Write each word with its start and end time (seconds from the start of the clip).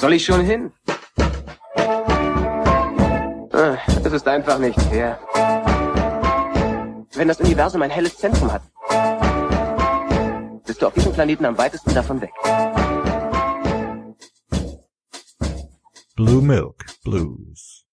soll 0.00 0.14
ich 0.14 0.24
schon 0.24 0.40
hin? 0.44 0.72
Ah, 3.52 3.76
Es 4.04 4.12
ist 4.12 4.26
einfach 4.26 4.58
nicht 4.58 4.80
fair. 4.82 5.18
Wenn 7.14 7.28
das 7.28 7.40
Universum 7.40 7.82
ein 7.82 7.90
helles 7.90 8.16
Zentrum 8.16 8.50
hat, 8.50 8.62
bist 10.64 10.80
du 10.80 10.86
auf 10.86 10.94
diesem 10.94 11.12
Planeten 11.12 11.44
am 11.44 11.58
weitesten 11.58 11.92
davon 11.92 12.20
weg. 12.22 12.30
Blue 16.16 16.40
Milk 16.42 16.86
Blues. 17.04 17.84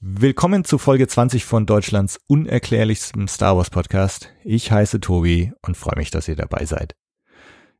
Willkommen 0.00 0.64
zu 0.64 0.78
Folge 0.78 1.06
20 1.06 1.44
von 1.44 1.66
Deutschlands 1.66 2.18
unerklärlichstem 2.26 3.28
Star 3.28 3.56
Wars 3.56 3.70
Podcast. 3.70 4.30
Ich 4.44 4.72
heiße 4.72 5.00
Tobi 5.00 5.52
und 5.62 5.76
freue 5.76 5.96
mich, 5.96 6.10
dass 6.10 6.28
ihr 6.28 6.36
dabei 6.36 6.64
seid. 6.64 6.94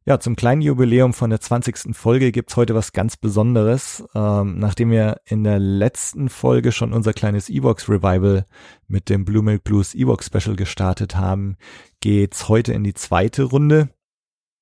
Ja, 0.08 0.20
zum 0.20 0.36
kleinen 0.36 0.62
Jubiläum 0.62 1.12
von 1.14 1.30
der 1.30 1.40
20. 1.40 1.96
Folge 1.96 2.30
gibt's 2.30 2.54
heute 2.54 2.76
was 2.76 2.92
ganz 2.92 3.16
Besonderes. 3.16 4.04
Ähm, 4.14 4.56
nachdem 4.56 4.92
wir 4.92 5.20
in 5.24 5.42
der 5.42 5.58
letzten 5.58 6.28
Folge 6.28 6.70
schon 6.70 6.92
unser 6.92 7.12
kleines 7.12 7.50
Evox 7.50 7.88
Revival 7.88 8.46
mit 8.86 9.08
dem 9.08 9.24
Blue 9.24 9.42
Milk 9.42 9.64
Blues 9.64 9.96
Evox 9.96 10.26
Special 10.26 10.54
gestartet 10.54 11.16
haben, 11.16 11.56
geht's 11.98 12.48
heute 12.48 12.72
in 12.72 12.84
die 12.84 12.94
zweite 12.94 13.42
Runde. 13.42 13.88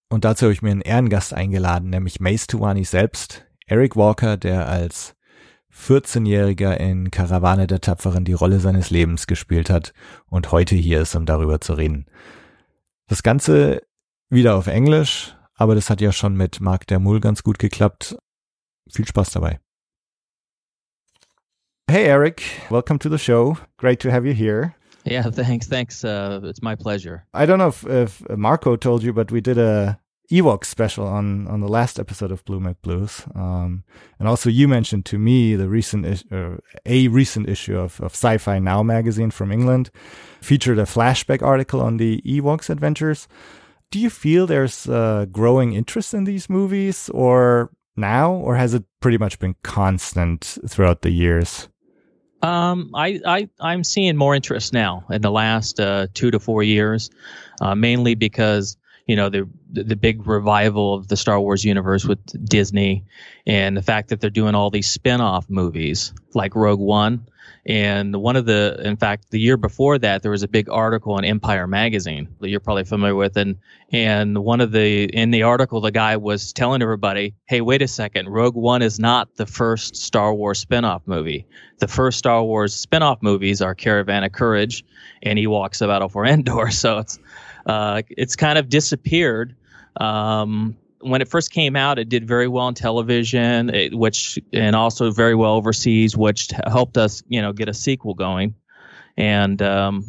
Und 0.09 0.25
dazu 0.25 0.47
habe 0.47 0.55
ich 0.55 0.63
mir 0.63 0.71
einen 0.71 0.81
Ehrengast 0.81 1.35
eingeladen, 1.35 1.91
nämlich 1.91 2.21
Mace 2.21 2.47
Tuwani 2.47 2.85
selbst, 2.85 3.45
Eric 3.67 3.97
Walker, 3.97 4.39
der 4.39 4.67
als 4.67 5.15
14-Jähriger 5.75 6.75
in 6.79 7.11
Karawane 7.11 7.67
der 7.67 7.83
Tapferen 7.83 8.25
die 8.25 8.33
Rolle 8.33 8.61
seines 8.61 8.89
Lebens 8.89 9.27
gespielt 9.27 9.69
hat 9.69 9.93
und 10.31 10.53
heute 10.53 10.75
hier 10.75 11.03
ist, 11.03 11.15
um 11.15 11.27
darüber 11.27 11.61
zu 11.61 11.75
reden. 11.75 12.07
Das 13.09 13.23
Ganze 13.23 13.83
wieder 14.35 14.57
auf 14.57 14.67
Englisch, 14.67 15.35
aber 15.55 15.75
das 15.75 15.89
hat 15.89 16.01
ja 16.01 16.13
schon 16.13 16.37
mit 16.37 16.61
Marc 16.61 16.87
Dermul 16.87 17.21
ganz 17.21 17.43
gut 17.43 17.59
geklappt. 17.59 18.17
Viel 18.91 19.07
Spaß 19.07 19.31
dabei. 19.31 19.61
Hey 21.91 22.05
Eric, 22.05 22.43
welcome 22.71 22.99
to 22.99 23.09
the 23.09 23.19
show. 23.19 23.57
Great 23.79 24.01
to 24.01 24.11
have 24.11 24.27
you 24.27 24.35
here. 24.35 24.75
Yeah, 25.07 25.31
thanks. 25.31 25.69
Thanks. 25.69 26.03
Uh, 26.03 26.41
it's 26.45 26.63
my 26.63 26.75
pleasure. 26.75 27.25
I 27.35 27.47
don't 27.47 27.59
know 27.59 27.69
if, 27.69 27.85
if 27.87 28.23
Marco 28.37 28.77
told 28.77 29.03
you, 29.03 29.13
but 29.13 29.31
we 29.31 29.41
did 29.41 29.59
a 29.59 29.99
Ewok 30.33 30.65
special 30.65 31.07
on 31.07 31.47
on 31.47 31.61
the 31.61 31.69
last 31.69 31.99
episode 31.99 32.33
of 32.33 32.43
Blue 32.47 32.59
Milk 32.59 32.81
Blues, 32.81 33.23
um, 33.35 33.85
and 34.19 34.27
also 34.27 34.49
you 34.49 34.67
mentioned 34.67 35.05
to 35.05 35.19
me 35.19 35.55
the 35.57 35.69
recent 35.69 36.07
is- 36.07 36.25
uh, 36.33 36.57
a 36.87 37.09
recent 37.09 37.49
issue 37.49 37.79
of, 37.79 38.01
of 38.01 38.13
Sci-Fi 38.13 38.59
Now 38.59 38.83
magazine 38.83 39.31
from 39.31 39.53
England 39.53 39.91
featured 40.41 40.79
a 40.79 40.87
flashback 40.87 41.43
article 41.43 41.83
on 41.83 41.99
the 41.99 42.23
Ewoks 42.23 42.71
adventures. 42.71 43.29
Do 43.95 44.01
you 44.01 44.11
feel 44.11 44.49
there's 44.49 44.89
uh, 44.89 45.27
growing 45.31 45.73
interest 45.73 46.15
in 46.15 46.25
these 46.25 46.51
movies, 46.51 47.09
or 47.11 47.71
now, 47.95 48.33
or 48.33 48.57
has 48.57 48.75
it 48.75 48.83
pretty 48.99 49.19
much 49.19 49.39
been 49.39 49.55
constant 49.63 50.59
throughout 50.69 51.03
the 51.03 51.13
years? 51.13 51.69
Um, 52.43 52.91
I, 52.93 53.21
I, 53.25 53.49
I'm 53.61 53.85
seeing 53.85 54.17
more 54.17 54.35
interest 54.35 54.73
now 54.73 55.05
in 55.11 55.23
the 55.23 55.31
last 55.31 55.79
uh, 55.79 56.09
two 56.13 56.33
to 56.33 56.41
four 56.41 56.65
years, 56.65 57.09
uh, 57.61 57.77
mainly 57.77 58.17
because 58.17 58.77
you 59.07 59.15
know 59.15 59.29
the 59.29 59.49
the 59.71 59.95
big 59.95 60.27
revival 60.27 60.95
of 60.95 61.07
the 61.07 61.17
Star 61.17 61.41
Wars 61.41 61.65
universe 61.65 62.05
with 62.05 62.19
Disney, 62.49 63.05
and 63.47 63.77
the 63.77 63.83
fact 63.83 64.09
that 64.09 64.21
they're 64.21 64.29
doing 64.29 64.57
all 64.57 64.71
these 64.71 64.89
spin-off 64.89 65.49
movies 65.49 66.13
like 66.35 66.57
Rogue 66.57 66.81
One, 66.81 67.29
and 67.67 68.15
one 68.17 68.37
of 68.37 68.45
the, 68.45 68.79
in 68.85 68.97
fact, 68.97 69.31
the 69.31 69.41
year 69.41 69.57
before 69.57 69.99
that, 69.99 70.21
there 70.21 70.31
was 70.31 70.43
a 70.43 70.49
big 70.49 70.69
article 70.69 71.17
in 71.19 71.25
Empire 71.25 71.67
magazine 71.67 72.29
that 72.41 72.51
you're 72.51 72.61
probably 72.61 72.85
familiar 72.85 73.15
with, 73.15 73.37
and 73.39 73.57
and 73.91 74.37
one 74.39 74.61
of 74.61 74.71
the 74.73 75.05
in 75.05 75.31
the 75.31 75.45
article, 75.45 75.81
the 75.81 75.91
guy 75.91 76.17
was 76.17 76.53
telling 76.53 76.83
everybody, 76.83 77.35
"Hey, 77.47 77.63
wait 77.63 77.81
a 77.81 77.89
second, 77.89 78.29
Rogue 78.29 78.55
One 78.55 78.83
is 78.83 78.99
not 78.99 79.37
the 79.37 79.47
first 79.47 79.97
Star 79.97 80.35
Wars 80.35 80.59
spin-off 80.59 81.03
movie. 81.07 81.47
The 81.79 81.89
first 81.89 82.19
Star 82.19 82.45
Wars 82.45 82.75
spin-off 82.75 83.23
movies 83.23 83.63
are 83.63 83.75
Caravan 83.75 84.25
of 84.25 84.33
Courage 84.33 84.85
and 85.23 85.39
Ewoks 85.39 85.81
of 85.81 85.89
Battle 85.89 86.09
for 86.09 86.27
Endor. 86.27 86.71
So 86.71 86.99
it's 86.99 87.19
uh, 87.65 88.03
it's 88.11 88.37
kind 88.37 88.59
of 88.59 88.69
disappeared." 88.69 89.57
Um, 89.97 90.77
when 91.05 91.21
it 91.21 91.29
first 91.29 91.51
came 91.51 91.77
out, 91.77 91.99
it 91.99 92.09
did 92.09 92.27
very 92.27 92.49
well 92.49 92.65
on 92.65 92.75
television, 92.75 93.71
it, 93.71 93.95
which 93.95 94.39
and 94.53 94.75
also 94.75 95.11
very 95.11 95.35
well 95.35 95.53
overseas, 95.53 96.17
which 96.17 96.49
helped 96.67 96.97
us, 96.97 97.23
you 97.29 97.41
know, 97.41 97.53
get 97.53 97.69
a 97.69 97.75
sequel 97.75 98.15
going. 98.15 98.55
And 99.17 99.61
um, 99.63 100.05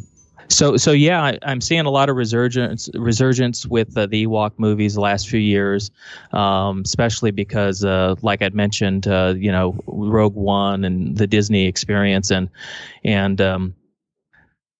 so, 0.48 0.76
so 0.76 0.92
yeah, 0.92 1.22
I, 1.22 1.38
I'm 1.42 1.60
seeing 1.60 1.86
a 1.86 1.90
lot 1.90 2.08
of 2.08 2.16
resurgence, 2.16 2.88
resurgence 2.94 3.66
with 3.66 3.96
uh, 3.96 4.06
the 4.06 4.26
Ewok 4.26 4.52
movies 4.56 4.94
the 4.94 5.00
last 5.00 5.28
few 5.28 5.40
years, 5.40 5.90
um, 6.32 6.82
especially 6.84 7.30
because, 7.30 7.84
uh, 7.84 8.14
like 8.22 8.42
I'd 8.42 8.54
mentioned, 8.54 9.06
uh, 9.06 9.34
you 9.36 9.52
know, 9.52 9.78
Rogue 9.86 10.34
One 10.34 10.84
and 10.84 11.16
the 11.16 11.26
Disney 11.26 11.66
experience, 11.66 12.30
and 12.30 12.48
and 13.04 13.40
um, 13.40 13.74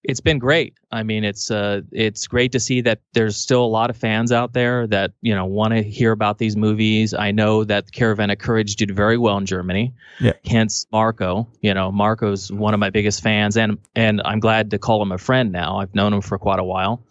it's 0.07 0.21
been 0.21 0.39
great. 0.39 0.75
I 0.93 1.03
mean, 1.03 1.25
it's 1.25 1.51
uh, 1.51 1.81
it's 1.91 2.27
great 2.29 2.53
to 2.53 2.61
see 2.61 2.81
that 2.83 3.01
there's 3.13 3.37
still 3.37 3.65
a 3.65 3.67
lot 3.67 3.91
of 3.91 3.97
fans 3.97 4.31
out 4.31 4.53
there 4.53 4.87
that 4.87 5.13
you 5.21 5.35
know 5.35 5.45
want 5.45 5.75
to 5.75 5.83
hear 5.83 6.13
about 6.13 6.39
these 6.39 6.57
movies. 6.57 7.13
I 7.13 7.33
know 7.33 7.65
that 7.65 7.91
Caravan 7.93 8.31
of 8.31 8.39
Courage 8.39 8.77
did 8.77 8.95
very 8.95 9.19
well 9.19 9.37
in 9.37 9.47
Germany. 9.47 9.95
Yeah. 10.21 10.35
Hence 10.45 10.87
Marco. 10.93 11.49
You 11.61 11.75
know, 11.75 11.91
Marco's 11.91 12.53
one 12.53 12.73
of 12.73 12.81
my 12.81 12.91
biggest 12.91 13.21
fans, 13.21 13.57
and 13.57 13.79
and 13.95 14.23
I'm 14.25 14.39
glad 14.39 14.71
to 14.71 14.79
call 14.79 15.03
him 15.03 15.11
a 15.11 15.19
friend 15.19 15.51
now. 15.51 15.79
I've 15.79 15.95
known 15.95 16.13
him 16.13 16.21
for 16.21 16.39
quite 16.39 16.61
a 16.61 16.65
while, 16.65 17.03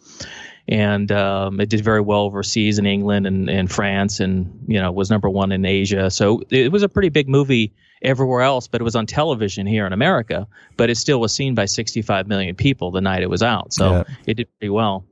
and 0.66 1.12
um, 1.12 1.60
it 1.60 1.68
did 1.68 1.82
very 1.82 2.00
well 2.00 2.20
overseas 2.20 2.78
in 2.78 2.86
England 2.86 3.26
and, 3.26 3.50
and 3.50 3.70
France, 3.70 4.20
and 4.20 4.64
you 4.66 4.80
know 4.80 4.90
was 4.90 5.10
number 5.10 5.28
one 5.28 5.52
in 5.52 5.66
Asia. 5.66 6.10
So 6.10 6.42
it 6.48 6.72
was 6.72 6.82
a 6.82 6.88
pretty 6.88 7.10
big 7.10 7.28
movie 7.28 7.74
everywhere 8.02 8.42
else, 8.42 8.68
but 8.68 8.80
it 8.80 8.84
was 8.84 8.96
on 8.96 9.06
television 9.06 9.66
here 9.66 9.86
in 9.86 9.92
America. 9.92 10.46
But 10.76 10.90
it 10.90 10.96
still 10.96 11.20
was 11.20 11.34
seen 11.34 11.54
by 11.54 11.64
65 11.64 12.26
million 12.26 12.54
people 12.54 12.90
the 12.90 13.00
night 13.00 13.22
it 13.22 13.30
was 13.30 13.42
out. 13.42 13.72
So 13.72 13.90
Yeah. 13.90 14.04
it 14.26 14.34
did 14.34 14.48
pretty 14.58 14.70
well. 14.70 15.04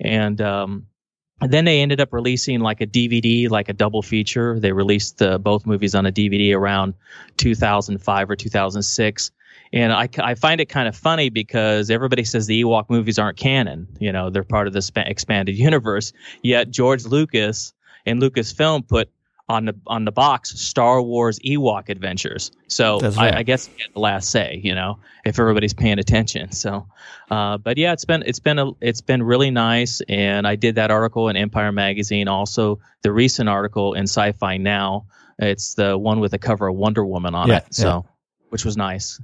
And 0.00 0.40
um, 0.40 0.86
and 1.40 1.52
then 1.52 1.64
they 1.66 1.80
ended 1.82 2.00
up 2.00 2.12
releasing 2.12 2.60
like 2.60 2.80
a 2.80 2.86
DVD, 2.86 3.48
like 3.50 3.68
a 3.68 3.72
double 3.74 4.02
feature. 4.02 4.58
They 4.58 4.72
released 4.72 5.20
uh, 5.20 5.36
both 5.38 5.66
movies 5.66 5.94
on 5.94 6.06
a 6.06 6.12
DVD 6.12 6.54
around 6.56 6.94
2005 7.36 8.30
or 8.30 8.36
2006. 8.36 9.30
And 9.72 9.92
I, 9.92 10.08
I 10.18 10.34
find 10.34 10.60
it 10.60 10.66
kind 10.66 10.88
of 10.88 10.96
funny 10.96 11.28
because 11.28 11.90
everybody 11.90 12.24
says 12.24 12.46
the 12.46 12.62
Ewok 12.62 12.88
movies 12.88 13.18
aren't 13.18 13.36
canon. 13.36 13.88
You 13.98 14.12
know, 14.12 14.30
they're 14.30 14.44
part 14.44 14.66
of 14.66 14.72
the 14.72 14.80
spa- 14.82 15.04
expanded 15.06 15.56
universe. 15.58 16.12
Yet 16.42 16.70
George 16.70 17.04
Lucas 17.04 17.72
and 18.06 18.22
Lucasfilm 18.22 18.86
put 18.86 19.10
on 19.48 19.66
the 19.66 19.76
on 19.86 20.04
the 20.04 20.12
box 20.12 20.58
Star 20.58 21.00
Wars 21.00 21.38
Ewok 21.40 21.88
Adventures. 21.88 22.50
So 22.66 22.98
right. 23.00 23.34
I, 23.34 23.38
I 23.38 23.42
guess 23.42 23.68
I 23.68 23.78
get 23.78 23.94
the 23.94 24.00
last 24.00 24.30
say, 24.30 24.60
you 24.62 24.74
know, 24.74 24.98
if 25.24 25.38
everybody's 25.38 25.74
paying 25.74 25.98
attention. 25.98 26.52
So, 26.52 26.86
uh, 27.30 27.58
but 27.58 27.78
yeah, 27.78 27.92
it's 27.92 28.04
been 28.04 28.22
it's 28.26 28.40
been 28.40 28.58
a 28.58 28.72
it's 28.80 29.00
been 29.00 29.22
really 29.22 29.50
nice, 29.50 30.00
and 30.08 30.46
I 30.46 30.56
did 30.56 30.74
that 30.76 30.90
article 30.90 31.28
in 31.28 31.36
Empire 31.36 31.72
magazine. 31.72 32.28
Also, 32.28 32.80
the 33.02 33.12
recent 33.12 33.48
article 33.48 33.94
in 33.94 34.04
Sci-Fi 34.04 34.56
Now. 34.56 35.06
It's 35.38 35.74
the 35.74 35.98
one 35.98 36.20
with 36.20 36.30
the 36.30 36.38
cover 36.38 36.66
of 36.66 36.76
Wonder 36.76 37.04
Woman 37.04 37.34
on 37.34 37.48
Yeah, 37.48 37.58
it. 37.58 37.74
So, 37.74 38.06
which 38.48 38.64
was 38.64 38.76
nice. 38.78 39.20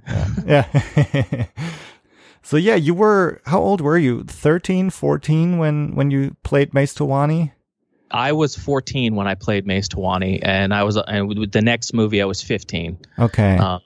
yeah. 0.47 1.47
so 2.43 2.59
yeah, 2.59 2.75
you 2.75 2.93
were 2.95 3.41
how 3.47 3.61
old 3.61 3.81
were 3.81 3.97
you? 3.97 4.23
13, 4.25 4.91
14 4.91 5.59
when 5.59 5.95
when 5.95 6.11
you 6.11 6.37
played 6.43 6.75
Mace 6.75 6.95
Towani? 6.95 7.53
I 8.13 8.33
was 8.33 8.55
14 8.55 9.15
when 9.17 9.27
I 9.27 9.35
played 9.35 9.67
Mace 9.67 9.89
Towani, 9.89 10.41
and 10.43 10.73
I 10.75 10.85
was 10.85 10.97
and 10.97 11.29
with 11.29 11.51
the 11.53 11.63
next 11.63 11.95
movie 11.95 12.21
I 12.23 12.27
was 12.27 12.43
15. 12.43 12.99
Okay. 13.19 13.57
Uh, 13.57 13.79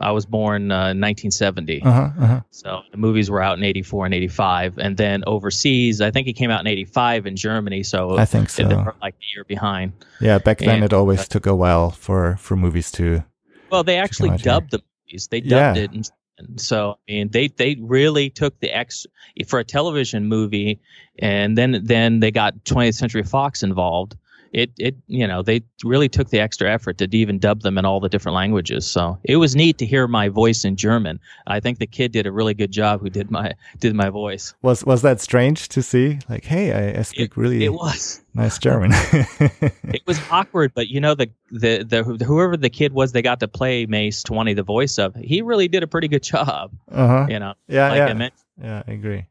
I 0.00 0.12
was 0.12 0.26
born 0.26 0.70
uh, 0.70 0.94
1970. 0.94 1.82
uh-huh, 1.82 2.00
uh-huh. 2.20 2.40
So 2.50 2.82
the 2.92 2.96
movies 2.98 3.30
were 3.30 3.42
out 3.42 3.58
in 3.58 3.64
84 3.64 4.04
and 4.06 4.14
85. 4.14 4.78
And 4.78 4.96
then 4.96 5.24
overseas, 5.26 6.00
I 6.00 6.12
think 6.12 6.28
it 6.28 6.34
came 6.34 6.50
out 6.52 6.60
in 6.60 6.66
85 6.68 7.26
in 7.26 7.34
Germany. 7.36 7.82
So 7.82 8.16
I 8.16 8.24
think 8.24 8.52
they 8.52 8.62
so. 8.62 8.76
were 8.76 8.94
like 9.02 9.14
a 9.14 9.26
year 9.34 9.44
behind. 9.44 9.92
Yeah, 10.20 10.38
back 10.38 10.58
then 10.58 10.68
and- 10.68 10.84
it 10.84 10.92
always 10.92 11.26
took 11.26 11.46
a 11.46 11.54
while 11.54 11.90
for 11.90 12.36
for 12.36 12.56
movies 12.56 12.92
to 12.92 13.24
Well, 13.70 13.82
they 13.84 13.96
actually 13.98 14.30
out 14.30 14.40
here. 14.40 14.52
dubbed 14.52 14.70
the 14.70 14.82
movies. 15.06 15.26
They 15.28 15.40
dubbed 15.40 15.76
Yeah. 15.76 15.82
it. 15.84 15.90
And 15.92 16.08
so, 16.56 16.98
I 17.08 17.12
mean, 17.12 17.30
they, 17.30 17.48
they 17.48 17.76
really 17.80 18.30
took 18.30 18.58
the 18.60 18.70
ex 18.70 19.06
for 19.46 19.58
a 19.58 19.64
television 19.64 20.26
movie. 20.26 20.80
And 21.18 21.58
then, 21.58 21.80
then 21.84 22.20
they 22.20 22.30
got 22.30 22.64
20th 22.64 22.94
Century 22.94 23.22
Fox 23.22 23.62
involved. 23.62 24.16
It, 24.52 24.70
it, 24.78 24.96
you 25.06 25.26
know, 25.26 25.42
they 25.42 25.62
really 25.84 26.08
took 26.08 26.30
the 26.30 26.40
extra 26.40 26.72
effort 26.72 26.98
to 26.98 27.08
even 27.16 27.38
dub 27.38 27.60
them 27.62 27.76
in 27.78 27.84
all 27.84 28.00
the 28.00 28.08
different 28.08 28.34
languages. 28.34 28.86
So 28.86 29.18
it 29.24 29.36
was 29.36 29.54
neat 29.54 29.78
to 29.78 29.86
hear 29.86 30.08
my 30.08 30.28
voice 30.28 30.64
in 30.64 30.76
German. 30.76 31.20
I 31.46 31.60
think 31.60 31.78
the 31.78 31.86
kid 31.86 32.12
did 32.12 32.26
a 32.26 32.32
really 32.32 32.54
good 32.54 32.70
job 32.70 33.00
who 33.00 33.10
did 33.10 33.30
my, 33.30 33.52
did 33.78 33.94
my 33.94 34.08
voice. 34.08 34.54
was 34.62 34.84
was 34.84 35.02
that 35.02 35.20
strange 35.20 35.68
to 35.68 35.82
see? 35.82 36.18
Like, 36.28 36.44
hey, 36.44 36.72
I, 36.72 37.00
I 37.00 37.02
speak 37.02 37.36
really 37.36 37.64
It 37.64 37.72
was. 37.74 38.22
nice 38.34 38.58
German. 38.58 38.92
it 38.92 40.02
was 40.06 40.18
awkward, 40.30 40.72
but 40.74 40.88
you 40.88 41.00
know 41.00 41.14
the, 41.14 41.30
the 41.50 41.84
the 41.84 42.24
whoever 42.24 42.56
the 42.56 42.70
kid 42.70 42.92
was 42.92 43.12
they 43.12 43.22
got 43.22 43.40
to 43.40 43.48
play 43.48 43.86
Mace 43.86 44.22
Towani, 44.22 44.56
the 44.56 44.62
voice 44.62 44.98
of, 44.98 45.14
he 45.16 45.42
really 45.42 45.68
did 45.68 45.82
a 45.82 45.86
pretty 45.86 46.08
good 46.08 46.22
job. 46.22 46.72
uh-huh. 46.90 47.26
You 47.28 47.38
know, 47.38 47.54
Yeah, 47.68 47.88
like 47.90 47.98
yeah. 47.98 48.28
Yeah, 48.60 48.82
I 48.88 48.92
agree. 48.92 49.26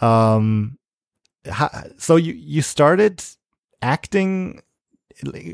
Um, 0.00 0.78
so 1.98 2.16
you 2.16 2.32
you 2.32 2.62
started 2.62 3.22
acting 3.84 4.62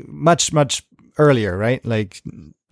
much 0.07 0.53
much 0.53 0.83
earlier, 1.17 1.57
right? 1.57 1.85
Like 1.85 2.21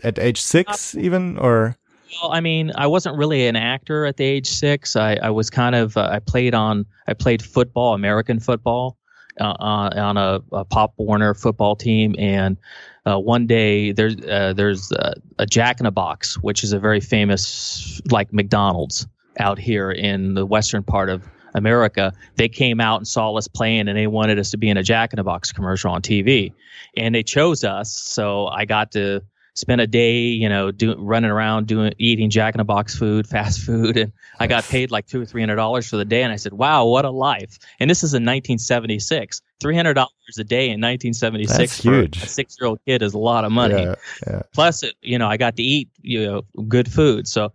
at 0.03 0.17
age 0.17 0.41
six, 0.41 0.95
uh, 0.95 0.99
even 0.99 1.37
or. 1.37 1.75
Well, 2.21 2.31
I 2.31 2.39
mean, 2.39 2.71
I 2.75 2.87
wasn't 2.87 3.17
really 3.17 3.45
an 3.45 3.55
actor 3.55 4.05
at 4.05 4.17
the 4.17 4.23
age 4.23 4.47
six. 4.47 4.95
I, 4.95 5.15
I 5.21 5.29
was 5.29 5.51
kind 5.51 5.75
of 5.75 5.95
uh, 5.95 6.09
I 6.11 6.19
played 6.19 6.55
on 6.55 6.85
I 7.07 7.13
played 7.13 7.43
football, 7.43 7.93
American 7.93 8.39
football, 8.39 8.97
uh, 9.39 9.43
uh 9.59 9.89
on 9.95 10.17
a, 10.17 10.41
a, 10.51 10.65
Pop 10.65 10.93
Warner 10.97 11.35
football 11.35 11.75
team, 11.75 12.15
and 12.17 12.57
uh, 13.05 13.19
one 13.19 13.45
day 13.45 13.91
there's 13.91 14.15
uh, 14.25 14.53
there's 14.55 14.91
a 15.37 15.45
Jack 15.45 15.79
in 15.79 15.85
a 15.85 15.91
Box, 15.91 16.35
which 16.39 16.63
is 16.63 16.73
a 16.73 16.79
very 16.79 16.99
famous 16.99 18.01
like 18.09 18.33
McDonald's 18.33 19.07
out 19.39 19.59
here 19.59 19.91
in 19.91 20.33
the 20.33 20.45
western 20.45 20.83
part 20.83 21.09
of 21.09 21.23
America. 21.53 22.13
They 22.35 22.49
came 22.49 22.79
out 22.79 22.97
and 22.97 23.07
saw 23.07 23.33
us 23.35 23.47
playing, 23.47 23.87
and 23.87 23.97
they 23.97 24.07
wanted 24.07 24.39
us 24.39 24.51
to 24.51 24.57
be 24.57 24.69
in 24.69 24.77
a 24.77 24.83
Jack 24.83 25.13
in 25.13 25.17
the 25.17 25.23
Box 25.23 25.51
commercial 25.51 25.91
on 25.91 26.01
TV, 26.01 26.53
and 26.95 27.13
they 27.13 27.23
chose 27.23 27.63
us. 27.63 27.91
So 27.91 28.47
I 28.47 28.65
got 28.65 28.91
to 28.93 29.21
spend 29.59 29.81
a 29.81 29.87
day, 29.87 30.21
you 30.21 30.49
know, 30.49 30.71
doing 30.71 30.99
running 30.99 31.29
around 31.29 31.67
doing 31.67 31.93
eating 31.97 32.29
Jack 32.29 32.55
in 32.55 32.59
the 32.59 32.63
Box 32.63 32.95
food, 32.95 33.27
fast 33.29 33.59
food, 33.59 33.97
and 33.97 34.11
I 34.39 34.47
got 34.47 34.63
paid 34.63 34.89
like 34.89 35.05
two 35.05 35.21
or 35.21 35.25
three 35.25 35.41
hundred 35.41 35.57
dollars 35.57 35.87
for 35.87 35.97
the 35.97 36.05
day. 36.05 36.23
And 36.23 36.31
I 36.31 36.37
said, 36.37 36.53
"Wow, 36.53 36.85
what 36.85 37.05
a 37.05 37.11
life!" 37.11 37.59
And 37.79 37.89
this 37.89 38.03
is 38.03 38.13
in 38.13 38.23
1976. 38.23 39.41
Three 39.59 39.75
hundred 39.75 39.95
dollars 39.95 40.11
a 40.39 40.43
day 40.43 40.69
in 40.69 40.79
1976 40.79 41.57
That's 41.57 41.81
for 41.81 41.91
huge. 41.91 42.23
a 42.23 42.27
six-year-old 42.27 42.79
kid 42.85 43.01
is 43.01 43.13
a 43.13 43.17
lot 43.17 43.43
of 43.43 43.51
money. 43.51 43.83
Yeah, 43.83 43.95
yeah. 44.25 44.41
Plus, 44.53 44.83
it, 44.83 44.95
you 45.01 45.17
know, 45.17 45.27
I 45.27 45.37
got 45.37 45.57
to 45.57 45.63
eat 45.63 45.89
you 46.01 46.25
know 46.25 46.41
good 46.67 46.91
food, 46.91 47.27
so. 47.27 47.51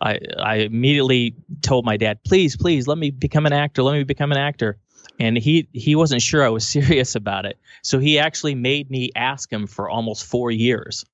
I, 0.00 0.18
I 0.38 0.56
immediately 0.56 1.34
told 1.62 1.84
my 1.84 1.96
dad, 1.96 2.18
please, 2.24 2.56
please, 2.56 2.86
let 2.86 2.98
me 2.98 3.10
become 3.10 3.46
an 3.46 3.52
actor. 3.52 3.82
Let 3.82 3.94
me 3.96 4.04
become 4.04 4.30
an 4.32 4.38
actor 4.38 4.78
and 5.18 5.36
he 5.38 5.68
he 5.72 5.94
wasn't 5.94 6.22
sure 6.22 6.44
I 6.44 6.48
was 6.48 6.66
serious 6.76 7.14
about 7.14 7.46
it. 7.46 7.58
So 7.82 7.98
he 7.98 8.18
actually 8.18 8.54
made 8.54 8.90
me 8.90 9.10
ask 9.16 9.52
him 9.52 9.66
for 9.66 9.88
almost 9.88 10.26
four 10.26 10.50
years. 10.50 11.04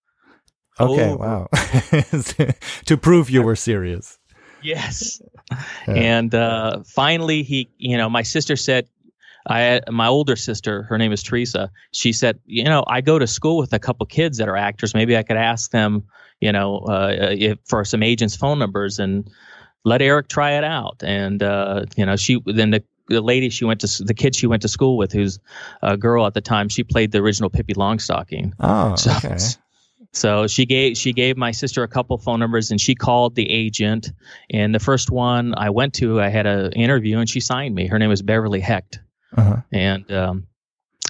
Okay, 0.80 1.10
Oh. 1.10 1.16
wow. 1.16 1.48
to 2.86 2.96
prove 2.96 3.28
you 3.30 3.42
were 3.42 3.56
serious. 3.56 4.18
Yes. 4.62 5.20
Yeah. 5.86 5.94
And 5.94 6.34
uh, 6.34 6.82
finally, 6.86 7.42
he, 7.42 7.68
you 7.76 7.98
know, 7.98 8.08
my 8.08 8.22
sister 8.22 8.56
said, 8.56 8.88
I, 9.46 9.82
my 9.90 10.06
older 10.06 10.34
sister, 10.34 10.84
her 10.84 10.96
name 10.96 11.12
is 11.12 11.22
Teresa. 11.22 11.70
She 11.90 12.10
said, 12.14 12.38
you 12.46 12.64
know, 12.64 12.84
I 12.86 13.02
go 13.02 13.18
to 13.18 13.26
school 13.26 13.58
with 13.58 13.74
a 13.74 13.78
couple 13.78 14.06
kids 14.06 14.38
that 14.38 14.48
are 14.48 14.56
actors. 14.56 14.94
Maybe 14.94 15.14
I 15.14 15.22
could 15.24 15.36
ask 15.36 15.70
them, 15.70 16.04
you 16.42 16.50
know, 16.52 16.78
uh, 16.78 17.14
if, 17.30 17.58
for 17.64 17.84
some 17.84 18.02
agents' 18.02 18.36
phone 18.36 18.58
numbers 18.58 18.98
and 18.98 19.30
let 19.84 20.02
Eric 20.02 20.28
try 20.28 20.52
it 20.58 20.64
out. 20.64 21.02
And 21.02 21.42
uh, 21.42 21.84
you 21.96 22.04
know, 22.04 22.16
she 22.16 22.42
then 22.44 22.70
the 22.70 22.82
the 23.08 23.20
lady 23.20 23.48
she 23.50 23.64
went 23.64 23.80
to 23.80 24.04
the 24.04 24.14
kid 24.14 24.34
she 24.34 24.46
went 24.46 24.62
to 24.62 24.68
school 24.68 24.96
with, 24.96 25.12
who's 25.12 25.38
a 25.82 25.96
girl 25.96 26.26
at 26.26 26.34
the 26.34 26.40
time, 26.40 26.68
she 26.68 26.82
played 26.84 27.12
the 27.12 27.18
original 27.18 27.50
Pippi 27.50 27.74
Longstocking. 27.74 28.52
Oh, 28.60 28.94
So, 28.96 29.10
okay. 29.16 29.36
so 30.12 30.46
she 30.46 30.66
gave 30.66 30.96
she 30.96 31.12
gave 31.12 31.36
my 31.36 31.52
sister 31.52 31.82
a 31.82 31.88
couple 31.88 32.18
phone 32.18 32.40
numbers, 32.40 32.70
and 32.70 32.80
she 32.80 32.94
called 32.94 33.34
the 33.34 33.48
agent. 33.50 34.12
And 34.50 34.74
the 34.74 34.80
first 34.80 35.10
one 35.10 35.54
I 35.56 35.70
went 35.70 35.94
to, 35.94 36.20
I 36.20 36.28
had 36.28 36.46
an 36.46 36.72
interview, 36.72 37.18
and 37.18 37.28
she 37.28 37.40
signed 37.40 37.74
me. 37.74 37.86
Her 37.86 37.98
name 37.98 38.08
was 38.10 38.22
Beverly 38.22 38.60
Hecht, 38.60 39.00
Uh-huh. 39.36 39.56
and 39.72 40.10
um, 40.12 40.46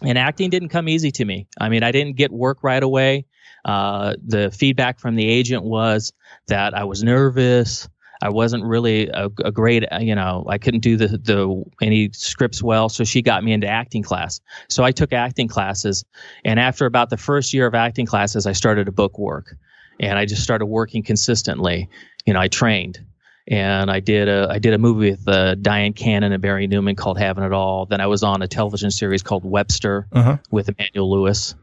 and 0.02 0.18
acting 0.18 0.50
didn't 0.50 0.70
come 0.70 0.88
easy 0.88 1.10
to 1.12 1.24
me. 1.24 1.46
I 1.60 1.68
mean, 1.68 1.82
I 1.82 1.92
didn't 1.92 2.16
get 2.16 2.30
work 2.32 2.58
right 2.62 2.82
away. 2.82 3.26
Uh, 3.64 4.14
the 4.26 4.50
feedback 4.50 4.98
from 4.98 5.14
the 5.14 5.26
agent 5.28 5.62
was 5.62 6.12
that 6.48 6.74
I 6.74 6.84
was 6.84 7.02
nervous. 7.02 7.88
I 8.20 8.28
wasn't 8.28 8.64
really 8.64 9.08
a, 9.08 9.28
a 9.44 9.50
great, 9.50 9.84
uh, 9.92 9.98
you 10.00 10.14
know, 10.14 10.44
I 10.48 10.58
couldn't 10.58 10.80
do 10.80 10.96
the 10.96 11.08
the 11.18 11.64
any 11.80 12.10
scripts 12.12 12.62
well. 12.62 12.88
So 12.88 13.02
she 13.04 13.20
got 13.22 13.42
me 13.42 13.52
into 13.52 13.66
acting 13.66 14.02
class. 14.04 14.40
So 14.68 14.84
I 14.84 14.92
took 14.92 15.12
acting 15.12 15.48
classes, 15.48 16.04
and 16.44 16.60
after 16.60 16.86
about 16.86 17.10
the 17.10 17.16
first 17.16 17.52
year 17.52 17.66
of 17.66 17.74
acting 17.74 18.06
classes, 18.06 18.46
I 18.46 18.52
started 18.52 18.86
to 18.86 18.92
book 18.92 19.18
work, 19.18 19.56
and 19.98 20.18
I 20.18 20.24
just 20.26 20.42
started 20.44 20.66
working 20.66 21.02
consistently. 21.02 21.88
You 22.24 22.34
know, 22.34 22.40
I 22.40 22.46
trained, 22.46 23.04
and 23.48 23.90
I 23.90 23.98
did 23.98 24.28
a 24.28 24.46
I 24.48 24.60
did 24.60 24.72
a 24.72 24.78
movie 24.78 25.10
with 25.10 25.26
uh, 25.26 25.56
Dyan 25.56 25.94
Cannon 25.96 26.30
and 26.32 26.40
Barry 26.40 26.68
Newman 26.68 26.94
called 26.94 27.18
Having 27.18 27.42
It 27.44 27.52
All. 27.52 27.86
Then 27.86 28.00
I 28.00 28.06
was 28.06 28.22
on 28.22 28.40
a 28.42 28.46
television 28.46 28.92
series 28.92 29.22
called 29.24 29.44
Webster 29.44 30.06
Uh-huh. 30.12 30.36
with 30.52 30.68
Emmanuel 30.68 31.10
Lewis, 31.10 31.56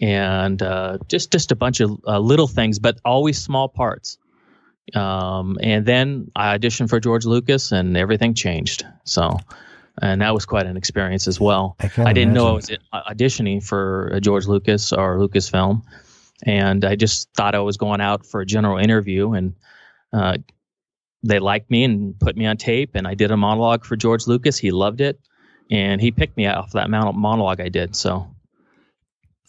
and 0.00 0.62
uh, 0.62 0.98
just 1.08 1.32
just 1.32 1.52
a 1.52 1.56
bunch 1.56 1.80
of 1.80 1.98
uh, 2.06 2.18
little 2.18 2.46
things, 2.46 2.78
but 2.78 2.98
always 3.04 3.40
small 3.40 3.68
parts. 3.68 4.18
Um, 4.94 5.58
and 5.62 5.84
then 5.84 6.30
I 6.34 6.56
auditioned 6.56 6.88
for 6.88 7.00
George 7.00 7.26
Lucas, 7.26 7.72
and 7.72 7.96
everything 7.96 8.34
changed. 8.34 8.86
So, 9.04 9.38
and 10.00 10.22
that 10.22 10.32
was 10.32 10.46
quite 10.46 10.66
an 10.66 10.76
experience 10.76 11.28
as 11.28 11.38
well. 11.38 11.76
I, 11.80 11.90
I 11.98 12.12
didn't 12.12 12.32
know 12.32 12.48
I 12.48 12.52
was 12.52 12.70
uh, 12.70 13.02
auditioning 13.10 13.62
for 13.62 14.12
uh, 14.14 14.20
George 14.20 14.46
Lucas 14.46 14.92
or 14.92 15.18
Lucasfilm, 15.18 15.82
and 16.44 16.84
I 16.84 16.96
just 16.96 17.28
thought 17.34 17.54
I 17.54 17.60
was 17.60 17.76
going 17.76 18.00
out 18.00 18.24
for 18.24 18.40
a 18.40 18.46
general 18.46 18.78
interview, 18.78 19.32
and 19.32 19.54
uh, 20.12 20.38
they 21.22 21.38
liked 21.38 21.70
me 21.70 21.84
and 21.84 22.18
put 22.18 22.36
me 22.36 22.46
on 22.46 22.56
tape, 22.56 22.92
and 22.94 23.06
I 23.06 23.14
did 23.14 23.30
a 23.30 23.36
monologue 23.36 23.84
for 23.84 23.96
George 23.96 24.26
Lucas. 24.26 24.56
He 24.56 24.70
loved 24.70 25.00
it, 25.00 25.20
and 25.70 26.00
he 26.00 26.12
picked 26.12 26.36
me 26.36 26.46
off 26.46 26.72
that 26.72 26.88
monologue 26.88 27.60
I 27.60 27.68
did. 27.68 27.96
So 27.96 28.28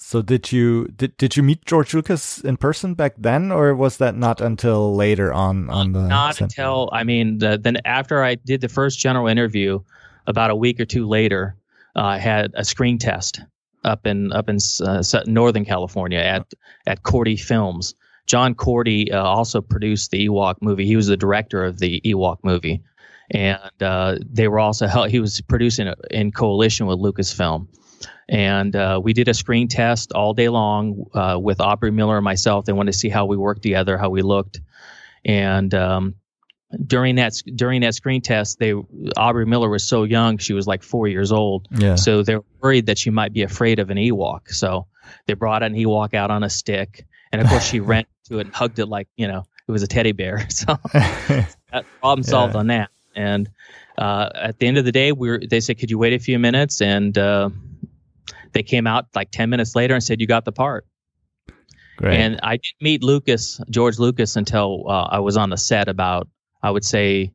So 0.02 0.22
did 0.22 0.52
you 0.52 0.88
did, 0.96 1.18
did 1.18 1.36
you 1.36 1.44
meet 1.44 1.66
George 1.66 1.94
Lucas 1.94 2.40
in 2.40 2.56
person 2.56 2.94
back 2.94 3.16
then, 3.18 3.52
or 3.52 3.76
was 3.76 3.98
that 3.98 4.16
not 4.16 4.40
until 4.40 4.96
later 4.96 5.34
on 5.34 5.70
on 5.70 5.92
the 5.92 6.08
not 6.08 6.40
until 6.40 6.90
I 6.94 7.04
mean, 7.04 7.40
the, 7.40 7.60
then 7.62 7.78
after 7.84 8.24
I 8.24 8.36
did 8.36 8.62
the 8.62 8.70
first 8.70 8.98
general 8.98 9.28
interview, 9.28 9.82
about 10.26 10.52
a 10.52 10.56
week 10.56 10.80
or 10.80 10.86
two 10.86 11.06
later, 11.06 11.58
uh, 11.98 12.02
I 12.02 12.18
had 12.18 12.52
a 12.56 12.64
screen 12.64 12.98
test 12.98 13.42
up 13.84 14.08
in 14.08 14.32
up 14.32 14.48
in 14.48 14.58
uh, 14.82 15.04
Northern 15.26 15.66
California 15.66 16.20
at 16.20 16.46
at 16.88 17.04
Korty 17.04 17.40
Films. 17.40 17.94
John 18.26 18.56
Korty 18.56 19.12
uh, 19.12 19.22
also 19.22 19.60
produced 19.60 20.12
the 20.12 20.28
Ewok 20.28 20.56
movie. 20.62 20.86
He 20.86 20.96
was 20.96 21.08
the 21.08 21.18
director 21.18 21.66
of 21.66 21.80
the 21.80 22.00
Ewok 22.06 22.38
movie, 22.44 22.82
and 23.32 23.60
uh, 23.82 24.18
they 24.26 24.48
were 24.48 24.60
also 24.60 24.88
he 24.88 25.20
was 25.20 25.42
producing 25.42 25.88
it 25.88 26.00
in 26.10 26.32
coalition 26.32 26.88
with 26.88 27.00
Lucasfilm. 27.00 27.68
And 28.28 28.76
uh, 28.76 29.00
we 29.04 29.14
did 29.14 29.28
a 29.28 29.34
screen 29.34 29.68
test 29.68 30.12
all 30.14 30.34
day 30.34 30.50
long 30.50 31.06
uh, 31.14 31.38
with 31.42 31.60
Aubrey 31.60 31.92
Miller 31.92 32.18
and 32.18 32.24
myself. 32.24 32.66
They 32.66 32.74
wanted 32.74 32.92
to 32.92 32.98
see 32.98 33.10
how 33.10 33.26
we 33.26 33.38
worked 33.38 33.64
together, 33.64 33.98
how 33.98 34.10
we 34.10 34.22
looked, 34.22 34.62
and 35.26 35.74
um, 35.74 36.16
during 36.86 37.16
that 37.16 37.34
during 37.56 37.82
that 37.82 37.96
screen 37.96 38.22
test, 38.22 38.60
they 38.60 38.74
Aubrey 39.18 39.46
Miller 39.46 39.70
was 39.70 39.84
so 39.84 40.04
young; 40.04 40.38
she 40.38 40.54
was 40.54 40.68
like 40.68 40.84
four 40.84 41.08
years 41.08 41.32
old. 41.32 41.68
Yeah. 41.72 41.96
So 41.96 42.22
they're 42.24 42.44
worried 42.62 42.86
that 42.86 42.98
she 43.00 43.10
might 43.10 43.34
be 43.34 43.42
afraid 43.42 43.80
of 43.80 43.90
an 43.90 43.98
Ewok. 43.98 44.50
So 44.50 44.86
they 45.26 45.34
brought 45.34 45.64
an 45.64 45.74
Ewok 45.74 46.14
out 46.14 46.30
on 46.30 46.44
a 46.44 46.50
stick, 46.50 47.06
and 47.32 47.42
of 47.42 47.48
course 47.48 47.64
she 47.68 47.80
ran 47.80 48.06
to 48.26 48.38
it 48.38 48.46
and 48.46 48.54
hugged 48.54 48.78
it 48.78 48.86
like 48.86 49.08
you 49.18 49.28
know 49.28 49.46
it 49.68 49.72
was 49.72 49.82
a 49.82 49.88
teddy 49.88 50.12
bear. 50.12 50.48
So 50.50 50.78
that 50.94 51.86
problem 52.00 52.24
solved 52.24 52.54
Yeah. 52.54 52.60
on 52.60 52.68
that. 52.68 52.90
And 53.16 53.50
uh, 53.98 54.30
at 54.36 54.60
the 54.60 54.68
end 54.68 54.78
of 54.78 54.86
the 54.86 54.92
day, 54.92 55.12
we 55.12 55.30
were, 55.30 55.40
they 55.40 55.60
said, 55.60 55.80
"Could 55.80 55.90
you 55.90 55.98
wait 55.98 56.14
a 56.14 56.20
few 56.20 56.38
minutes?" 56.40 56.82
And 56.82 57.18
uh, 57.18 57.50
they 58.54 58.64
came 58.64 58.88
out 58.88 59.06
like 59.16 59.32
ten 59.32 59.50
minutes 59.50 59.76
later 59.76 59.94
and 59.94 60.04
said, 60.04 60.20
"You 60.22 60.28
got 60.28 60.46
the 60.46 60.52
part." 60.52 60.86
Great. 61.98 62.16
And 62.18 62.40
I 62.44 62.54
didn't 62.54 62.82
meet 62.82 63.04
Lucas, 63.04 63.60
George 63.70 64.00
Lucas, 64.00 64.36
until 64.38 64.86
uh, 64.88 65.04
I 65.12 65.20
was 65.20 65.36
on 65.36 65.50
the 65.50 65.58
set 65.58 65.90
about, 65.90 66.30
I 66.64 66.72
would 66.72 66.86
say, 66.86 67.34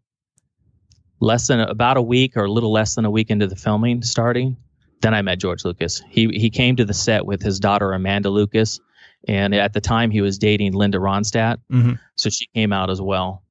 less 1.20 1.48
than 1.48 1.60
about 1.60 1.96
a 1.98 2.02
week 2.02 2.36
or 2.36 2.44
a 2.44 2.50
little 2.50 2.72
less 2.72 2.94
than 2.94 3.04
a 3.04 3.10
week 3.10 3.30
into 3.30 3.46
the 3.46 3.56
filming 3.56 4.02
starting. 4.02 4.56
Then 5.02 5.12
I 5.14 5.20
met 5.22 5.38
George 5.38 5.64
Lucas. 5.64 6.02
He 6.08 6.28
he 6.28 6.48
came 6.50 6.76
to 6.76 6.84
the 6.86 6.94
set 6.94 7.26
with 7.26 7.42
his 7.42 7.60
daughter 7.60 7.92
Amanda 7.92 8.30
Lucas, 8.30 8.80
and 9.28 9.54
at 9.54 9.72
the 9.74 9.80
time 9.82 10.10
he 10.10 10.22
was 10.22 10.38
dating 10.38 10.72
Linda 10.72 10.98
Ronstadt, 10.98 11.58
Mhm. 11.70 11.98
so 12.16 12.30
she 12.30 12.46
came 12.54 12.72
out 12.72 12.88
as 12.90 13.00
well. 13.02 13.43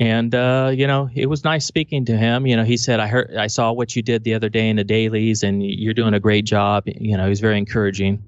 And 0.00 0.34
uh, 0.34 0.72
you 0.74 0.86
know, 0.86 1.10
it 1.14 1.26
was 1.26 1.44
nice 1.44 1.66
speaking 1.66 2.06
to 2.06 2.16
him. 2.16 2.46
You 2.46 2.56
know, 2.56 2.64
he 2.64 2.78
said, 2.78 3.00
"I 3.00 3.06
heard, 3.06 3.36
I 3.36 3.48
saw 3.48 3.70
what 3.70 3.94
you 3.94 4.00
did 4.02 4.24
the 4.24 4.32
other 4.34 4.48
day 4.48 4.68
in 4.70 4.76
the 4.76 4.84
dailies, 4.84 5.42
and 5.42 5.62
you're 5.62 5.92
doing 5.94 6.14
a 6.14 6.20
great 6.20 6.46
job." 6.46 6.84
You 6.86 7.18
know, 7.18 7.24
he 7.24 7.28
was 7.28 7.40
very 7.40 7.58
encouraging 7.58 8.24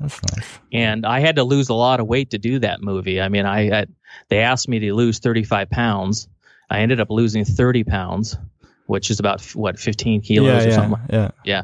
That's 0.00 0.20
nice. 0.34 0.58
and 0.72 1.06
I 1.06 1.20
had 1.20 1.36
to 1.36 1.44
lose 1.44 1.68
a 1.68 1.74
lot 1.74 2.00
of 2.00 2.08
weight 2.08 2.30
to 2.30 2.38
do 2.38 2.58
that 2.58 2.82
movie. 2.82 3.20
I 3.20 3.28
mean, 3.28 3.46
I 3.46 3.70
had, 3.70 3.94
they 4.30 4.40
asked 4.40 4.68
me 4.68 4.80
to 4.80 4.94
lose 4.94 5.20
35 5.20 5.70
pounds. 5.70 6.26
I 6.68 6.80
ended 6.80 6.98
up 7.00 7.08
losing 7.08 7.44
30 7.44 7.84
pounds, 7.84 8.36
which 8.86 9.08
is 9.08 9.20
about 9.20 9.42
what 9.54 9.78
15 9.78 10.22
kilos 10.22 10.46
yeah, 10.48 10.58
or 10.58 10.68
yeah, 10.68 10.74
something. 10.74 11.00
Yeah. 11.08 11.30
Yeah. 11.44 11.62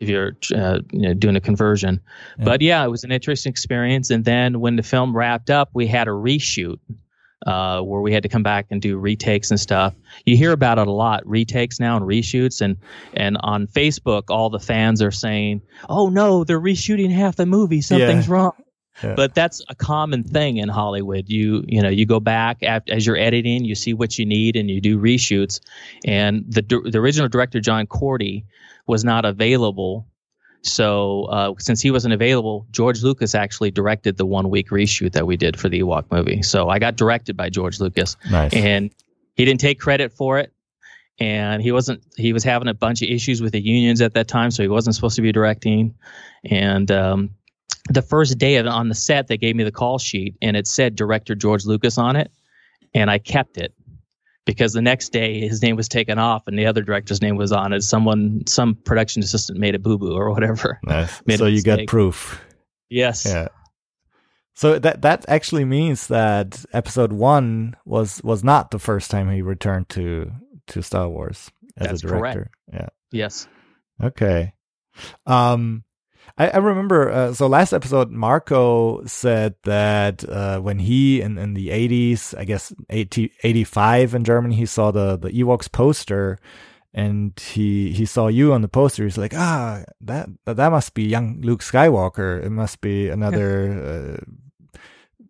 If 0.00 0.08
you're 0.10 0.32
uh, 0.54 0.80
you 0.92 1.00
know, 1.00 1.14
doing 1.14 1.34
a 1.36 1.40
conversion, 1.40 2.00
Yeah. 2.38 2.44
but 2.44 2.60
yeah, 2.60 2.84
it 2.84 2.88
was 2.88 3.04
an 3.04 3.10
interesting 3.12 3.50
experience. 3.50 4.10
And 4.10 4.24
then 4.24 4.60
when 4.60 4.76
the 4.76 4.82
film 4.82 5.16
wrapped 5.16 5.48
up, 5.48 5.70
we 5.72 5.86
had 5.86 6.08
a 6.08 6.12
reshoot. 6.12 6.78
Uh, 7.46 7.80
where 7.80 8.00
we 8.00 8.12
had 8.12 8.24
to 8.24 8.28
come 8.28 8.42
back 8.42 8.66
and 8.70 8.82
do 8.82 8.98
retakes 8.98 9.50
and 9.50 9.60
stuff. 9.60 9.94
You 10.26 10.36
hear 10.36 10.50
about 10.50 10.78
it 10.78 10.88
a 10.88 10.90
lot, 10.90 11.24
retakes 11.24 11.78
now 11.78 11.96
and 11.96 12.04
reshoots, 12.04 12.60
and 12.60 12.76
and 13.14 13.36
on 13.40 13.68
Facebook, 13.68 14.24
all 14.28 14.50
the 14.50 14.58
fans 14.58 15.00
are 15.02 15.12
saying, 15.12 15.62
"Oh 15.88 16.08
no, 16.08 16.42
they're 16.42 16.60
reshooting 16.60 17.10
half 17.10 17.36
the 17.36 17.46
movie. 17.46 17.80
Something's 17.80 18.28
wrong." 18.28 18.52
Yeah. 19.02 19.14
But 19.14 19.32
that's 19.32 19.62
a 19.68 19.76
common 19.76 20.24
thing 20.24 20.56
in 20.56 20.68
Hollywood. 20.68 21.28
You 21.28 21.64
you 21.68 21.80
know 21.80 21.88
you 21.88 22.04
go 22.04 22.18
back 22.18 22.64
after, 22.64 22.92
as 22.92 23.06
you're 23.06 23.16
editing, 23.16 23.64
you 23.64 23.76
see 23.76 23.94
what 23.94 24.18
you 24.18 24.26
need, 24.26 24.56
and 24.56 24.68
you 24.68 24.80
do 24.80 24.98
reshoots. 24.98 25.60
And 26.04 26.44
the 26.48 26.62
the 26.62 26.98
original 26.98 27.28
director 27.28 27.60
John 27.60 27.86
Korty 27.86 28.44
was 28.88 29.04
not 29.04 29.24
available 29.24 30.06
So 30.62 31.24
uh, 31.24 31.54
since 31.58 31.80
he 31.80 31.90
wasn't 31.90 32.14
available, 32.14 32.66
George 32.70 33.02
Lucas 33.02 33.34
actually 33.34 33.70
directed 33.70 34.16
the 34.16 34.26
one 34.26 34.50
week 34.50 34.70
reshoot 34.70 35.12
that 35.12 35.26
we 35.26 35.36
did 35.36 35.58
for 35.58 35.68
the 35.68 35.80
Ewok 35.80 36.10
movie. 36.10 36.42
So 36.42 36.68
I 36.68 36.78
got 36.78 36.96
directed 36.96 37.36
by 37.36 37.48
George 37.48 37.80
Lucas, 37.80 38.16
Nice. 38.30 38.52
and 38.52 38.90
he 39.34 39.44
didn't 39.44 39.60
take 39.60 39.78
credit 39.78 40.12
for 40.12 40.38
it. 40.38 40.52
And 41.20 41.60
he 41.60 41.72
wasn't. 41.72 42.04
He 42.16 42.32
was 42.32 42.44
having 42.44 42.68
a 42.68 42.74
bunch 42.74 43.02
of 43.02 43.08
issues 43.08 43.42
with 43.42 43.52
the 43.52 43.60
unions 43.60 44.00
at 44.00 44.14
that 44.14 44.28
time, 44.28 44.52
so 44.52 44.62
he 44.62 44.68
wasn't 44.68 44.94
supposed 44.94 45.16
to 45.16 45.22
be 45.22 45.32
directing. 45.32 45.94
And 46.44 46.88
um, 46.92 47.30
the 47.90 48.02
first 48.02 48.38
day 48.38 48.56
of, 48.56 48.66
on 48.68 48.88
the 48.88 48.94
set, 48.94 49.26
they 49.26 49.36
gave 49.36 49.56
me 49.56 49.64
the 49.64 49.72
call 49.72 49.98
sheet, 49.98 50.36
and 50.40 50.56
it 50.56 50.68
said 50.68 50.94
director 50.94 51.34
George 51.34 51.64
Lucas 51.64 51.98
on 51.98 52.14
it, 52.14 52.30
and 52.94 53.10
I 53.10 53.18
kept 53.18 53.58
it 53.58 53.74
because 54.48 54.72
the 54.72 54.80
next 54.80 55.10
day 55.10 55.46
his 55.46 55.60
name 55.60 55.76
was 55.76 55.88
taken 55.88 56.18
off 56.18 56.44
and 56.46 56.58
the 56.58 56.64
other 56.64 56.80
director's 56.80 57.20
name 57.20 57.36
was 57.36 57.52
on 57.52 57.74
it. 57.74 57.82
Someone, 57.82 58.46
some 58.46 58.76
production 58.76 59.22
assistant 59.22 59.58
made 59.58 59.74
a 59.74 59.78
boo 59.78 59.98
boo 59.98 60.16
or 60.16 60.30
whatever. 60.30 60.80
nice. 60.84 61.20
So 61.36 61.44
you 61.44 61.62
got 61.62 61.86
proof. 61.86 62.42
Yes. 62.88 63.26
Yeah. 63.26 63.48
So 64.54 64.78
that 64.78 65.02
that 65.02 65.26
actually 65.28 65.66
means 65.66 66.06
that 66.06 66.64
episode 66.72 67.12
one 67.12 67.76
was 67.84 68.22
was 68.24 68.42
not 68.42 68.70
the 68.70 68.78
first 68.78 69.10
time 69.10 69.30
he 69.30 69.42
returned 69.42 69.90
to 69.90 70.32
to 70.68 70.82
Star 70.82 71.10
Wars 71.10 71.50
as 71.76 71.88
That's 71.88 72.04
a 72.04 72.06
correct. 72.06 72.34
director. 72.34 72.50
Yeah. 72.72 72.88
Yes. 73.12 73.46
Okay. 74.02 74.54
Um, 75.26 75.84
I, 76.38 76.48
I 76.48 76.56
remember. 76.58 77.10
Uh, 77.10 77.34
so 77.34 77.46
last 77.48 77.72
episode, 77.72 78.10
Marco 78.10 79.04
said 79.04 79.56
that 79.64 80.26
uh, 80.28 80.60
when 80.60 80.78
he 80.78 81.20
in, 81.20 81.36
in 81.36 81.54
the 81.54 81.70
eighties, 81.70 82.34
I 82.38 82.44
guess 82.44 82.72
80, 82.88 83.32
85 83.42 84.14
in 84.14 84.24
Germany, 84.24 84.54
he 84.54 84.66
saw 84.66 84.90
the 84.92 85.18
the 85.18 85.30
Ewoks 85.30 85.70
poster, 85.70 86.38
and 86.94 87.38
he 87.38 87.92
he 87.92 88.06
saw 88.06 88.28
you 88.28 88.52
on 88.52 88.62
the 88.62 88.68
poster. 88.68 89.02
He's 89.04 89.18
like, 89.18 89.34
ah, 89.34 89.82
that 90.00 90.28
that, 90.44 90.56
that 90.56 90.70
must 90.70 90.94
be 90.94 91.02
young 91.04 91.40
Luke 91.42 91.60
Skywalker. 91.60 92.42
It 92.42 92.50
must 92.50 92.80
be 92.80 93.08
another. 93.08 94.18
uh, 94.24 94.32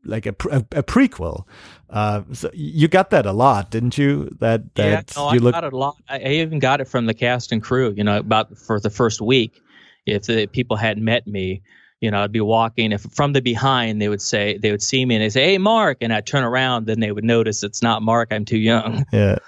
like 0.05 0.27
a, 0.27 0.35
a, 0.51 0.65
a 0.73 0.83
prequel, 0.83 1.45
uh, 1.91 2.23
so 2.33 2.51
you 2.55 2.89
got 2.89 3.11
that 3.11 3.27
a 3.27 3.33
lot, 3.33 3.71
didn't 3.71 3.99
you? 3.99 4.35
That 4.39 4.63
Yeah, 4.75 5.03
no, 5.17 5.33
you 5.33 5.41
I 5.41 5.43
look 5.43 5.53
got 5.53 5.65
it 5.65 5.73
a 5.73 5.77
lot. 5.77 5.97
I, 6.09 6.19
I 6.21 6.29
even 6.29 6.61
got 6.61 6.81
it 6.81 6.87
from 6.87 7.05
the 7.07 7.13
cast 7.13 7.53
and 7.53 7.63
crew. 7.63 7.93
You 7.95 8.05
know, 8.05 8.19
about 8.19 8.57
for 8.57 8.81
the 8.81 8.89
first 8.89 9.21
week, 9.21 9.61
if 10.09 10.25
the 10.25 10.47
people 10.47 10.77
hadn't 10.77 11.05
met 11.05 11.27
me, 11.27 11.63
you 12.01 12.11
know, 12.11 12.23
I'd 12.23 12.33
be 12.33 12.41
walking. 12.41 12.93
If 12.93 13.03
from 13.03 13.33
the 13.33 13.43
behind, 13.43 14.01
they 14.01 14.09
would 14.09 14.23
say 14.23 14.59
they 14.59 14.71
would 14.71 14.83
see 14.83 15.05
me 15.05 15.17
and 15.17 15.25
they 15.25 15.31
say, 15.31 15.45
"Hey, 15.45 15.59
Mark," 15.59 15.99
and 16.01 16.13
I'd 16.13 16.27
turn 16.27 16.45
around. 16.45 16.87
Then 16.87 17.01
they 17.01 17.13
would 17.13 17.25
notice 17.25 17.63
it's 17.63 17.83
not 17.83 18.03
Mark. 18.03 18.29
I'm 18.31 18.45
too 18.45 18.59
young. 18.59 19.05
yeah 19.13 19.39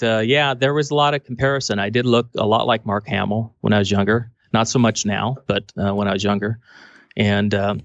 But, 0.00 0.16
uh, 0.16 0.18
yeah, 0.18 0.54
there 0.54 0.74
was 0.74 0.90
a 0.90 0.94
lot 0.96 1.14
of 1.14 1.22
comparison. 1.24 1.78
I 1.78 1.88
did 1.88 2.04
look 2.04 2.28
a 2.36 2.46
lot 2.46 2.66
like 2.66 2.84
Mark 2.84 3.06
Hamill 3.06 3.54
when 3.60 3.72
I 3.72 3.78
was 3.78 3.92
younger. 3.92 4.28
Not 4.52 4.66
so 4.66 4.80
much 4.80 5.06
now, 5.06 5.36
but 5.46 5.72
uh, 5.78 5.94
when 5.94 6.08
I 6.08 6.12
was 6.12 6.24
younger, 6.24 6.58
and. 7.16 7.54
Um, 7.54 7.82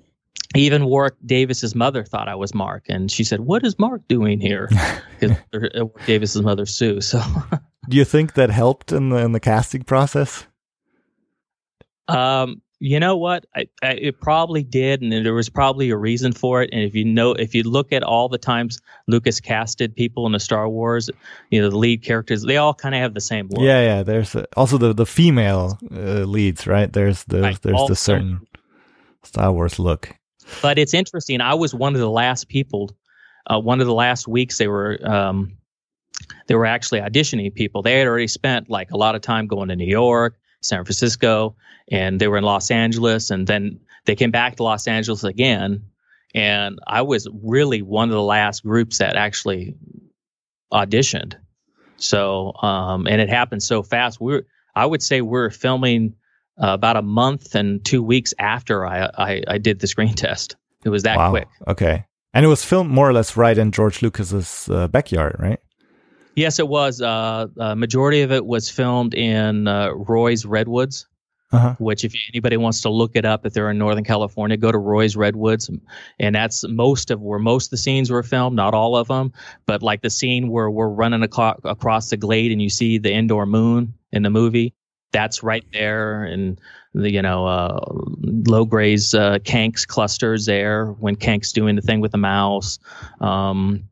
even 0.55 0.85
Warwick 0.85 1.13
Davis's 1.23 1.75
mother 1.75 2.03
thought 2.03 2.27
I 2.27 2.33
was 2.33 2.55
Mark, 2.55 2.85
and 2.89 3.11
she 3.11 3.23
said, 3.23 3.41
"What 3.41 3.63
is 3.63 3.77
Mark 3.77 4.07
doing 4.07 4.39
here?" 4.39 4.67
Because 5.19 5.37
Davis's 6.07 6.41
mother 6.41 6.65
Sue. 6.65 7.01
So, 7.01 7.21
Do 7.89 7.97
you 7.97 8.05
think 8.05 8.33
that 8.33 8.49
helped 8.49 8.91
in 8.91 9.09
the 9.09 9.17
in 9.17 9.33
the 9.33 9.39
casting 9.39 9.83
process? 9.83 10.47
Um, 12.09 12.61
you 12.81 12.99
know 12.99 13.17
what? 13.17 13.45
I, 13.55 13.67
I, 13.83 13.91
it 13.93 14.21
probably 14.21 14.63
did, 14.63 15.01
and 15.01 15.11
there 15.11 15.33
was 15.33 15.49
probably 15.49 15.89
a 15.89 15.97
reason 15.97 16.31
for 16.31 16.61
it. 16.61 16.69
And 16.71 16.81
if 16.81 16.95
you 16.95 17.03
know, 17.03 17.33
if 17.33 17.53
you 17.53 17.63
look 17.63 17.91
at 17.91 18.03
all 18.03 18.29
the 18.29 18.37
times 18.37 18.81
Lucas 19.07 19.41
casted 19.41 19.93
people 19.95 20.25
in 20.25 20.31
the 20.31 20.39
Star 20.39 20.69
Wars, 20.69 21.09
you 21.51 21.61
know, 21.61 21.69
the 21.69 21.77
lead 21.77 22.03
characters, 22.03 22.43
they 22.43 22.55
all 22.55 22.73
kind 22.73 22.95
of 22.95 23.01
have 23.01 23.13
the 23.13 23.21
same 23.21 23.49
look. 23.49 23.61
Yeah, 23.61 23.81
yeah. 23.81 24.03
There's 24.03 24.33
uh, 24.33 24.45
also 24.55 24.77
the 24.77 24.93
the 24.93 25.05
female 25.05 25.77
uh, 25.91 26.23
leads, 26.23 26.67
right? 26.67 26.91
There's 26.91 27.25
the 27.25 27.41
Right, 27.41 27.61
there's 27.61 27.75
all 27.75 27.87
the 27.87 27.95
certain 27.97 28.47
Star 29.23 29.51
Wars 29.51 29.77
look. 29.77 30.15
But 30.61 30.79
it's 30.79 30.93
interesting. 30.93 31.41
I 31.41 31.55
was 31.55 31.75
one 31.75 31.95
of 31.95 32.01
the 32.01 32.09
last 32.09 32.47
people. 32.47 32.91
Uh, 33.45 33.59
one 33.59 33.81
of 33.81 33.87
the 33.87 33.93
last 33.93 34.27
weeks 34.27 34.57
they 34.57 34.67
were 34.67 34.99
um, 35.03 35.57
they 36.47 36.55
were 36.55 36.65
actually 36.65 37.01
auditioning 37.01 37.53
people. 37.53 37.81
They 37.81 37.97
had 37.97 38.07
already 38.07 38.27
spent 38.27 38.69
like 38.69 38.91
a 38.91 38.97
lot 38.97 39.15
of 39.15 39.21
time 39.21 39.47
going 39.47 39.69
to 39.69 39.75
New 39.75 39.85
York, 39.85 40.39
San 40.61 40.83
Francisco, 40.83 41.55
and 41.91 42.19
they 42.19 42.27
were 42.27 42.37
in 42.37 42.43
Los 42.43 42.71
Angeles, 42.71 43.31
and 43.31 43.47
then 43.47 43.79
they 44.05 44.15
came 44.15 44.31
back 44.31 44.55
to 44.57 44.63
Los 44.63 44.87
Angeles 44.87 45.23
again. 45.23 45.83
And 46.35 46.79
I 46.85 47.01
was 47.01 47.27
really 47.43 47.81
one 47.81 48.09
of 48.09 48.13
the 48.13 48.21
last 48.21 48.63
groups 48.63 48.99
that 48.99 49.15
actually 49.15 49.75
auditioned. 50.71 51.35
So, 51.97 52.53
um, 52.61 53.07
and 53.07 53.19
it 53.19 53.29
happened 53.29 53.63
so 53.63 53.83
fast. 53.83 54.21
We 54.21 54.33
were, 54.33 54.47
I 54.75 54.85
would 54.85 55.01
say 55.01 55.21
we 55.21 55.39
are 55.39 55.49
filming 55.49 56.15
uh, 56.61 56.73
about 56.73 56.97
a 56.97 57.01
month 57.01 57.55
and 57.55 57.83
two 57.83 58.03
weeks 58.03 58.33
after 58.37 58.85
I, 58.85 59.09
I, 59.17 59.43
I 59.47 59.57
did 59.57 59.79
the 59.79 59.87
screen 59.87 60.13
test. 60.15 60.55
It 60.83 60.89
was 60.89 61.03
that 61.03 61.17
wow. 61.17 61.31
quick. 61.31 61.47
Okay. 61.67 62.05
And 62.33 62.45
it 62.45 62.47
was 62.47 62.63
filmed 62.63 62.91
more 62.91 63.09
or 63.09 63.13
less 63.13 63.35
right 63.35 63.57
in 63.57 63.71
George 63.71 64.01
Lucas's 64.01 64.69
uh, 64.69 64.87
backyard, 64.87 65.35
right? 65.39 65.59
Yes, 66.39 66.57
it 66.57 66.69
was. 66.69 67.01
Uh, 67.01 67.47
uh, 67.59 67.75
majority 67.75 68.21
of 68.21 68.31
it 68.31 68.45
was 68.45 68.69
filmed 68.69 69.13
in 69.13 69.67
uh, 69.67 69.89
Roy's 69.91 70.45
Redwoods, 70.45 71.05
Uh-huh. 71.51 71.75
which 71.79 72.05
if 72.05 72.13
anybody 72.31 72.55
wants 72.55 72.79
to 72.83 72.89
look 72.89 73.15
it 73.15 73.25
up, 73.25 73.45
if 73.45 73.53
they're 73.53 73.69
in 73.69 73.77
Northern 73.77 74.05
California, 74.05 74.55
go 74.55 74.71
to 74.71 74.77
Roy's 74.77 75.17
Redwoods, 75.17 75.69
and 76.17 76.33
that's 76.33 76.63
most 76.69 77.11
of 77.11 77.19
where 77.21 77.39
most 77.39 77.65
of 77.67 77.71
the 77.71 77.77
scenes 77.77 78.09
were 78.09 78.23
filmed. 78.23 78.55
Not 78.55 78.73
all 78.73 78.95
of 78.95 79.09
them, 79.09 79.33
but 79.65 79.83
like 79.83 80.01
the 80.01 80.09
scene 80.09 80.47
where 80.49 80.69
we're 80.71 80.87
running 80.87 81.23
aco- 81.23 81.59
across 81.65 82.09
the 82.09 82.15
glade 82.17 82.53
and 82.53 82.61
you 82.61 82.69
see 82.69 82.97
the 82.99 83.11
Endor 83.11 83.45
moon 83.45 83.93
in 84.13 84.23
the 84.23 84.29
movie, 84.29 84.73
that's 85.11 85.43
right 85.43 85.65
there, 85.73 86.23
and 86.23 86.61
the 86.93 87.11
you 87.11 87.21
know 87.21 87.45
uh, 87.47 87.79
low 88.47 88.63
gray's 88.63 89.13
uh, 89.13 89.39
Kaink's 89.43 89.85
clusters 89.85 90.45
there 90.45 90.85
when 90.99 91.15
Kaink's 91.17 91.51
doing 91.51 91.75
the 91.75 91.81
thing 91.81 91.99
with 91.99 92.11
the 92.13 92.17
mouse. 92.17 92.79
Um, 93.19 93.83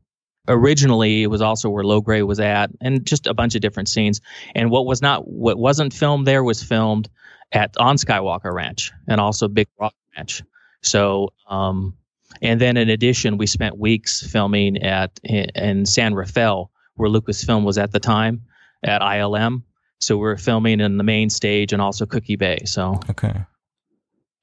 originally 0.48 1.24
it 1.24 1.27
was 1.27 1.42
also 1.42 1.70
where 1.70 1.84
low 1.84 2.01
gray 2.01 2.22
was 2.22 2.39
at 2.39 2.70
and 2.82 3.06
just 3.06 3.27
a 3.27 3.34
bunch 3.34 3.56
of 3.56 3.62
different 3.62 3.89
scenes. 3.89 4.22
And 4.56 4.72
what 4.72 4.86
was 4.86 5.01
not 5.01 5.27
what 5.27 5.58
wasn't 5.58 5.94
filmed 5.94 6.27
there 6.27 6.44
was 6.44 6.63
filmed 6.63 7.10
at 7.51 7.75
on 7.77 7.98
skywalker 7.98 8.54
ranch 8.54 8.92
and 9.08 9.22
also 9.22 9.48
big 9.48 9.68
rock 9.80 9.94
ranch. 10.16 10.44
So 10.82 11.34
um 11.48 11.96
and 12.42 12.62
then 12.62 12.77
in 12.77 12.89
addition 12.89 13.38
we 13.38 13.48
spent 13.48 13.77
weeks 13.77 14.25
filming 14.25 14.84
at 14.84 15.20
in 15.24 15.86
san 15.86 16.13
rafael 16.13 16.72
where 16.96 17.10
lucasfilm 17.10 17.63
was 17.63 17.77
at 17.77 17.92
the 17.92 18.00
time 18.00 18.42
at 18.84 19.01
ilm 19.01 19.63
so 20.00 20.18
we're 20.18 20.38
filming 20.38 20.80
in 20.82 20.98
the 20.98 21.04
main 21.04 21.30
stage 21.30 21.74
and 21.74 21.82
also 21.82 22.06
cookie 22.06 22.36
bay 22.36 22.60
so. 22.66 23.00
Okay. 23.10 23.34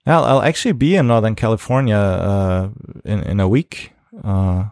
I'll, 0.07 0.25
I'll 0.25 0.43
actually 0.43 0.73
be 0.73 0.97
in 0.97 1.07
Northern 1.07 1.35
California 1.35 1.97
uh, 1.97 2.69
in 3.05 3.23
in 3.23 3.41
a 3.41 3.49
week, 3.49 3.93
uh, 4.23 4.65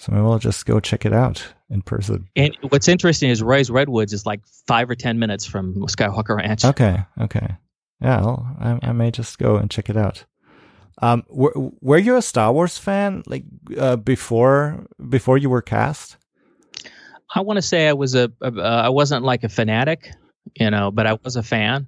so 0.00 0.12
maybe 0.12 0.24
I'll 0.24 0.38
just 0.38 0.64
go 0.64 0.80
check 0.80 1.04
it 1.04 1.12
out 1.12 1.46
in 1.68 1.82
person. 1.82 2.26
and 2.34 2.56
what's 2.70 2.88
interesting 2.88 3.30
is 3.30 3.42
roy's 3.42 3.70
redwoods 3.70 4.12
is 4.12 4.26
like 4.26 4.40
five 4.66 4.90
or 4.90 4.94
ten 4.94 5.18
minutes 5.18 5.46
from 5.46 5.74
skywalker 5.86 6.36
ranch 6.36 6.64
Okay, 6.64 7.04
okay, 7.20 7.56
yeah, 8.00 8.18
I'll, 8.18 8.56
I, 8.58 8.78
I 8.82 8.92
may 8.92 9.10
just 9.10 9.38
go 9.38 9.56
and 9.56 9.70
check 9.70 9.90
it 9.90 9.96
out. 9.96 10.24
Um, 11.02 11.24
were 11.28 11.52
were 11.80 11.98
you 11.98 12.16
a 12.16 12.22
Star 12.22 12.52
Wars 12.52 12.76
fan 12.78 13.22
like 13.26 13.44
uh, 13.78 13.96
before 13.96 14.84
before 15.08 15.38
you 15.38 15.48
were 15.48 15.62
cast? 15.62 16.16
I 17.34 17.40
want 17.40 17.56
to 17.56 17.62
say 17.62 17.88
I 17.88 17.92
was 17.92 18.14
a, 18.14 18.30
a 18.42 18.52
uh, 18.52 18.82
I 18.84 18.88
wasn't 18.88 19.24
like 19.24 19.44
a 19.44 19.48
fanatic, 19.48 20.10
you 20.58 20.70
know, 20.70 20.90
but 20.90 21.06
I 21.06 21.16
was 21.24 21.36
a 21.36 21.42
fan. 21.42 21.86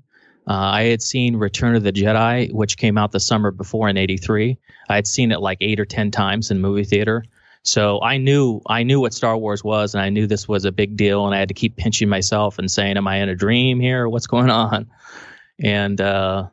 Uh, 0.49 0.54
I 0.54 0.83
had 0.85 1.02
seen 1.02 1.37
Return 1.37 1.76
of 1.76 1.83
the 1.83 1.92
Jedi, 1.92 2.52
which 2.52 2.76
came 2.76 2.97
out 2.97 3.12
the 3.12 3.21
summer 3.21 3.50
before 3.50 3.88
in 3.88 3.97
'83. 3.97 4.57
I 4.88 4.95
had 4.95 5.07
seen 5.07 5.31
it 5.31 5.40
like 5.40 5.59
eight 5.61 5.78
or 5.78 5.85
ten 5.85 6.11
times 6.11 6.50
in 6.50 6.61
movie 6.61 6.85
theater, 6.85 7.25
so 7.62 8.02
I 8.02 8.19
knew 8.19 8.61
I 8.66 8.83
knew 8.83 9.00
what 9.00 9.14
Star 9.14 9.37
Wars 9.37 9.62
was, 9.62 9.95
and 9.95 10.02
I 10.02 10.09
knew 10.11 10.26
this 10.26 10.49
was 10.49 10.64
a 10.64 10.73
big 10.73 10.97
deal. 10.97 11.26
And 11.26 11.35
I 11.35 11.38
had 11.38 11.49
to 11.49 11.54
keep 11.54 11.76
pinching 11.76 12.09
myself 12.09 12.59
and 12.59 12.71
saying, 12.71 12.97
"Am 12.97 13.07
I 13.07 13.16
in 13.16 13.28
a 13.28 13.35
dream 13.35 13.81
here? 13.81 14.09
What's 14.09 14.26
going 14.26 14.50
on?" 14.50 14.90
And 15.62 16.00
uh, 16.00 16.49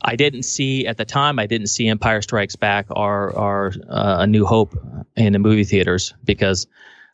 I 0.00 0.16
didn't 0.16 0.44
see 0.44 0.86
at 0.86 0.96
the 0.96 1.04
time. 1.04 1.38
I 1.38 1.46
didn't 1.46 1.66
see 1.68 1.88
Empire 1.88 2.22
Strikes 2.22 2.56
Back 2.56 2.86
or 2.90 3.30
or 3.30 3.72
uh, 3.88 4.16
A 4.20 4.26
New 4.26 4.46
Hope 4.46 4.74
in 5.16 5.32
the 5.32 5.38
movie 5.38 5.64
theaters 5.64 6.14
because 6.24 6.66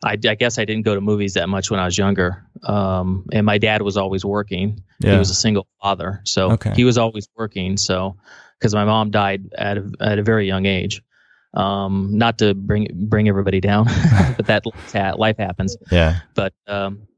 I, 0.05 0.13
I 0.13 0.35
guess 0.37 0.59
I 0.59 0.65
didn't 0.65 0.85
go 0.85 0.95
to 0.95 1.01
movies 1.01 1.35
that 1.35 1.49
much 1.49 1.71
when 1.71 1.81
I 1.81 1.85
was 1.85 1.99
younger. 1.99 2.47
Um, 2.63 3.27
and 3.33 3.45
my 3.45 3.59
dad 3.59 3.83
was 3.83 3.97
always 3.97 4.25
working. 4.25 4.85
Yeah. 5.01 5.13
He 5.15 5.19
was 5.19 5.31
a 5.31 5.35
single 5.35 5.67
father, 5.83 6.21
so 6.25 6.53
Okay. 6.53 6.73
he 6.77 6.85
was 6.85 6.99
always 6.99 7.29
working. 7.37 7.77
So 7.77 8.17
because 8.59 8.75
my 8.75 8.85
mom 8.85 9.11
died 9.11 9.53
at 9.57 9.79
a, 9.79 9.91
at 10.01 10.19
a 10.19 10.23
very 10.23 10.47
young 10.47 10.67
age. 10.67 11.03
Um, 11.55 12.11
not 12.13 12.39
to 12.39 12.55
bring 12.55 12.89
bring 13.09 13.29
everybody 13.29 13.61
down, 13.61 13.87
but 14.37 14.47
that 14.47 14.65
life 15.19 15.39
happens. 15.39 15.77
Yeah, 15.91 16.21
But 16.35 16.53
um, 16.67 17.09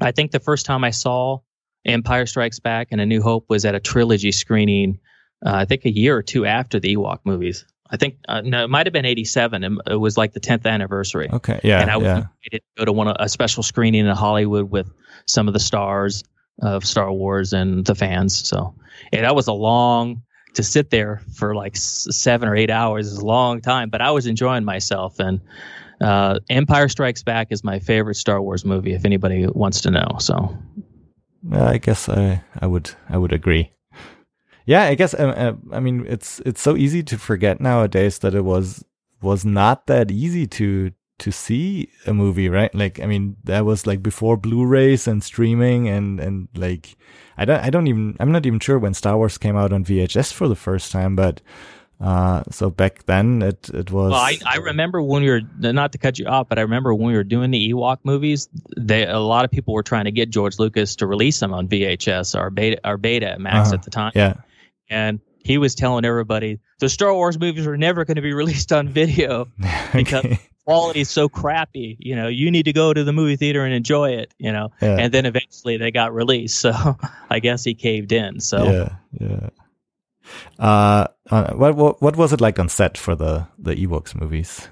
I 0.00 0.12
think 0.12 0.32
the 0.32 0.40
first 0.40 0.66
time 0.66 0.84
I 0.84 0.90
saw 0.90 1.38
Empire 1.86 2.26
Strikes 2.26 2.60
Back 2.60 2.88
and 2.90 3.00
A 3.00 3.06
New 3.06 3.22
Hope 3.22 3.46
was 3.48 3.64
at 3.64 3.74
a 3.74 3.80
trilogy 3.80 4.32
screening. 4.32 5.00
Uh, 5.44 5.54
I 5.54 5.64
think 5.64 5.86
a 5.86 5.90
year 5.90 6.14
or 6.16 6.22
two 6.22 6.44
after 6.44 6.78
the 6.78 6.94
Ewok 6.94 7.20
movies. 7.24 7.64
I 7.90 7.96
think 7.96 8.16
uh, 8.28 8.42
no, 8.42 8.64
it 8.64 8.70
might 8.70 8.86
have 8.86 8.92
been 8.92 9.06
'87. 9.06 9.64
and 9.64 9.80
It 9.86 9.96
was 9.96 10.16
like 10.16 10.32
the 10.32 10.40
10th 10.40 10.66
anniversary. 10.66 11.28
okay, 11.32 11.60
yeah, 11.64 11.80
and 11.80 11.90
I 11.90 11.96
was 11.96 12.04
yeah, 12.04 12.24
to 12.52 12.60
go 12.76 12.84
to 12.84 12.92
one 12.92 13.08
a 13.18 13.28
special 13.28 13.62
screening 13.62 14.06
in 14.06 14.14
Hollywood 14.14 14.70
with 14.70 14.92
some 15.26 15.48
of 15.48 15.54
the 15.54 15.60
stars 15.60 16.22
of 16.62 16.84
Star 16.84 17.10
Wars 17.10 17.52
and 17.52 17.84
the 17.84 17.94
fans. 17.94 18.46
So, 18.46 18.74
and 19.12 19.24
that 19.24 19.34
was 19.34 19.48
a 19.48 19.52
long 19.52 20.22
to 20.54 20.62
sit 20.62 20.90
there 20.90 21.22
for 21.34 21.54
like 21.54 21.76
seven 21.76 22.48
or 22.48 22.56
eight 22.56 22.70
hours 22.70 23.06
is 23.06 23.18
a 23.18 23.26
long 23.26 23.60
time, 23.60 23.90
but 23.90 24.00
I 24.00 24.10
was 24.10 24.26
enjoying 24.26 24.64
myself. 24.64 25.18
And 25.18 25.40
uh, 26.00 26.40
Empire 26.48 26.88
Strikes 26.88 27.22
Back 27.22 27.48
is 27.50 27.62
my 27.62 27.78
favorite 27.78 28.16
Star 28.16 28.40
Wars 28.40 28.64
movie. 28.64 28.92
If 28.92 29.04
anybody 29.04 29.46
wants 29.46 29.80
to 29.82 29.90
know, 29.90 30.16
so 30.18 30.56
I 31.52 31.78
guess 31.78 32.08
I 32.08 32.42
I 32.60 32.66
would 32.66 32.90
I 33.08 33.18
would 33.18 33.32
agree. 33.32 33.72
Yeah, 34.66 34.84
I 34.84 34.94
guess 34.94 35.14
uh, 35.14 35.34
uh, 35.36 35.74
I 35.74 35.80
mean 35.80 36.06
it's 36.06 36.40
it's 36.46 36.60
so 36.60 36.76
easy 36.76 37.02
to 37.04 37.18
forget 37.18 37.60
nowadays 37.60 38.18
that 38.18 38.34
it 38.34 38.44
was 38.44 38.84
was 39.22 39.44
not 39.44 39.86
that 39.86 40.10
easy 40.10 40.46
to 40.46 40.92
to 41.20 41.30
see 41.30 41.88
a 42.06 42.12
movie, 42.12 42.48
right? 42.48 42.74
Like, 42.74 43.00
I 43.00 43.06
mean, 43.06 43.36
that 43.44 43.64
was 43.64 43.86
like 43.86 44.02
before 44.02 44.36
Blu-rays 44.36 45.06
and 45.06 45.22
streaming 45.22 45.88
and, 45.88 46.18
and 46.20 46.48
like, 46.54 46.96
I 47.36 47.44
don't, 47.44 47.60
I 47.60 47.70
don't 47.70 47.86
even, 47.86 48.16
I'm 48.20 48.32
not 48.32 48.46
even 48.46 48.60
sure 48.60 48.78
when 48.78 48.94
Star 48.94 49.16
Wars 49.16 49.38
came 49.38 49.56
out 49.56 49.72
on 49.72 49.84
VHS 49.84 50.32
for 50.32 50.48
the 50.48 50.56
first 50.56 50.92
time, 50.92 51.16
but, 51.16 51.40
uh, 52.00 52.42
so 52.50 52.70
back 52.70 53.04
then 53.04 53.42
it, 53.42 53.68
it 53.68 53.90
was. 53.90 54.12
Well, 54.12 54.14
I, 54.14 54.38
I 54.46 54.56
remember 54.56 55.02
when 55.02 55.22
we 55.22 55.30
were, 55.30 55.42
not 55.58 55.92
to 55.92 55.98
cut 55.98 56.18
you 56.18 56.26
off, 56.26 56.48
but 56.48 56.58
I 56.58 56.62
remember 56.62 56.94
when 56.94 57.08
we 57.08 57.14
were 57.14 57.24
doing 57.24 57.50
the 57.50 57.72
Ewok 57.72 57.98
movies, 58.04 58.48
they, 58.76 59.06
a 59.06 59.18
lot 59.18 59.44
of 59.44 59.50
people 59.50 59.74
were 59.74 59.82
trying 59.82 60.06
to 60.06 60.10
get 60.10 60.30
George 60.30 60.58
Lucas 60.58 60.96
to 60.96 61.06
release 61.06 61.38
them 61.38 61.52
on 61.52 61.68
VHS 61.68 62.38
or 62.38 62.50
beta, 62.50 62.80
or 62.84 62.96
beta 62.96 63.36
max 63.38 63.68
uh-huh. 63.68 63.74
at 63.74 63.82
the 63.82 63.90
time. 63.90 64.12
Yeah. 64.14 64.34
And 64.88 65.20
he 65.44 65.58
was 65.58 65.74
telling 65.74 66.04
everybody 66.04 66.60
the 66.78 66.88
Star 66.88 67.14
Wars 67.14 67.38
movies 67.38 67.66
are 67.66 67.76
never 67.76 68.04
going 68.04 68.16
to 68.16 68.22
be 68.22 68.32
released 68.34 68.72
on 68.72 68.88
video 68.88 69.48
because 69.92 70.26
quality 70.70 71.00
is 71.00 71.10
so 71.10 71.28
crappy. 71.28 71.96
You 71.98 72.16
know, 72.16 72.28
you 72.28 72.50
need 72.50 72.64
to 72.64 72.72
go 72.72 72.92
to 72.92 73.04
the 73.04 73.12
movie 73.12 73.36
theater 73.36 73.64
and 73.64 73.74
enjoy 73.74 74.10
it. 74.10 74.34
You 74.38 74.52
know, 74.52 74.70
yeah. 74.80 74.96
and 74.98 75.12
then 75.12 75.26
eventually 75.26 75.76
they 75.76 75.90
got 75.90 76.14
released. 76.14 76.58
So 76.58 76.96
I 77.30 77.40
guess 77.40 77.64
he 77.64 77.74
caved 77.74 78.12
in. 78.12 78.40
So 78.40 78.64
yeah, 78.64 78.96
yeah. 79.20 79.48
Uh, 80.58 81.06
uh, 81.30 81.54
what, 81.54 81.76
what 81.76 82.02
what 82.02 82.16
was 82.16 82.32
it 82.32 82.40
like 82.40 82.58
on 82.58 82.68
set 82.68 82.96
for 82.96 83.14
the 83.14 83.46
the 83.58 83.74
Ewoks 83.74 84.14
movies? 84.14 84.68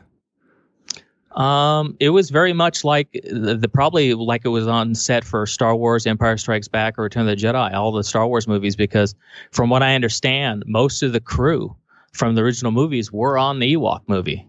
Um, 1.32 1.96
it 2.00 2.10
was 2.10 2.30
very 2.30 2.52
much 2.52 2.82
like 2.82 3.12
the, 3.12 3.54
the, 3.54 3.68
probably 3.68 4.12
like 4.14 4.44
it 4.44 4.48
was 4.48 4.66
on 4.66 4.96
set 4.96 5.22
for 5.22 5.46
Star 5.46 5.76
Wars, 5.76 6.04
Empire 6.04 6.36
Strikes 6.36 6.66
Back, 6.66 6.98
or 6.98 7.02
Return 7.02 7.28
of 7.28 7.38
the 7.38 7.46
Jedi, 7.46 7.72
all 7.74 7.92
the 7.92 8.02
Star 8.02 8.26
Wars 8.26 8.48
movies, 8.48 8.74
because 8.74 9.14
from 9.52 9.70
what 9.70 9.80
I 9.80 9.94
understand, 9.94 10.64
most 10.66 11.00
of 11.04 11.12
the 11.12 11.20
crew 11.20 11.76
from 12.12 12.34
the 12.34 12.42
original 12.42 12.72
movies 12.72 13.12
were 13.12 13.38
on 13.38 13.60
the 13.60 13.76
Ewok 13.76 14.00
movie. 14.08 14.48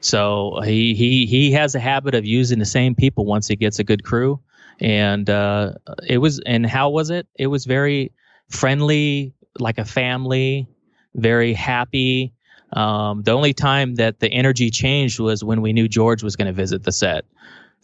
So 0.00 0.60
he 0.64 0.94
he 0.94 1.26
he 1.26 1.52
has 1.52 1.74
a 1.74 1.80
habit 1.80 2.14
of 2.14 2.24
using 2.24 2.58
the 2.58 2.66
same 2.66 2.94
people 2.94 3.24
once 3.24 3.48
he 3.48 3.56
gets 3.56 3.78
a 3.78 3.84
good 3.84 4.04
crew, 4.04 4.40
and 4.80 5.28
uh, 5.28 5.72
it 6.06 6.18
was 6.18 6.40
and 6.46 6.66
how 6.66 6.90
was 6.90 7.10
it? 7.10 7.26
It 7.36 7.48
was 7.48 7.64
very 7.64 8.12
friendly, 8.48 9.34
like 9.58 9.78
a 9.78 9.84
family, 9.84 10.68
very 11.14 11.54
happy 11.54 12.34
um, 12.72 13.22
the 13.22 13.32
only 13.32 13.54
time 13.54 13.94
that 13.96 14.20
the 14.20 14.28
energy 14.28 14.70
changed 14.70 15.20
was 15.20 15.44
when 15.44 15.62
we 15.62 15.72
knew 15.72 15.88
George 15.88 16.22
was 16.22 16.36
going 16.36 16.46
to 16.46 16.52
visit 16.52 16.82
the 16.82 16.92
set. 16.92 17.24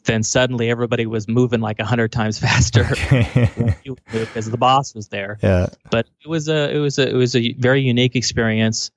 Then 0.05 0.25
suddenly 0.25 0.69
everybody 0.69 1.07
was 1.07 1.29
moving 1.29 1.61
like 1.61 1.79
a 1.79 1.85
hundred 1.85 2.11
times 2.11 2.39
faster 2.41 2.85
because 3.85 4.51
the 4.51 4.57
boss 4.59 4.95
was 4.95 5.09
there. 5.09 5.39
Yeah. 5.43 5.69
But 5.91 6.09
it 6.25 6.29
was 6.29 6.49
a 6.49 6.75
it 6.75 6.79
was 6.79 6.99
a 6.99 7.09
it 7.09 7.15
was 7.15 7.37
a 7.37 7.53
very 7.55 7.83
unique 7.83 8.17
experience, 8.17 8.91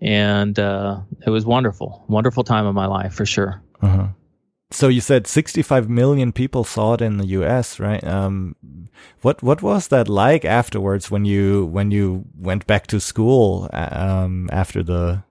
and 0.00 0.58
uh, 0.58 1.00
it 1.26 1.30
was 1.30 1.44
wonderful, 1.44 2.04
wonderful 2.08 2.44
time 2.44 2.66
of 2.66 2.74
my 2.74 2.86
life 2.86 3.14
for 3.14 3.26
sure. 3.26 3.62
Uh-huh. 3.82 4.08
So 4.70 4.88
you 4.88 5.00
said 5.00 5.26
65 5.26 5.88
million 5.88 6.30
people 6.30 6.62
saw 6.62 6.94
it 6.94 7.00
in 7.00 7.16
the 7.16 7.26
U.S., 7.26 7.80
right? 7.80 8.04
Um, 8.04 8.54
what 9.22 9.42
what 9.42 9.62
was 9.62 9.88
that 9.88 10.08
like 10.08 10.44
afterwards 10.44 11.10
when 11.10 11.24
you 11.24 11.66
when 11.66 11.90
you 11.90 12.24
went 12.36 12.66
back 12.66 12.86
to 12.88 13.00
school 13.00 13.68
um, 13.72 14.50
after 14.52 14.82
the 14.82 15.22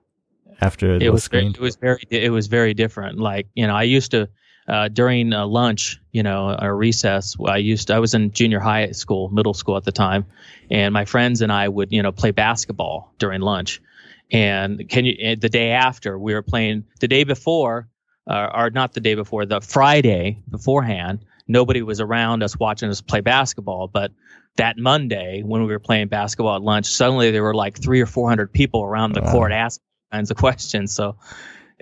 after 0.60 0.96
it 0.96 1.12
was 1.12 1.28
very, 1.28 1.46
it 1.46 1.60
was 1.60 1.76
very 1.76 2.02
it 2.10 2.32
was 2.32 2.48
very 2.48 2.74
different. 2.74 3.20
Like 3.20 3.46
you 3.54 3.66
know, 3.66 3.76
I 3.76 3.84
used 3.84 4.10
to 4.10 4.28
uh, 4.66 4.88
during 4.88 5.32
uh, 5.32 5.46
lunch, 5.46 6.00
you 6.12 6.22
know, 6.22 6.56
or 6.60 6.76
recess, 6.76 7.36
I 7.46 7.56
used 7.56 7.86
to, 7.86 7.94
I 7.94 8.00
was 8.00 8.12
in 8.14 8.32
junior 8.32 8.60
high 8.60 8.90
school, 8.90 9.30
middle 9.30 9.54
school 9.54 9.76
at 9.76 9.84
the 9.84 9.92
time, 9.92 10.26
and 10.70 10.92
my 10.92 11.04
friends 11.04 11.40
and 11.42 11.52
I 11.52 11.68
would 11.68 11.92
you 11.92 12.02
know 12.02 12.12
play 12.12 12.32
basketball 12.32 13.14
during 13.18 13.40
lunch. 13.40 13.80
And 14.30 14.88
can 14.88 15.04
you 15.04 15.16
eh, 15.18 15.36
the 15.40 15.48
day 15.48 15.70
after 15.70 16.18
we 16.18 16.34
were 16.34 16.42
playing 16.42 16.84
the 17.00 17.08
day 17.08 17.24
before, 17.24 17.88
uh, 18.28 18.50
or 18.54 18.70
not 18.70 18.92
the 18.92 19.00
day 19.00 19.14
before, 19.14 19.46
the 19.46 19.60
Friday 19.60 20.42
beforehand, 20.50 21.24
nobody 21.46 21.82
was 21.82 22.00
around 22.00 22.42
us 22.42 22.58
watching 22.58 22.90
us 22.90 23.00
play 23.00 23.20
basketball, 23.20 23.88
but 23.88 24.12
that 24.56 24.76
Monday 24.76 25.42
when 25.42 25.62
we 25.62 25.68
were 25.68 25.78
playing 25.78 26.08
basketball 26.08 26.56
at 26.56 26.62
lunch, 26.62 26.86
suddenly 26.86 27.30
there 27.30 27.42
were 27.42 27.54
like 27.54 27.80
three 27.80 28.00
or 28.00 28.06
four 28.06 28.28
hundred 28.28 28.52
people 28.52 28.82
around 28.82 29.14
the 29.14 29.22
wow. 29.22 29.32
court 29.32 29.52
asking 29.52 29.84
kinds 30.12 30.30
of 30.30 30.36
questions. 30.36 30.94
So, 30.94 31.16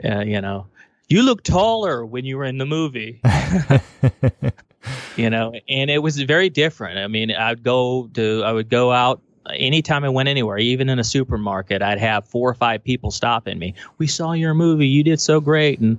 uh, 0.04 0.20
you 0.20 0.40
know, 0.40 0.66
you 1.08 1.22
look 1.22 1.42
taller 1.42 2.04
when 2.04 2.24
you 2.24 2.36
were 2.36 2.44
in 2.44 2.58
the 2.58 2.66
movie. 2.66 3.20
you 5.16 5.30
know, 5.30 5.54
and 5.68 5.90
it 5.90 6.02
was 6.02 6.20
very 6.20 6.50
different. 6.50 6.98
I 6.98 7.06
mean, 7.08 7.30
I'd 7.30 7.62
go 7.62 8.08
to, 8.14 8.42
I 8.44 8.52
would 8.52 8.68
go 8.68 8.92
out 8.92 9.22
anytime 9.54 10.04
I 10.04 10.08
went 10.08 10.28
anywhere, 10.28 10.58
even 10.58 10.88
in 10.88 10.98
a 10.98 11.04
supermarket, 11.04 11.82
I'd 11.82 11.98
have 11.98 12.26
four 12.26 12.48
or 12.48 12.54
five 12.54 12.82
people 12.82 13.10
stopping 13.10 13.58
me. 13.58 13.74
We 13.98 14.06
saw 14.06 14.32
your 14.32 14.54
movie. 14.54 14.86
You 14.86 15.02
did 15.02 15.20
so 15.20 15.40
great. 15.40 15.80
And, 15.80 15.98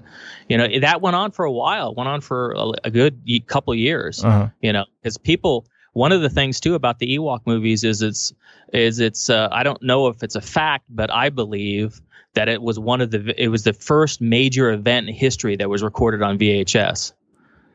you 0.50 0.58
know, 0.58 0.68
that 0.80 1.02
went 1.02 1.16
on 1.16 1.32
for 1.32 1.46
a 1.46 1.52
while, 1.52 1.94
went 1.94 2.10
on 2.10 2.22
for 2.22 2.52
a, 2.52 2.72
a 2.86 2.92
good 2.92 3.22
couple 3.48 3.74
years, 3.76 4.24
uh-huh. 4.24 4.50
you 4.62 4.74
know, 4.74 4.86
because 5.02 5.18
people, 5.18 5.68
one 5.94 6.12
of 6.12 6.22
the 6.22 6.30
things 6.30 6.60
too 6.60 6.76
about 6.76 7.00
the 7.00 7.18
Ewok 7.18 7.42
movies 7.46 7.84
is 7.84 8.02
it's, 8.02 8.34
is 8.74 9.00
it's, 9.00 9.30
uh, 9.30 9.50
I 9.52 9.64
don't 9.64 9.82
know 9.82 10.08
if 10.08 10.24
it's 10.24 10.36
a 10.36 10.42
fact, 10.42 10.86
but 10.90 11.12
I 11.12 11.30
believe 11.30 12.02
that 12.38 12.50
it 12.50 12.62
was 12.62 12.78
one 12.78 13.02
of 13.02 13.10
the 13.10 13.34
it 13.42 13.48
was 13.48 13.64
the 13.64 13.74
first 13.74 14.22
major 14.22 14.72
event 14.72 15.10
in 15.10 15.16
history 15.16 15.56
that 15.56 15.70
was 15.70 15.82
recorded 15.82 16.22
on 16.22 16.38
VHS 16.38 17.14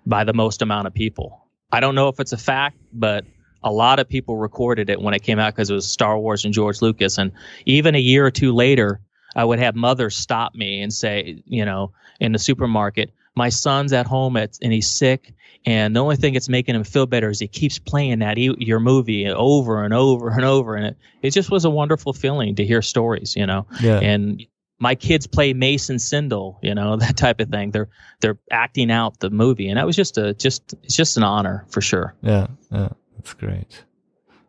by 0.06 0.22
the 0.22 0.32
most 0.32 0.62
amount 0.62 0.86
of 0.86 0.94
people. 0.94 1.48
I 1.72 1.80
don't 1.80 1.96
know 1.96 2.06
if 2.08 2.20
it's 2.20 2.32
a 2.32 2.38
fact, 2.38 2.76
but 2.92 3.24
a 3.64 3.72
lot 3.72 3.98
of 3.98 4.08
people 4.08 4.36
recorded 4.36 4.90
it 4.90 5.00
when 5.00 5.14
it 5.14 5.22
came 5.22 5.38
out 5.38 5.54
because 5.54 5.70
it 5.70 5.74
was 5.74 5.90
Star 5.90 6.18
Wars 6.18 6.44
and 6.44 6.52
George 6.52 6.82
Lucas. 6.82 7.18
And 7.18 7.32
even 7.66 7.94
a 7.94 8.00
year 8.00 8.26
or 8.26 8.30
two 8.30 8.52
later, 8.52 9.00
I 9.34 9.44
would 9.44 9.58
have 9.58 9.74
mothers 9.74 10.16
stop 10.16 10.54
me 10.54 10.82
and 10.82 10.92
say, 10.92 11.42
you 11.46 11.64
know, 11.64 11.92
in 12.20 12.32
the 12.32 12.38
supermarket, 12.38 13.12
my 13.34 13.48
son's 13.48 13.92
at 13.92 14.06
home 14.06 14.36
at, 14.36 14.58
and 14.62 14.72
he's 14.72 14.90
sick. 14.90 15.32
And 15.64 15.94
the 15.94 16.00
only 16.00 16.16
thing 16.16 16.32
that's 16.32 16.48
making 16.48 16.74
him 16.74 16.84
feel 16.84 17.06
better 17.06 17.30
is 17.30 17.38
he 17.38 17.48
keeps 17.48 17.78
playing 17.78 18.18
that 18.18 18.36
your 18.36 18.80
movie 18.80 19.28
over 19.28 19.84
and 19.84 19.94
over 19.94 20.30
and 20.30 20.44
over. 20.44 20.74
And 20.74 20.86
it, 20.86 20.96
it 21.22 21.30
just 21.30 21.50
was 21.50 21.64
a 21.64 21.70
wonderful 21.70 22.12
feeling 22.12 22.56
to 22.56 22.64
hear 22.64 22.82
stories, 22.82 23.36
you 23.36 23.46
know, 23.46 23.66
yeah. 23.80 24.00
and 24.00 24.44
my 24.82 24.96
kids 24.96 25.28
play 25.28 25.52
Mason 25.52 25.96
Cindel, 25.96 26.58
you 26.60 26.74
know, 26.74 26.96
that 26.98 27.16
type 27.16 27.40
of 27.40 27.48
thing. 27.48 27.70
They're 27.70 27.88
they're 28.20 28.38
acting 28.50 28.90
out 28.90 29.20
the 29.20 29.30
movie, 29.30 29.68
and 29.68 29.78
that 29.78 29.86
was 29.86 29.96
just 29.96 30.18
a 30.18 30.34
just 30.34 30.74
it's 30.82 30.96
just 30.96 31.16
an 31.16 31.22
honor 31.22 31.64
for 31.70 31.80
sure. 31.80 32.14
Yeah, 32.20 32.48
yeah, 32.70 32.88
that's 33.22 33.34
great. 33.34 33.84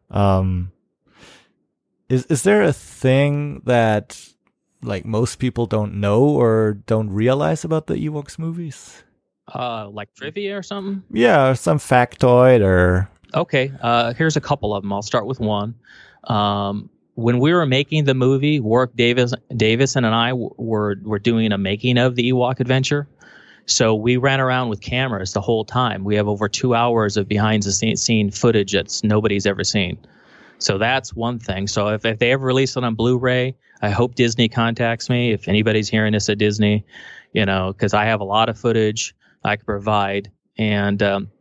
Um, 0.09 0.71
is 2.09 2.25
is 2.25 2.43
there 2.43 2.63
a 2.63 2.73
thing 2.73 3.61
that 3.65 4.19
like 4.81 5.05
most 5.05 5.37
people 5.37 5.65
don't 5.65 5.95
know 5.95 6.23
or 6.23 6.79
don't 6.87 7.09
realize 7.09 7.63
about 7.63 7.87
the 7.87 7.95
Ewoks 7.95 8.39
movies? 8.39 9.03
Uh, 9.53 9.89
like 9.89 10.13
trivia 10.15 10.57
or 10.57 10.63
something? 10.63 11.03
Yeah, 11.11 11.49
or 11.49 11.55
some 11.55 11.77
factoid 11.77 12.61
or. 12.61 13.09
Okay, 13.35 13.71
uh, 13.81 14.13
here's 14.13 14.37
a 14.37 14.41
couple 14.41 14.75
of 14.75 14.83
them. 14.83 14.93
I'll 14.93 15.01
start 15.01 15.25
with 15.25 15.39
one. 15.39 15.75
Um, 16.25 16.89
when 17.15 17.39
we 17.39 17.53
were 17.53 17.65
making 17.65 18.05
the 18.05 18.13
movie, 18.13 18.59
Warwick 18.59 18.95
Davis, 18.95 19.33
Davison 19.55 20.03
and 20.05 20.15
I 20.15 20.33
were 20.33 20.97
were 21.03 21.19
doing 21.19 21.51
a 21.51 21.57
making 21.57 21.97
of 21.97 22.15
the 22.15 22.31
Ewok 22.31 22.59
Adventure. 22.59 23.07
So 23.65 23.95
we 23.95 24.17
ran 24.17 24.41
around 24.41 24.69
with 24.69 24.81
cameras 24.81 25.33
the 25.33 25.41
whole 25.41 25.63
time. 25.63 26.03
We 26.03 26.15
have 26.15 26.27
over 26.27 26.49
two 26.49 26.75
hours 26.75 27.15
of 27.15 27.27
behind 27.27 27.63
the 27.63 27.71
scene 27.71 28.31
footage 28.31 28.73
that 28.73 28.99
nobody's 29.03 29.45
ever 29.45 29.63
seen. 29.63 29.97
So 30.59 30.77
that's 30.77 31.13
one 31.13 31.39
thing. 31.39 31.67
So 31.67 31.89
if, 31.89 32.05
if 32.05 32.19
they 32.19 32.31
ever 32.31 32.45
release 32.45 32.75
it 32.75 32.83
on 32.83 32.95
Blu-ray, 32.95 33.55
I 33.81 33.89
hope 33.89 34.15
Disney 34.15 34.47
contacts 34.49 35.09
me. 35.09 35.31
If 35.31 35.47
anybody's 35.47 35.89
hearing 35.89 36.13
this 36.13 36.29
at 36.29 36.37
Disney, 36.37 36.85
you 37.33 37.45
know, 37.45 37.73
because 37.73 37.93
I 37.93 38.05
have 38.05 38.21
a 38.21 38.25
lot 38.25 38.49
of 38.49 38.57
footage 38.57 39.15
I 39.43 39.55
could 39.55 39.65
provide. 39.65 40.31
And 40.57 41.01
um, 41.01 41.31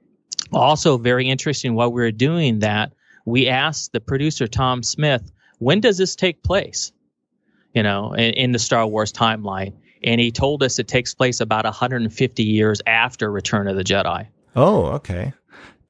also 0.53 0.99
very 0.99 1.29
interesting 1.29 1.75
while 1.75 1.93
we 1.93 2.03
were 2.03 2.11
doing 2.11 2.61
that, 2.61 2.93
we 3.25 3.49
asked 3.49 3.93
the 3.93 4.01
producer 4.01 4.47
Tom 4.47 4.83
Smith 4.83 5.31
when 5.59 5.81
does 5.81 5.99
this 5.99 6.17
take 6.17 6.43
place? 6.43 6.93
You 7.75 7.85
know, 7.85 8.13
in, 8.15 8.35
in 8.35 8.53
the 8.53 8.59
Star 8.59 8.87
Wars 8.87 9.13
timeline. 9.13 9.75
And 10.05 10.21
he 10.21 10.31
told 10.31 10.63
us 10.63 10.79
it 10.79 10.89
takes 10.89 11.15
place 11.15 11.41
about 11.41 11.65
150 11.65 12.43
years 12.43 12.81
after 12.87 13.31
Return 13.31 13.69
of 13.69 13.77
the 13.77 13.85
Jedi. 13.85 14.27
Oh, 14.57 14.87
okay. 14.87 15.33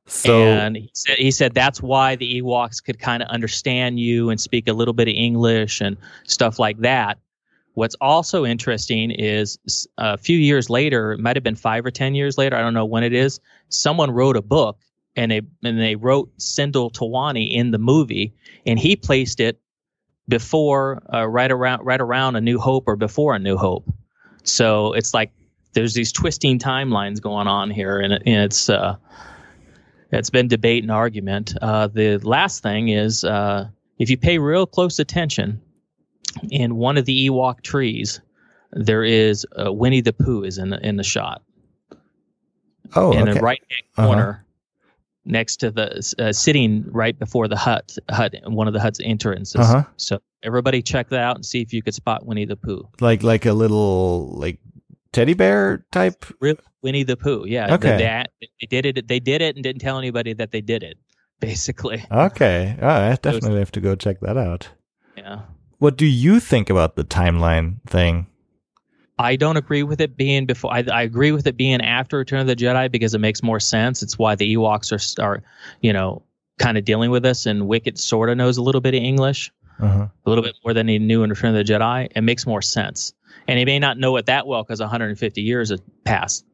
So 0.07 0.44
and 0.44 0.77
he 0.77 0.90
said, 0.94 1.18
he 1.18 1.31
said 1.31 1.55
that's 1.55 1.81
why 1.81 2.16
the 2.16 2.42
Ewoks 2.42 2.85
could 2.85 2.98
kind 2.98 3.22
of 3.22 3.29
understand 3.29 4.01
you 4.01 4.31
and 4.31 4.40
speak 4.40 4.68
a 4.68 4.72
little 4.72 4.94
bit 4.94 5.09
of 5.09 5.14
English 5.14 5.81
and 5.81 5.96
stuff 6.25 6.59
like 6.59 6.79
that. 6.81 7.18
What's 7.75 7.94
also 8.01 8.44
interesting 8.44 9.11
is 9.11 9.59
a 9.96 10.18
few 10.18 10.37
years 10.37 10.68
later, 10.68 11.12
it 11.12 11.20
might 11.20 11.37
have 11.37 11.42
been 11.42 11.57
five 11.57 11.87
or 11.87 11.90
ten 11.90 12.14
years 12.14 12.37
later, 12.37 12.57
I 12.57 12.61
don't 12.61 12.75
know 12.75 12.85
when 12.85 13.03
it 13.03 13.14
is. 13.14 13.40
Someone 13.70 14.11
wrote 14.11 14.37
a 14.37 14.42
book 14.42 14.79
and 15.16 15.31
they 15.31 15.40
and 15.62 15.81
they 15.81 15.96
wrote 15.96 16.37
Cindel 16.38 16.92
Towani 16.92 17.51
in 17.51 17.70
the 17.70 17.79
movie, 17.79 18.35
and 18.66 18.79
he 18.79 18.96
placed 18.96 19.40
it 19.40 19.61
before 20.29 21.03
uh, 21.12 21.27
right 21.27 21.51
around 21.51 21.85
right 21.85 22.01
around 22.01 22.37
A 22.37 22.40
New 22.40 22.59
Hope 22.59 22.85
or 22.87 22.96
before 22.96 23.35
A 23.35 23.38
New 23.38 23.57
Hope. 23.57 23.90
So 24.44 24.92
it's 24.92 25.14
like 25.14 25.33
there's 25.72 25.94
these 25.94 26.12
twisting 26.12 26.59
timelines 26.59 27.20
going 27.20 27.46
on 27.46 27.70
here, 27.70 27.98
and, 28.00 28.12
it, 28.12 28.22
and 28.26 28.44
it's 28.44 28.68
uh, 28.68 28.96
it's 30.11 30.31
been 30.31 30.48
debate 30.48 30.83
and 30.85 30.90
argument. 30.90 31.55
Uh, 31.62 31.87
the 31.87 32.18
last 32.18 32.62
thing 32.62 32.88
is 32.88 33.24
uh, 33.24 33.68
if 33.98 34.11
you 34.11 34.16
pay 34.16 34.38
real 34.38 34.66
close 34.66 34.98
attention, 34.98 35.61
in 36.50 36.76
one 36.76 36.98
of 36.98 37.05
the 37.05 37.28
Ewok 37.28 37.62
trees, 37.62 38.20
there 38.72 39.05
is 39.05 39.46
uh, 39.62 39.72
Winnie 39.72 40.00
the 40.00 40.12
Pooh 40.12 40.44
is 40.44 40.59
in 40.59 40.70
the, 40.70 40.87
in 40.87 40.96
the 40.96 41.02
shot. 41.05 41.42
Oh, 42.94 43.12
in 43.12 43.22
okay. 43.22 43.33
the 43.35 43.40
right 43.40 43.62
hand 43.70 43.83
Uh-huh. 43.96 44.07
corner, 44.07 44.41
next 45.24 45.56
to 45.56 45.70
the 45.70 46.14
uh, 46.18 46.32
sitting 46.32 46.85
right 46.90 47.18
before 47.18 47.48
the 47.48 47.56
hut, 47.56 47.96
hut, 48.11 48.35
one 48.44 48.66
of 48.66 48.74
the 48.74 48.80
hut's 48.80 49.00
entrances. 49.02 49.61
Uh-huh. 49.61 49.85
So 49.96 50.20
everybody 50.42 50.82
check 50.82 51.08
that 51.11 51.20
out 51.20 51.37
and 51.37 51.46
see 51.46 51.61
if 51.61 51.72
you 51.72 51.82
could 51.82 51.94
spot 51.94 52.26
Winnie 52.26 52.44
the 52.44 52.56
Pooh. 52.56 52.88
Like 53.00 53.22
like 53.22 53.46
a 53.46 53.52
little 53.52 54.28
like 54.37 54.58
teddy 55.12 55.35
bear 55.35 55.85
type. 55.92 56.24
Real 56.40 56.56
Winnie 56.82 57.04
the 57.04 57.16
Pooh, 57.16 57.44
yeah. 57.46 57.74
Okay. 57.74 58.26
They, 58.61 58.66
did 58.66 58.87
it. 58.87 59.08
They 59.08 59.20
did 59.20 59.40
it 59.42 59.54
and 59.56 59.62
didn't 59.62 59.80
tell 59.80 59.98
anybody 59.98 60.32
that 60.35 60.50
they 60.50 60.61
did 60.61 60.82
it. 60.82 60.98
Basically, 61.40 62.04
Okay. 62.11 62.76
Oh, 62.80 62.88
I 62.88 63.16
definitely 63.16 63.58
have 63.58 63.72
to 63.72 63.80
go 63.80 63.96
check 63.96 64.20
that 64.20 64.37
out. 64.37 64.68
yeah. 65.16 65.40
What 65.78 65.96
do 65.96 66.06
you 66.06 66.38
think 66.38 66.70
about 66.70 66.94
the 66.94 67.02
timeline 67.02 67.82
thing? 67.88 68.28
I 69.22 69.37
don't 69.37 69.56
agree 69.56 69.82
with 69.82 70.00
it 70.00 70.16
being 70.16 70.46
before. 70.46 70.72
I, 70.72 70.85
I 70.92 71.02
agree 71.02 71.32
with 71.32 71.46
it 71.46 71.56
being 71.56 71.80
after 71.80 72.18
Return 72.18 72.40
of 72.40 72.46
the 72.46 72.56
Jedi 72.56 72.90
because 72.90 73.14
it 73.14 73.18
makes 73.18 73.42
more 73.42 73.61
sense. 73.61 74.02
It's 74.02 74.18
why 74.18 74.35
the 74.35 74.56
Ewoks 74.56 74.92
are, 75.18 75.24
are 75.24 75.42
you 75.80 75.92
know, 75.92 76.22
kind 76.58 76.76
of 76.76 76.85
dealing 76.85 77.11
with 77.11 77.22
this, 77.22 77.46
And 77.46 77.66
Wicket 77.68 77.98
sort 77.98 78.28
of 78.28 78.37
knows 78.37 78.56
a 78.56 78.62
little 78.62 78.80
bit 78.80 78.94
of 78.94 79.02
English, 79.02 79.50
Uh-huh. 79.80 80.08
a 80.24 80.28
little 80.28 80.44
bit 80.44 80.54
more 80.64 80.74
than 80.74 80.88
he 80.88 80.98
knew 80.98 81.22
in 81.22 81.30
Return 81.30 81.56
of 81.56 81.66
the 81.66 81.72
Jedi. 81.72 82.08
It 82.14 82.20
makes 82.22 82.46
more 82.46 82.62
sense. 82.62 83.14
And 83.48 83.58
he 83.58 83.64
may 83.64 83.78
not 83.78 83.98
know 83.98 84.16
it 84.16 84.26
that 84.26 84.46
well 84.46 84.62
because 84.62 84.80
150 84.80 85.40
years 85.42 85.70
has 85.70 85.80
passed. 86.04 86.44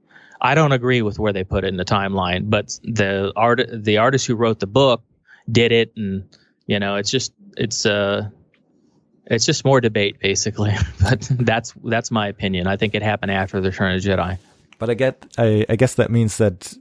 I 0.40 0.54
don't 0.54 0.72
agree 0.72 1.02
with 1.02 1.18
where 1.18 1.32
they 1.32 1.44
put 1.44 1.64
it 1.64 1.68
in 1.68 1.76
the 1.76 1.84
timeline, 1.84 2.48
but 2.48 2.78
the 2.84 3.32
art, 3.34 3.60
the 3.72 3.98
artist 3.98 4.26
who 4.26 4.36
wrote 4.36 4.60
the 4.60 4.66
book, 4.68 5.02
did 5.50 5.72
it, 5.72 5.92
and 5.96 6.24
you 6.66 6.78
know, 6.78 6.96
it's 6.96 7.10
just 7.10 7.32
it's 7.56 7.84
uh 7.86 8.28
it's 9.28 9.46
just 9.46 9.64
more 9.64 9.80
debate 9.80 10.18
basically. 10.20 10.72
but 11.00 11.20
that's 11.30 11.72
that's 11.84 12.10
my 12.10 12.28
opinion. 12.28 12.66
I 12.66 12.76
think 12.76 12.94
it 12.94 13.02
happened 13.02 13.30
after 13.30 13.60
the 13.60 13.70
Return 13.70 13.94
of 13.94 14.02
the 14.02 14.08
Jedi. 14.10 14.38
But 14.78 14.90
I 14.90 14.94
get 14.94 15.26
I, 15.38 15.64
I 15.68 15.76
guess 15.76 15.94
that 15.94 16.10
means 16.10 16.38
that 16.38 16.74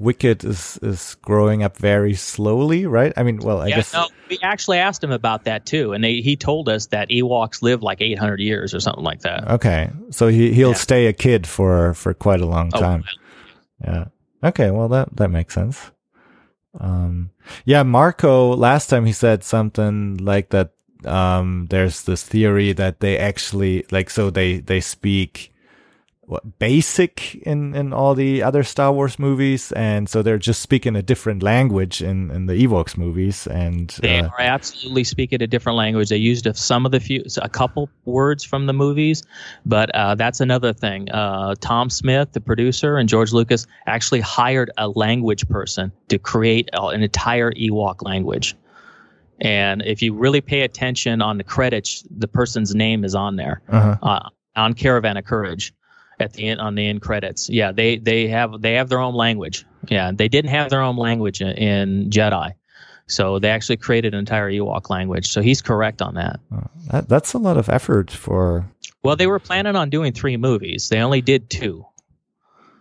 Wicket 0.00 0.44
is 0.44 0.78
is 0.80 1.16
growing 1.22 1.64
up 1.64 1.76
very 1.76 2.14
slowly, 2.14 2.86
right? 2.86 3.12
I 3.16 3.24
mean, 3.24 3.38
well, 3.38 3.60
I 3.60 3.66
yeah, 3.66 3.76
guess 3.76 3.92
no, 3.92 4.06
we 4.30 4.38
actually 4.42 4.78
asked 4.78 5.02
him 5.02 5.10
about 5.10 5.42
that 5.44 5.66
too, 5.66 5.92
and 5.92 6.04
they, 6.04 6.20
he 6.20 6.36
told 6.36 6.68
us 6.68 6.86
that 6.86 7.08
Ewoks 7.10 7.62
live 7.62 7.82
like 7.82 8.00
800 8.00 8.38
years 8.38 8.74
or 8.74 8.80
something 8.80 9.02
like 9.02 9.22
that. 9.22 9.48
Okay, 9.50 9.90
so 10.10 10.28
he 10.28 10.52
he'll 10.52 10.68
Yeah. 10.68 10.74
stay 10.74 11.06
a 11.06 11.12
kid 11.12 11.48
for 11.48 11.94
for 11.94 12.14
quite 12.14 12.40
a 12.40 12.46
long 12.46 12.70
time. 12.70 13.02
Oh, 13.04 13.88
time. 13.88 14.10
Yeah. 14.42 14.48
Okay. 14.48 14.70
Well, 14.70 14.86
that 14.88 15.16
that 15.16 15.30
makes 15.30 15.52
sense. 15.54 15.90
Um. 16.78 17.30
Yeah. 17.64 17.82
Marco. 17.82 18.54
Last 18.54 18.86
time 18.88 19.04
he 19.04 19.12
said 19.12 19.42
something 19.42 20.18
like 20.18 20.50
that. 20.50 20.70
Um. 21.04 21.66
There's 21.70 22.02
this 22.02 22.22
theory 22.22 22.72
that 22.72 23.00
they 23.00 23.18
actually 23.18 23.84
like 23.90 24.10
so 24.10 24.30
they 24.30 24.58
they 24.58 24.80
speak 24.80 25.52
what 26.28 26.58
basic 26.58 27.36
in 27.46 27.74
in 27.74 27.94
all 27.94 28.14
the 28.14 28.42
other 28.42 28.62
Star 28.62 28.92
Wars 28.92 29.18
movies, 29.18 29.72
and 29.72 30.08
so 30.08 30.20
they're 30.22 30.36
just 30.38 30.60
speaking 30.60 30.94
a 30.94 31.02
different 31.02 31.42
language 31.42 32.02
in 32.02 32.30
in 32.30 32.44
the 32.44 32.66
Ewoks 32.66 32.98
movies, 32.98 33.46
and 33.46 33.88
They 34.02 34.18
uh, 34.18 34.28
are 34.28 34.40
absolutely 34.40 35.04
speaking 35.04 35.42
a 35.42 35.46
different 35.46 35.78
language. 35.78 36.10
They 36.10 36.18
used 36.18 36.46
a, 36.46 36.52
some 36.52 36.84
of 36.84 36.92
the 36.92 37.00
few, 37.00 37.24
a 37.40 37.48
couple 37.48 37.88
words 38.04 38.44
from 38.44 38.66
the 38.66 38.74
movies, 38.74 39.22
but 39.64 39.88
uh, 39.94 40.16
that's 40.16 40.40
another 40.40 40.74
thing. 40.74 41.10
Uh, 41.10 41.54
Tom 41.60 41.88
Smith, 41.88 42.32
the 42.32 42.42
producer, 42.42 42.98
and 42.98 43.08
George 43.08 43.32
Lucas 43.32 43.66
actually 43.86 44.20
hired 44.20 44.70
a 44.76 44.88
language 44.88 45.48
person 45.48 45.90
to 46.08 46.18
create 46.18 46.68
an 46.74 47.02
entire 47.02 47.52
Ewok 47.52 48.02
language. 48.02 48.54
And 49.40 49.82
if 49.82 50.02
you 50.02 50.14
really 50.14 50.40
pay 50.40 50.62
attention 50.62 51.22
on 51.22 51.38
the 51.38 51.44
credits, 51.44 52.04
the 52.10 52.28
person's 52.28 52.74
name 52.74 53.04
is 53.04 53.14
on 53.14 53.36
there 53.36 53.62
uh-huh. 53.68 53.96
uh, 54.02 54.28
on 54.56 54.74
Caravan 54.74 55.16
of 55.16 55.24
Courage 55.24 55.72
at 56.20 56.32
the 56.32 56.48
end 56.48 56.60
on 56.60 56.74
the 56.74 56.86
end 56.86 57.02
credits. 57.02 57.48
Yeah, 57.48 57.72
they 57.72 57.98
they 57.98 58.28
have 58.28 58.60
they 58.60 58.74
have 58.74 58.88
their 58.88 59.00
own 59.00 59.14
language. 59.14 59.64
Yeah, 59.88 60.10
they 60.12 60.28
didn't 60.28 60.50
have 60.50 60.70
their 60.70 60.82
own 60.82 60.96
language 60.96 61.40
in, 61.40 61.50
in 61.50 62.10
Jedi, 62.10 62.54
so 63.06 63.38
they 63.38 63.50
actually 63.50 63.76
created 63.76 64.14
an 64.14 64.18
entire 64.18 64.50
Ewok 64.50 64.90
language. 64.90 65.28
So 65.28 65.40
he's 65.40 65.62
correct 65.62 66.02
on 66.02 66.14
that. 66.14 66.40
that, 66.90 67.08
that's 67.08 67.32
a 67.32 67.38
lot 67.38 67.56
of 67.56 67.68
effort 67.68 68.10
for. 68.10 68.70
Well, 69.02 69.16
they 69.16 69.26
were 69.28 69.38
planning 69.38 69.76
on 69.76 69.90
doing 69.90 70.12
three 70.12 70.36
movies. 70.36 70.88
They 70.88 71.00
only 71.00 71.20
did 71.20 71.48
two. 71.48 71.86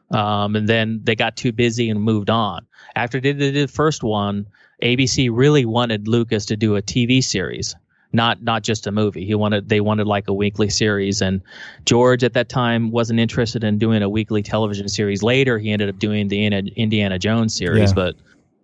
Um, 0.09 0.55
and 0.55 0.67
then 0.67 1.01
they 1.03 1.15
got 1.15 1.35
too 1.35 1.51
busy 1.51 1.89
and 1.89 2.01
moved 2.01 2.29
on. 2.29 2.65
After 2.95 3.19
they 3.19 3.33
did 3.33 3.53
the 3.53 3.67
first 3.67 4.03
one, 4.03 4.47
ABC 4.81 5.29
really 5.31 5.65
wanted 5.65 6.07
Lucas 6.07 6.45
to 6.47 6.55
do 6.55 6.75
a 6.75 6.81
TV 6.81 7.23
series, 7.23 7.75
not 8.13 8.41
not 8.43 8.63
just 8.63 8.85
a 8.87 8.91
movie. 8.91 9.25
He 9.25 9.33
wanted 9.35 9.69
they 9.69 9.81
wanted 9.81 10.07
like 10.07 10.27
a 10.27 10.33
weekly 10.33 10.69
series, 10.69 11.21
and 11.21 11.41
George 11.85 12.23
at 12.23 12.33
that 12.33 12.49
time 12.49 12.91
wasn't 12.91 13.19
interested 13.19 13.63
in 13.63 13.77
doing 13.79 14.03
a 14.03 14.09
weekly 14.09 14.43
television 14.43 14.87
series. 14.87 15.23
Later, 15.23 15.57
he 15.57 15.71
ended 15.71 15.89
up 15.89 15.97
doing 15.99 16.27
the 16.27 16.45
Indiana- 16.45 16.71
Indiana 16.75 17.19
Jones 17.19 17.55
series, 17.55 17.89
Yeah. 17.91 17.95
but 17.95 18.15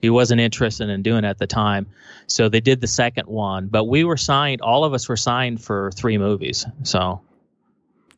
he 0.01 0.09
wasn't 0.09 0.41
interested 0.41 0.89
in 0.89 1.01
doing 1.01 1.23
it 1.23 1.27
at 1.27 1.39
the 1.39 1.47
time. 1.47 1.87
So 2.27 2.47
they 2.49 2.59
did 2.59 2.81
the 2.81 2.87
second 2.87 3.27
one, 3.27 3.67
but 3.67 3.85
we 3.85 4.03
were 4.03 4.17
signed. 4.17 4.61
All 4.61 4.83
of 4.83 4.93
us 4.93 5.07
were 5.09 5.17
signed 5.17 5.61
for 5.61 5.91
three 5.95 6.17
movies. 6.17 6.65
So 6.83 7.21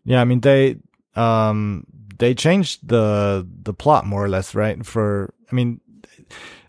Yeah, 0.03 0.19
I 0.21 0.25
mean 0.25 0.41
they 0.41 0.77
um 1.15 1.85
they 2.17 2.33
changed 2.33 2.87
the 2.87 3.47
the 3.63 3.73
plot 3.73 4.05
more 4.05 4.23
or 4.23 4.29
less, 4.29 4.53
right? 4.53 4.85
For 4.85 5.33
I 5.51 5.55
mean 5.55 5.79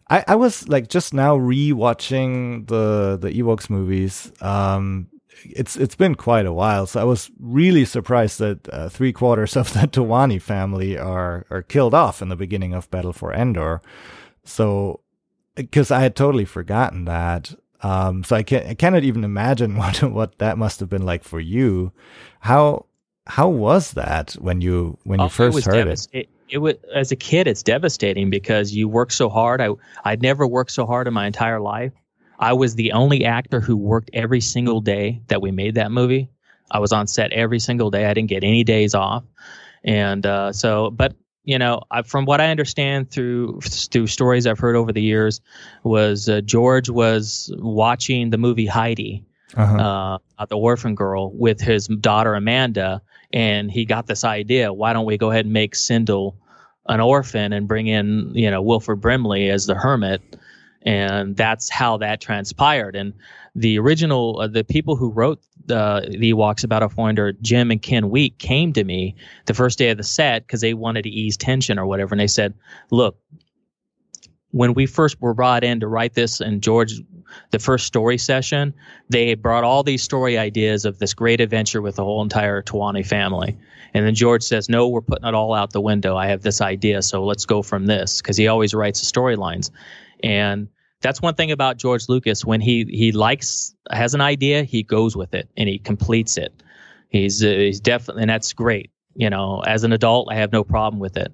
I 0.08 0.24
I 0.28 0.34
was 0.36 0.68
like 0.68 0.88
just 0.88 1.14
now 1.14 1.36
rewatching 1.36 2.66
the 2.68 3.18
the 3.20 3.30
Ewoks 3.30 3.70
movies. 3.70 4.32
Um 4.40 5.08
it's 5.44 5.76
it's 5.76 5.94
been 5.96 6.14
quite 6.14 6.46
a 6.46 6.52
while, 6.52 6.86
so 6.86 7.00
I 7.00 7.04
was 7.04 7.30
really 7.38 7.84
surprised 7.84 8.38
that 8.38 8.68
uh, 8.72 8.88
three 8.88 9.12
quarters 9.12 9.56
of 9.56 9.72
the 9.72 9.80
Towani 9.86 10.40
family 10.40 10.96
are 10.98 11.46
are 11.50 11.62
killed 11.62 11.94
off 11.94 12.22
in 12.22 12.28
the 12.28 12.36
beginning 12.36 12.72
of 12.74 12.90
Battle 12.90 13.12
for 13.12 13.32
Endor. 13.32 13.82
So 14.44 15.00
because 15.54 15.90
I 15.90 16.00
had 16.00 16.14
totally 16.14 16.44
forgotten 16.44 17.06
that. 17.06 17.54
Um, 17.82 18.24
so 18.24 18.36
I 18.36 18.42
can 18.42 18.66
I 18.66 18.74
cannot 18.74 19.04
even 19.04 19.24
imagine 19.24 19.76
what 19.80 20.02
what 20.02 20.38
that 20.38 20.58
must 20.58 20.80
have 20.80 20.88
been 20.88 21.04
like 21.04 21.24
for 21.24 21.40
you. 21.40 21.92
How 22.40 22.86
how 23.26 23.48
was 23.48 23.92
that 23.92 24.32
when 24.34 24.60
you 24.60 24.98
when 25.04 25.20
you 25.20 25.26
Oh, 25.26 25.28
first 25.28 25.54
was 25.54 25.64
heard 25.64 25.88
it? 25.88 26.06
it. 26.12 26.28
It 26.48 26.58
was 26.58 26.76
as 26.94 27.10
a 27.10 27.16
kid, 27.16 27.48
it's 27.48 27.64
devastating 27.64 28.30
because 28.30 28.72
you 28.72 28.88
work 28.88 29.10
so 29.10 29.28
hard. 29.28 29.60
I 29.60 29.70
I'd 30.04 30.22
never 30.22 30.46
worked 30.46 30.70
so 30.70 30.86
hard 30.86 31.08
in 31.08 31.14
my 31.14 31.26
entire 31.26 31.60
life. 31.60 31.92
I 32.38 32.52
was 32.52 32.74
the 32.76 32.92
only 32.92 33.24
actor 33.24 33.60
who 33.60 33.76
worked 33.76 34.10
every 34.12 34.40
single 34.40 34.80
day 34.80 35.22
that 35.26 35.42
we 35.42 35.50
made 35.50 35.74
that 35.74 35.90
movie. 35.90 36.30
I 36.70 36.78
was 36.78 36.92
on 36.92 37.08
set 37.08 37.32
every 37.32 37.58
single 37.58 37.90
day. 37.90 38.06
I 38.06 38.14
didn't 38.14 38.28
get 38.28 38.44
any 38.44 38.62
days 38.62 38.94
off, 38.94 39.24
and 39.84 40.24
uh, 40.24 40.52
so. 40.52 40.90
But 40.90 41.16
you 41.42 41.58
know, 41.58 41.82
I, 41.90 42.02
from 42.02 42.26
what 42.26 42.40
I 42.40 42.50
understand 42.50 43.10
through 43.10 43.60
through 43.62 44.06
stories 44.06 44.46
I've 44.46 44.58
heard 44.60 44.76
over 44.76 44.92
the 44.92 45.02
years, 45.02 45.40
was 45.82 46.28
uh, 46.28 46.42
George 46.42 46.88
was 46.90 47.52
watching 47.58 48.30
the 48.30 48.38
movie 48.38 48.66
Heidi, 48.66 49.24
Uh-huh. 49.54 50.18
uh, 50.38 50.46
the 50.46 50.56
orphan 50.56 50.94
girl 50.94 51.32
with 51.32 51.60
his 51.60 51.86
daughter 51.86 52.34
Amanda, 52.34 53.00
and 53.32 53.70
he 53.70 53.84
got 53.84 54.06
this 54.06 54.24
idea: 54.24 54.72
why 54.72 54.92
don't 54.92 55.06
we 55.06 55.18
go 55.18 55.30
ahead 55.30 55.44
and 55.44 55.52
make 55.52 55.74
Cindel 55.74 56.36
an 56.88 57.00
orphan 57.00 57.52
and 57.52 57.68
bring 57.68 57.86
in, 57.86 58.32
you 58.34 58.50
know, 58.50 58.62
Wilford 58.62 59.00
Brimley 59.00 59.50
as 59.50 59.66
the 59.66 59.74
hermit? 59.74 60.22
And 60.82 61.36
that's 61.36 61.68
how 61.68 61.96
that 61.98 62.20
transpired. 62.20 62.94
And 62.94 63.12
the 63.56 63.78
original, 63.78 64.38
uh, 64.40 64.46
the 64.46 64.62
people 64.62 64.94
who 64.94 65.10
wrote 65.10 65.40
uh, 65.68 66.00
the 66.00 66.32
Ewoks 66.32 66.68
Battle 66.68 66.88
for 66.88 67.08
Endor, 67.08 67.32
Jim 67.42 67.72
and 67.72 67.82
Ken 67.82 68.08
Wheat, 68.08 68.38
came 68.38 68.72
to 68.74 68.84
me 68.84 69.16
the 69.46 69.54
first 69.54 69.78
day 69.78 69.90
of 69.90 69.96
the 69.96 70.04
set 70.04 70.46
because 70.46 70.60
they 70.60 70.74
wanted 70.74 71.02
to 71.02 71.08
ease 71.08 71.36
tension 71.36 71.78
or 71.78 71.86
whatever, 71.86 72.14
and 72.14 72.20
they 72.20 72.26
said, 72.26 72.54
"Look." 72.90 73.18
When 74.56 74.72
we 74.72 74.86
first 74.86 75.20
were 75.20 75.34
brought 75.34 75.64
in 75.64 75.80
to 75.80 75.86
write 75.86 76.14
this, 76.14 76.40
and 76.40 76.62
George 76.62 76.94
the 77.50 77.58
first 77.58 77.84
story 77.84 78.16
session, 78.16 78.72
they 79.10 79.34
brought 79.34 79.64
all 79.64 79.82
these 79.82 80.02
story 80.02 80.38
ideas 80.38 80.86
of 80.86 80.98
this 80.98 81.12
great 81.12 81.42
adventure 81.42 81.82
with 81.82 81.96
the 81.96 82.04
whole 82.04 82.22
entire 82.22 82.62
Towani 82.62 83.06
family. 83.06 83.54
And 83.92 84.06
then 84.06 84.14
George 84.14 84.42
says, 84.42 84.70
No, 84.70 84.88
we're 84.88 85.02
putting 85.02 85.28
it 85.28 85.34
all 85.34 85.52
out 85.52 85.72
the 85.74 85.80
window. 85.82 86.16
I 86.16 86.28
have 86.28 86.40
this 86.40 86.62
idea, 86.62 87.02
so 87.02 87.22
let's 87.22 87.44
go 87.44 87.60
from 87.60 87.84
this. 87.84 88.22
Because 88.22 88.38
he 88.38 88.48
always 88.48 88.72
writes 88.72 88.98
the 89.00 89.20
storylines. 89.20 89.70
And 90.22 90.68
that's 91.02 91.20
one 91.20 91.34
thing 91.34 91.50
about 91.50 91.76
George 91.76 92.08
Lucas. 92.08 92.42
When 92.42 92.62
he, 92.62 92.86
he 92.88 93.12
likes, 93.12 93.74
has 93.90 94.14
an 94.14 94.22
idea, 94.22 94.62
he 94.62 94.82
goes 94.82 95.14
with 95.14 95.34
it 95.34 95.50
and 95.58 95.68
he 95.68 95.78
completes 95.78 96.38
it. 96.38 96.62
He's, 97.10 97.44
uh, 97.44 97.48
he's 97.48 97.80
definitely, 97.80 98.22
and 98.22 98.30
that's 98.30 98.54
great. 98.54 98.90
You 99.14 99.28
know, 99.28 99.60
as 99.66 99.84
an 99.84 99.92
adult, 99.92 100.28
I 100.30 100.36
have 100.36 100.50
no 100.50 100.64
problem 100.64 100.98
with 100.98 101.18
it. 101.18 101.32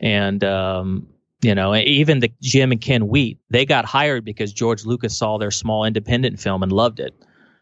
And, 0.00 0.42
um, 0.42 1.06
You 1.42 1.54
know, 1.54 1.74
even 1.74 2.20
the 2.20 2.32
Jim 2.40 2.72
and 2.72 2.80
Ken 2.80 3.08
Wheat, 3.08 3.38
they 3.50 3.66
got 3.66 3.84
hired 3.84 4.24
because 4.24 4.52
George 4.52 4.86
Lucas 4.86 5.16
saw 5.16 5.36
their 5.36 5.50
small 5.50 5.84
independent 5.84 6.40
film 6.40 6.62
and 6.62 6.72
loved 6.72 6.98
it. 6.98 7.14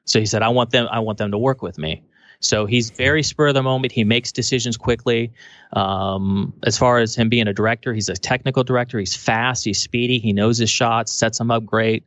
So 0.05 0.21
he 0.21 0.27
said, 0.27 0.43
"I 0.43 0.49
want 0.49 0.71
them. 0.71 0.87
I 0.91 1.01
want 1.01 1.19
them 1.19 1.33
to 1.33 1.39
work 1.39 1.61
with 1.61 1.77
me." 1.77 2.03
So 2.41 2.67
he's 2.67 2.91
very 2.91 3.23
spur 3.23 3.49
of 3.49 3.55
the 3.55 3.63
moment. 3.63 3.93
He 3.93 4.05
makes 4.05 4.31
decisions 4.31 4.77
quickly. 4.77 5.33
Um, 5.73 6.53
as 6.65 6.77
far 6.77 6.99
as 6.99 7.15
him 7.15 7.29
being 7.29 7.49
a 7.49 7.55
director, 7.55 7.95
he's 7.95 8.09
a 8.09 8.15
technical 8.15 8.63
director. 8.63 8.99
He's 8.99 9.17
fast. 9.17 9.65
He's 9.65 9.81
speedy. 9.81 10.19
He 10.19 10.33
knows 10.33 10.59
his 10.59 10.71
shots. 10.71 11.11
Sets 11.13 11.39
them 11.39 11.51
up 11.51 11.65
great. 11.65 12.05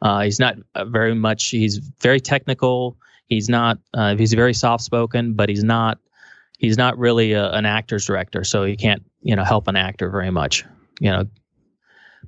Uh, 0.00 0.22
he's 0.22 0.40
not 0.40 0.56
uh, 0.74 0.84
very 0.84 1.14
much. 1.14 1.48
He's 1.48 1.78
very 2.00 2.20
technical. 2.20 2.96
He's 3.26 3.48
not. 3.48 3.78
Uh, 3.92 4.16
he's 4.16 4.32
very 4.32 4.54
soft 4.54 4.84
spoken, 4.84 5.34
but 5.34 5.48
he's 5.48 5.64
not. 5.64 5.98
He's 6.58 6.78
not 6.78 6.98
really 6.98 7.32
a, 7.32 7.50
an 7.52 7.66
actor's 7.66 8.06
director, 8.06 8.42
so 8.44 8.64
he 8.64 8.76
can't 8.76 9.02
you 9.22 9.36
know 9.36 9.44
help 9.44 9.68
an 9.68 9.76
actor 9.76 10.10
very 10.10 10.30
much. 10.30 10.64
You 11.00 11.10
know, 11.10 11.24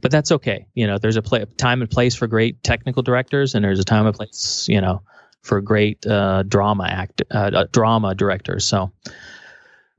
but 0.00 0.10
that's 0.10 0.32
okay. 0.32 0.66
You 0.74 0.86
know, 0.86 0.98
there's 0.98 1.16
a 1.16 1.22
play, 1.22 1.44
time 1.56 1.80
and 1.80 1.90
place 1.90 2.14
for 2.14 2.26
great 2.26 2.62
technical 2.62 3.02
directors, 3.02 3.54
and 3.54 3.64
there's 3.64 3.80
a 3.80 3.84
time 3.84 4.06
and 4.06 4.14
place, 4.14 4.66
you 4.68 4.80
know, 4.80 5.02
for 5.42 5.60
great 5.60 6.06
uh, 6.06 6.42
drama 6.42 6.84
act, 6.84 7.22
uh, 7.30 7.50
uh 7.54 7.66
drama 7.72 8.14
directors. 8.14 8.64
So, 8.64 8.92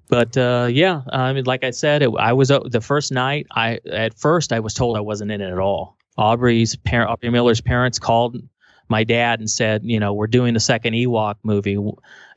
but 0.10 0.38
uh, 0.38 0.68
yeah, 0.70 1.02
I 1.12 1.34
mean, 1.34 1.46
like 1.46 1.64
I 1.64 1.72
said, 1.72 2.02
it, 2.02 2.12
I 2.18 2.34
was 2.34 2.52
uh, 2.52 2.60
the 2.60 2.82
first 2.82 3.12
night. 3.12 3.48
I 3.52 3.80
at 3.92 4.18
first 4.18 4.54
I 4.54 4.60
was 4.60 4.74
told 4.74 4.98
I 4.98 5.02
wasn't 5.02 5.32
in 5.32 5.42
it 5.42 5.52
at 5.52 5.60
all. 5.60 5.98
Aubrey's 6.18 6.76
parent, 6.76 7.12
Aubrey 7.12 7.30
Miller's 7.30 7.62
parents 7.62 8.00
called 8.00 8.38
my 8.90 9.04
dad 9.04 9.40
and 9.40 9.50
said, 9.50 9.82
you 9.84 10.00
know, 10.00 10.14
we're 10.14 10.28
doing 10.28 10.54
the 10.54 10.60
second 10.60 10.94
Ewok 10.94 11.36
movie, 11.44 11.78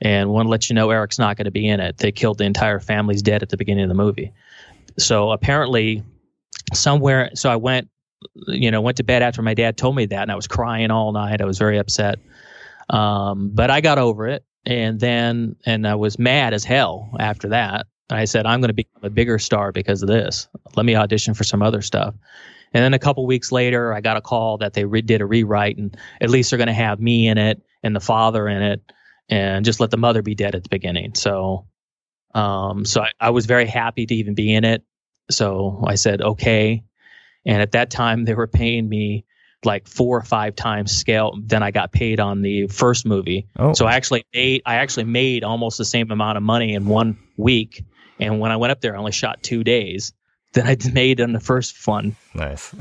and 0.01 0.31
want 0.31 0.47
to 0.47 0.51
let 0.51 0.69
you 0.69 0.75
know 0.75 0.91
Eric's 0.91 1.19
not 1.19 1.37
going 1.37 1.45
to 1.45 1.51
be 1.51 1.69
in 1.69 1.81
it. 1.81 1.99
They 1.99 2.13
killed 2.13 2.39
the 2.39 2.45
entire 2.45 2.81
family's 2.81 3.23
dead 3.23 3.43
at 3.43 3.49
the 3.49 3.57
beginning 3.57 3.85
of 3.85 3.89
the 3.89 3.95
movie. 3.95 4.33
So 4.99 5.31
apparently, 5.31 6.03
somewhere. 6.73 7.31
So 7.35 7.51
I 7.51 7.57
went, 7.57 7.89
you 8.49 8.71
know, 8.71 8.81
went 8.81 8.99
to 8.99 9.05
bed 9.05 9.23
after 9.23 9.43
my 9.43 9.55
dad 9.55 9.77
told 9.77 9.97
me 9.97 10.07
that, 10.07 10.23
and 10.23 10.33
I 10.33 10.37
was 10.37 10.47
crying 10.47 10.91
all 10.91 11.13
night. 11.13 11.41
I 11.41 11.45
was 11.45 11.59
very 11.59 11.79
upset. 11.79 12.19
Um, 12.89 13.51
but 13.55 13.71
I 13.71 13.81
got 13.81 13.99
over 13.99 14.27
it, 14.29 14.45
and 14.67 14.99
then 14.99 15.57
and 15.65 15.87
I 15.87 15.95
was 15.95 16.19
mad 16.19 16.55
as 16.55 16.65
hell 16.65 17.11
after 17.19 17.49
that. 17.51 17.87
I 18.11 18.25
said, 18.25 18.47
I'm 18.47 18.61
going 18.61 18.69
to 18.69 18.75
become 18.75 19.05
a 19.05 19.11
bigger 19.11 19.39
star 19.39 19.73
because 19.73 20.03
of 20.03 20.09
this. 20.09 20.49
Let 20.75 20.85
me 20.85 20.97
audition 20.97 21.35
for 21.35 21.45
some 21.45 21.63
other 21.63 21.81
stuff. 21.81 22.15
And 22.73 22.85
then 22.85 22.95
a 22.95 22.99
couple 22.99 23.27
weeks 23.27 23.51
later, 23.53 23.93
I 23.93 24.01
got 24.01 24.17
a 24.17 24.21
call 24.21 24.59
that 24.59 24.75
they 24.75 24.85
re- 24.85 25.03
did 25.03 25.21
a 25.21 25.27
rewrite, 25.27 25.77
and 25.79 25.97
at 26.21 26.31
least 26.31 26.51
they're 26.51 26.59
going 26.59 26.69
to 26.69 26.73
have 26.73 27.01
me 27.01 27.29
in 27.29 27.39
it 27.39 27.63
and 27.83 27.95
the 27.95 28.01
father 28.01 28.49
in 28.49 28.63
it, 28.63 28.93
and 29.29 29.65
just 29.65 29.81
let 29.81 29.91
the 29.91 29.97
mother 29.97 30.23
be 30.23 30.35
dead 30.35 30.55
at 30.55 30.63
the 30.63 30.69
beginning. 30.69 31.15
So, 31.15 31.67
um, 32.35 32.85
so 32.85 33.03
I, 33.03 33.11
I 33.21 33.31
was 33.31 33.47
very 33.47 33.67
happy 33.67 34.07
to 34.07 34.15
even 34.15 34.35
be 34.35 34.55
in 34.55 34.65
it. 34.65 34.85
So 35.31 35.83
I 35.87 35.95
said, 35.95 36.21
okay. 36.21 36.85
And 37.47 37.63
at 37.63 37.73
that 37.73 37.91
time, 37.91 38.25
they 38.25 38.35
were 38.35 38.47
paying 38.47 38.89
me 38.89 39.25
like 39.65 39.87
four 39.87 40.17
or 40.17 40.23
five 40.23 40.57
times 40.57 40.97
scale 40.97 41.39
than 41.43 41.63
I 41.63 41.71
got 41.71 41.93
paid 41.93 42.21
on 42.21 42.43
the 42.43 42.67
first 42.69 43.07
movie. 43.07 43.47
Oh. 43.59 43.73
So 43.73 43.87
I 43.87 43.95
actually 43.95 44.25
made 44.35 44.63
I 44.65 44.77
actually 44.77 45.05
made 45.05 45.45
almost 45.45 45.79
the 45.79 45.85
same 45.85 46.11
amount 46.11 46.39
of 46.39 46.43
money 46.43 46.75
in 46.75 46.87
one 46.87 47.19
week. 47.37 47.85
And 48.19 48.41
when 48.41 48.53
I 48.53 48.57
went 48.57 48.71
up 48.71 48.81
there, 48.81 48.95
I 48.95 48.99
only 48.99 49.13
shot 49.13 49.43
two 49.43 49.65
days 49.65 50.13
than 50.53 50.67
I 50.67 50.77
made 50.93 51.21
on 51.21 51.33
the 51.33 51.41
first 51.41 51.87
one. 51.87 52.17
Nice. 52.35 52.75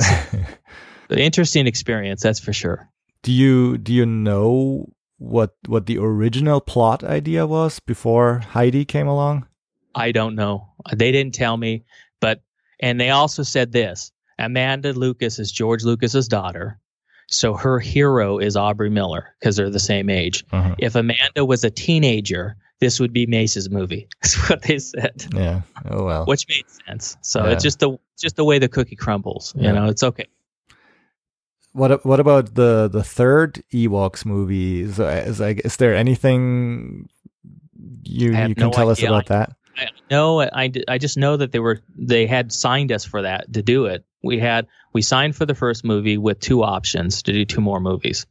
Interesting 1.09 1.67
experience, 1.67 2.21
that's 2.21 2.39
for 2.39 2.53
sure. 2.53 2.89
Do 3.23 3.31
you 3.31 3.77
do 3.77 3.93
you 3.93 4.05
know 4.05 4.89
what 5.17 5.55
what 5.67 5.85
the 5.85 5.97
original 5.97 6.61
plot 6.61 7.03
idea 7.03 7.45
was 7.45 7.79
before 7.79 8.39
Heidi 8.39 8.85
came 8.85 9.07
along? 9.07 9.47
I 9.95 10.11
don't 10.11 10.35
know. 10.35 10.69
They 10.95 11.11
didn't 11.11 11.33
tell 11.33 11.57
me, 11.57 11.83
but 12.19 12.41
and 12.79 12.99
they 12.99 13.09
also 13.09 13.43
said 13.43 13.71
this 13.71 14.11
Amanda 14.37 14.93
Lucas 14.93 15.39
is 15.39 15.51
George 15.51 15.83
Lucas's 15.83 16.27
daughter. 16.27 16.79
So 17.31 17.53
her 17.53 17.79
hero 17.79 18.39
is 18.39 18.55
Aubrey 18.55 18.89
Miller 18.89 19.35
because 19.39 19.55
they're 19.55 19.69
the 19.69 19.79
same 19.79 20.09
age. 20.09 20.43
Uh-huh. 20.51 20.75
If 20.79 20.95
Amanda 20.95 21.45
was 21.45 21.63
a 21.63 21.69
teenager, 21.69 22.55
this 22.79 22.99
would 22.99 23.13
be 23.13 23.27
Mace's 23.27 23.69
movie. 23.69 24.07
That's 24.21 24.49
what 24.49 24.63
they 24.63 24.79
said. 24.79 25.25
Yeah. 25.33 25.61
Oh 25.89 26.05
well. 26.05 26.25
Which 26.25 26.47
made 26.47 26.65
sense. 26.87 27.17
So 27.21 27.45
yeah. 27.45 27.51
it's 27.51 27.63
just 27.63 27.79
the 27.79 27.97
just 28.17 28.35
the 28.35 28.43
way 28.43 28.59
the 28.59 28.69
cookie 28.69 28.95
crumbles. 28.95 29.53
Yeah. 29.55 29.67
You 29.67 29.73
know, 29.73 29.85
it's 29.85 30.03
okay. 30.03 30.25
What 31.73 32.03
what 32.05 32.19
about 32.19 32.55
the 32.55 32.89
the 32.91 33.03
third 33.03 33.63
Ewoks 33.71 34.25
movie? 34.25 34.81
Is, 34.81 34.99
is, 34.99 35.39
is 35.39 35.77
there 35.77 35.95
anything 35.95 37.09
you 38.03 38.29
you 38.29 38.31
can 38.31 38.55
no 38.57 38.71
tell 38.71 38.89
idea. 38.89 38.91
us 38.91 39.03
about 39.03 39.27
that? 39.27 39.51
No, 40.09 40.41
I, 40.41 40.71
I 40.87 40.97
just 40.97 41.17
know 41.17 41.37
that 41.37 41.51
they 41.51 41.59
were 41.59 41.81
they 41.95 42.27
had 42.27 42.51
signed 42.51 42.91
us 42.91 43.05
for 43.05 43.21
that 43.21 43.51
to 43.53 43.61
do 43.61 43.85
it. 43.85 44.05
We 44.23 44.39
had 44.39 44.67
we 44.93 45.01
signed 45.01 45.35
for 45.35 45.45
the 45.45 45.55
first 45.55 45.85
movie 45.85 46.17
with 46.17 46.39
two 46.39 46.63
options 46.63 47.23
to 47.23 47.33
do 47.33 47.45
two 47.45 47.61
more 47.61 47.79
movies, 47.79 48.25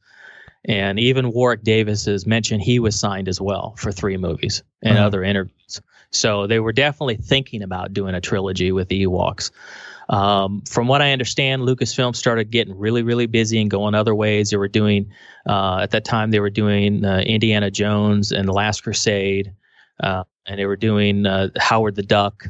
and 0.64 0.98
even 0.98 1.32
Warwick 1.32 1.62
Davis 1.62 2.06
has 2.06 2.26
mentioned 2.26 2.62
he 2.62 2.78
was 2.78 2.98
signed 2.98 3.28
as 3.28 3.40
well 3.40 3.74
for 3.76 3.92
three 3.92 4.16
movies 4.16 4.62
and 4.82 4.96
uh-huh. 4.96 5.06
other 5.06 5.22
interviews. 5.22 5.80
So 6.11 6.46
they 6.46 6.58
were 6.58 6.72
definitely 6.72 7.16
thinking 7.16 7.62
about 7.62 7.92
doing 7.92 8.14
a 8.14 8.20
trilogy 8.20 8.72
with 8.72 8.88
the 8.88 9.04
Ewoks. 9.04 9.50
Um, 10.08 10.62
from 10.62 10.88
what 10.88 11.02
I 11.02 11.12
understand, 11.12 11.62
Lucasfilm 11.62 12.16
started 12.16 12.50
getting 12.50 12.78
really, 12.78 13.02
really 13.02 13.26
busy 13.26 13.61
and 13.61 13.70
going 13.70 13.94
other 13.94 14.14
ways. 14.14 14.50
They 14.50 14.56
were 14.56 14.68
doing, 14.68 15.12
uh, 15.46 15.80
at 15.82 15.90
that 15.90 16.04
time, 16.04 16.30
they 16.30 16.40
were 16.40 16.50
doing 16.50 17.04
uh, 17.04 17.18
Indiana 17.18 17.70
Jones 17.70 18.32
and 18.32 18.48
The 18.48 18.52
Last 18.52 18.82
Crusade. 18.82 19.52
Uh, 20.00 20.24
and 20.46 20.58
they 20.58 20.66
were 20.66 20.76
doing 20.76 21.26
uh, 21.26 21.48
Howard 21.58 21.94
the 21.94 22.02
Duck, 22.02 22.46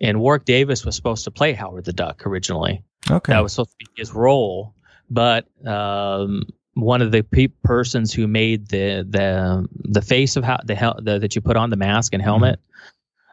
and 0.00 0.20
Warwick 0.20 0.44
Davis 0.44 0.84
was 0.84 0.96
supposed 0.96 1.24
to 1.24 1.30
play 1.30 1.52
Howard 1.52 1.84
the 1.84 1.92
Duck 1.92 2.26
originally. 2.26 2.82
Okay, 3.10 3.32
that 3.32 3.42
was 3.42 3.52
supposed 3.52 3.70
to 3.70 3.76
be 3.78 3.86
his 3.96 4.12
role, 4.12 4.74
but 5.10 5.46
um, 5.66 6.44
one 6.74 7.02
of 7.02 7.12
the 7.12 7.22
pe- 7.22 7.48
persons 7.48 8.12
who 8.12 8.26
made 8.26 8.68
the 8.68 9.06
the 9.08 9.68
the 9.72 10.02
face 10.02 10.36
of 10.36 10.44
how 10.44 10.58
the, 10.64 10.74
hel- 10.74 11.00
the 11.02 11.18
that 11.18 11.34
you 11.34 11.40
put 11.40 11.56
on 11.56 11.70
the 11.70 11.76
mask 11.76 12.12
and 12.14 12.22
helmet. 12.22 12.58
Mm-hmm. 12.58 12.68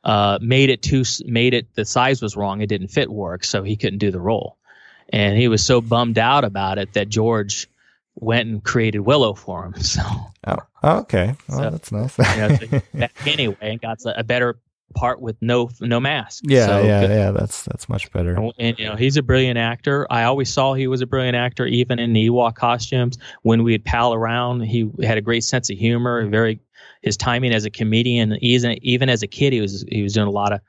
Uh, 0.01 0.39
made 0.41 0.69
it 0.69 0.81
too 0.81 1.03
made 1.25 1.53
it 1.53 1.75
the 1.75 1.83
size 1.83 2.21
was 2.21 2.37
wrong 2.37 2.61
it 2.61 2.67
didn't 2.67 2.87
fit 2.87 3.11
Warwick 3.11 3.43
so 3.43 3.63
he 3.63 3.75
couldn't 3.75 3.99
do 3.99 4.11
the 4.11 4.19
role 4.21 4.57
and 5.11 5.37
he 5.37 5.47
was 5.47 5.65
so 5.65 5.81
bummed 5.81 6.17
out 6.17 6.43
about 6.43 6.77
it 6.77 6.93
that 6.93 7.09
George 7.09 7.67
went 8.19 8.47
and 8.49 8.63
created 8.63 8.99
Willow 8.99 9.33
for 9.33 9.65
him. 9.65 9.73
So, 9.81 10.01
oh, 10.47 10.57
oh 10.83 10.97
okay, 10.99 11.35
well, 11.47 11.59
so, 11.59 11.69
that's 11.69 11.91
nice. 11.91 12.17
you 12.17 12.69
know, 12.69 12.79
so 12.99 13.07
anyway, 13.25 13.57
and 13.61 13.81
got 13.81 13.97
a 14.05 14.23
better 14.23 14.59
part 14.95 15.21
with 15.21 15.35
no 15.41 15.69
no 15.81 15.99
mask. 15.99 16.43
Yeah, 16.45 16.65
so, 16.65 16.83
yeah, 16.83 17.01
yeah. 17.01 17.31
That's 17.31 17.63
that's 17.63 17.89
much 17.89 18.11
better. 18.11 18.35
And 18.59 18.77
you 18.77 18.85
know, 18.85 18.95
he's 18.95 19.17
a 19.17 19.23
brilliant 19.23 19.57
actor. 19.57 20.07
I 20.09 20.23
always 20.23 20.51
saw 20.51 20.73
he 20.73 20.87
was 20.87 21.01
a 21.01 21.07
brilliant 21.07 21.35
actor, 21.35 21.65
even 21.65 21.99
in 21.99 22.13
the 22.13 22.29
Ewok 22.29 22.55
costumes. 22.55 23.17
When 23.43 23.63
we'd 23.63 23.83
pal 23.83 24.13
around, 24.13 24.61
he 24.61 24.89
had 25.03 25.17
a 25.17 25.21
great 25.21 25.43
sense 25.43 25.69
of 25.69 25.77
humor. 25.77 26.25
Very 26.27 26.59
his 27.01 27.17
timing 27.17 27.53
as 27.53 27.65
a 27.65 27.69
comedian, 27.69 28.37
even 28.41 28.77
even 28.83 29.09
as 29.09 29.23
a 29.23 29.27
kid, 29.27 29.53
he 29.53 29.61
was 29.61 29.85
he 29.89 30.03
was 30.03 30.13
doing 30.13 30.27
a 30.27 30.31
lot 30.31 30.53
of 30.53 30.61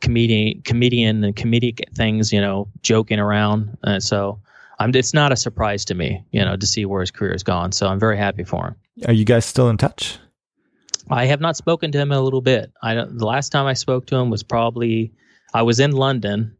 comedian 0.00 0.62
comedian 0.62 1.24
and 1.24 1.36
comedic 1.36 1.80
things. 1.94 2.32
You 2.32 2.40
know, 2.40 2.68
joking 2.82 3.18
around. 3.18 3.76
Uh, 3.84 4.00
so 4.00 4.40
I'm, 4.78 4.94
it's 4.94 5.14
not 5.14 5.32
a 5.32 5.36
surprise 5.36 5.84
to 5.86 5.94
me, 5.94 6.24
you 6.30 6.44
know, 6.44 6.56
to 6.56 6.66
see 6.66 6.84
where 6.84 7.00
his 7.00 7.10
career 7.10 7.32
has 7.32 7.42
gone. 7.42 7.72
So 7.72 7.86
I'm 7.86 8.00
very 8.00 8.16
happy 8.16 8.44
for 8.44 8.68
him. 8.68 8.76
Are 9.06 9.12
you 9.12 9.24
guys 9.24 9.44
still 9.44 9.68
in 9.68 9.76
touch? 9.76 10.18
I 11.10 11.26
have 11.26 11.40
not 11.40 11.56
spoken 11.56 11.92
to 11.92 11.98
him 11.98 12.12
in 12.12 12.18
a 12.18 12.22
little 12.22 12.40
bit. 12.40 12.72
I 12.82 12.94
the 12.94 13.26
last 13.26 13.50
time 13.50 13.66
I 13.66 13.74
spoke 13.74 14.06
to 14.06 14.16
him 14.16 14.30
was 14.30 14.42
probably 14.42 15.12
I 15.52 15.62
was 15.62 15.80
in 15.80 15.92
London 15.92 16.56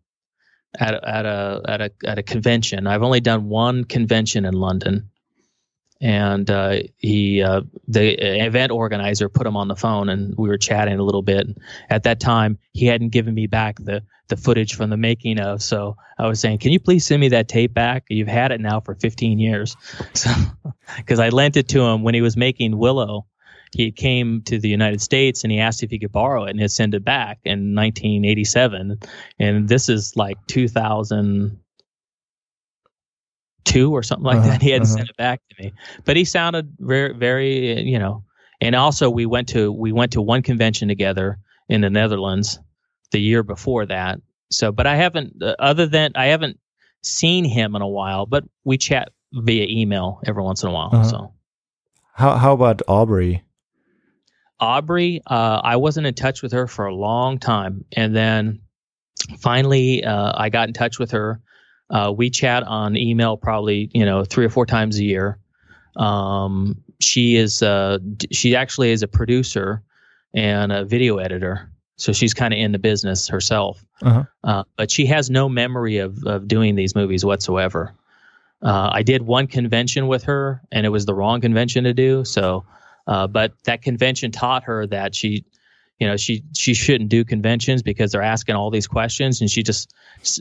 at 0.79 0.95
at 1.05 1.25
a 1.25 1.63
at 1.67 1.81
a 1.81 1.91
at 2.05 2.19
a 2.19 2.23
convention. 2.23 2.87
I've 2.87 3.03
only 3.03 3.21
done 3.21 3.49
one 3.49 3.85
convention 3.85 4.45
in 4.45 4.55
London, 4.55 5.11
and 6.05 6.51
uh, 6.51 6.81
he 6.99 7.43
uh, 7.43 7.63
the 7.89 8.45
event 8.45 8.71
organizer 8.71 9.31
put 9.31 9.47
him 9.47 9.57
on 9.57 9.69
the 9.69 9.75
phone 9.75 10.11
and 10.11 10.35
we 10.37 10.51
were 10.51 10.59
chatting 10.59 10.99
a 10.99 11.03
little 11.03 11.23
bit. 11.23 11.47
At 11.89 12.03
that 12.03 12.21
time 12.21 12.59
he 12.73 12.85
hadn't 12.85 13.09
given 13.09 13.35
me 13.35 13.47
back 13.47 13.79
the 13.79 14.03
the 14.29 14.37
footage 14.37 14.75
from 14.75 14.91
the 14.91 14.99
making 14.99 15.41
of. 15.41 15.63
So 15.63 15.97
i 16.19 16.29
was 16.29 16.41
saying 16.41 16.59
can 16.59 16.73
you 16.73 16.79
please 16.79 17.07
send 17.07 17.23
me 17.23 17.29
that 17.31 17.49
tape 17.49 17.73
back? 17.73 18.05
You've 18.11 18.29
had 18.29 18.53
it 18.53 18.61
now 18.61 18.81
for 18.81 18.95
15 18.95 19.39
years. 19.39 19.77
So 20.15 20.31
because 20.99 21.19
i 21.19 21.31
lent 21.31 21.57
it 21.57 21.69
to 21.69 21.81
him 21.81 22.03
when 22.03 22.15
he 22.15 22.21
was 22.21 22.37
making 22.37 22.77
willow. 22.77 23.27
He 23.73 23.91
came 23.91 24.43
to 24.43 24.59
the 24.59 24.69
united 24.69 25.01
states 25.01 25.43
and 25.43 25.51
he 25.51 25.59
asked 25.59 25.83
if 25.83 25.91
he 25.91 25.99
could 25.99 26.13
borrow 26.13 26.45
it 26.45 26.51
and 26.51 26.61
he'd 26.61 26.71
send 26.71 26.95
it 26.95 27.05
back 27.05 27.41
in 27.45 27.75
1987 27.75 29.01
and 29.41 29.69
this 29.69 29.89
is 29.89 30.15
like 30.17 30.37
2000 30.47 31.59
two 33.65 33.93
or 33.93 34.03
something 34.03 34.25
like 34.25 34.39
uh-huh, 34.39 34.49
that. 34.49 34.63
He 34.63 34.71
had 34.71 34.83
uh-huh. 34.83 34.93
to 34.93 34.99
send 34.99 35.09
it 35.11 35.17
back 35.17 35.41
to 35.51 35.63
me, 35.63 35.73
but 36.05 36.17
he 36.17 36.25
sounded 36.25 36.75
very, 36.79 37.15
very, 37.15 37.81
you 37.83 37.99
know. 37.99 38.25
And 38.61 38.75
also, 38.75 39.11
we 39.11 39.27
went 39.27 39.49
to 39.49 39.73
we 39.73 39.93
went 39.93 40.13
to 40.13 40.23
one 40.23 40.43
convention 40.43 40.89
together 40.89 41.39
in 41.69 41.81
the 41.81 41.91
Netherlands 41.91 42.59
the 43.11 43.21
year 43.21 43.43
before 43.43 43.87
that. 43.87 44.21
So, 44.51 44.73
but 44.73 44.87
I 44.87 44.97
haven't, 44.97 45.43
uh, 45.43 45.57
other 45.59 45.87
than 45.87 46.13
I 46.15 46.27
haven't 46.27 46.59
seen 47.03 47.45
him 47.45 47.75
in 47.75 47.83
a 47.83 47.89
while, 47.89 48.27
but 48.27 48.45
we 48.65 48.79
chat 48.79 49.11
via 49.33 49.67
email 49.69 50.21
every 50.27 50.43
once 50.43 50.63
in 50.63 50.69
a 50.69 50.73
while. 50.73 50.91
Uh-huh. 50.93 51.05
So, 51.05 51.35
how 52.13 52.37
how 52.37 52.53
about 52.53 52.83
Aubrey? 52.87 53.43
Aubrey, 54.61 55.21
uh, 55.27 55.61
I 55.65 55.77
wasn't 55.77 56.07
in 56.07 56.15
touch 56.15 56.43
with 56.43 56.53
her 56.53 56.67
for 56.67 56.87
a 56.87 56.95
long 56.95 57.39
time, 57.39 57.85
and 57.97 58.15
then 58.15 58.61
finally, 59.39 60.05
uh, 60.05 60.33
I 60.35 60.49
got 60.49 60.69
in 60.69 60.75
touch 60.75 60.99
with 60.99 61.11
her. 61.11 61.41
Uh, 61.91 62.13
we 62.17 62.31
chat 62.31 62.63
on 62.65 62.97
email 62.97 63.37
probably 63.37 63.91
you 63.93 64.05
know 64.05 64.25
three 64.25 64.45
or 64.45 64.51
four 64.51 64.67
times 64.67 64.99
a 64.99 65.05
year. 65.05 65.39
Um, 65.97 66.83
she 67.01 67.37
is 67.37 67.63
uh, 67.63 67.99
she 68.33 68.57
actually 68.57 68.91
is 68.91 69.03
a 69.03 69.09
producer 69.09 69.83
and 70.35 70.73
a 70.73 70.85
video 70.85 71.19
editor, 71.19 71.71
so 71.97 72.13
she's 72.13 72.35
kind 72.35 72.53
of 72.53 72.59
in 72.59 72.73
the 72.73 72.79
business 72.79 73.29
herself. 73.29 73.85
Uh-huh. 74.03 74.25
Uh, 74.43 74.65
but 74.77 74.91
she 74.91 75.07
has 75.07 75.31
no 75.31 75.49
memory 75.49 75.99
of 75.99 76.25
of 76.25 76.49
doing 76.49 76.75
these 76.75 76.95
movies 76.95 77.25
whatsoever. 77.25 77.95
Uh, 78.65 78.89
I 78.93 79.03
did 79.03 79.23
one 79.23 79.47
convention 79.47 80.07
with 80.07 80.25
her, 80.25 80.63
and 80.73 80.87
it 80.87 80.89
was 80.89 81.05
the 81.05 81.15
wrong 81.15 81.41
convention 81.43 81.85
to 81.85 81.93
do. 81.93 82.25
So, 82.25 82.65
uh, 83.07 83.27
but 83.27 83.53
that 83.65 83.83
convention 83.83 84.33
taught 84.33 84.65
her 84.65 84.87
that 84.87 85.15
she, 85.15 85.45
you 86.01 86.07
know, 86.07 86.17
she 86.17 86.43
she 86.57 86.75
shouldn't 86.75 87.09
do 87.11 87.25
conventions 87.25 87.83
because 87.83 88.13
they're 88.13 88.23
asking 88.23 88.55
all 88.57 88.71
these 88.71 88.87
questions, 88.87 89.41
and 89.41 89.49
she 89.51 89.63
just 89.63 89.93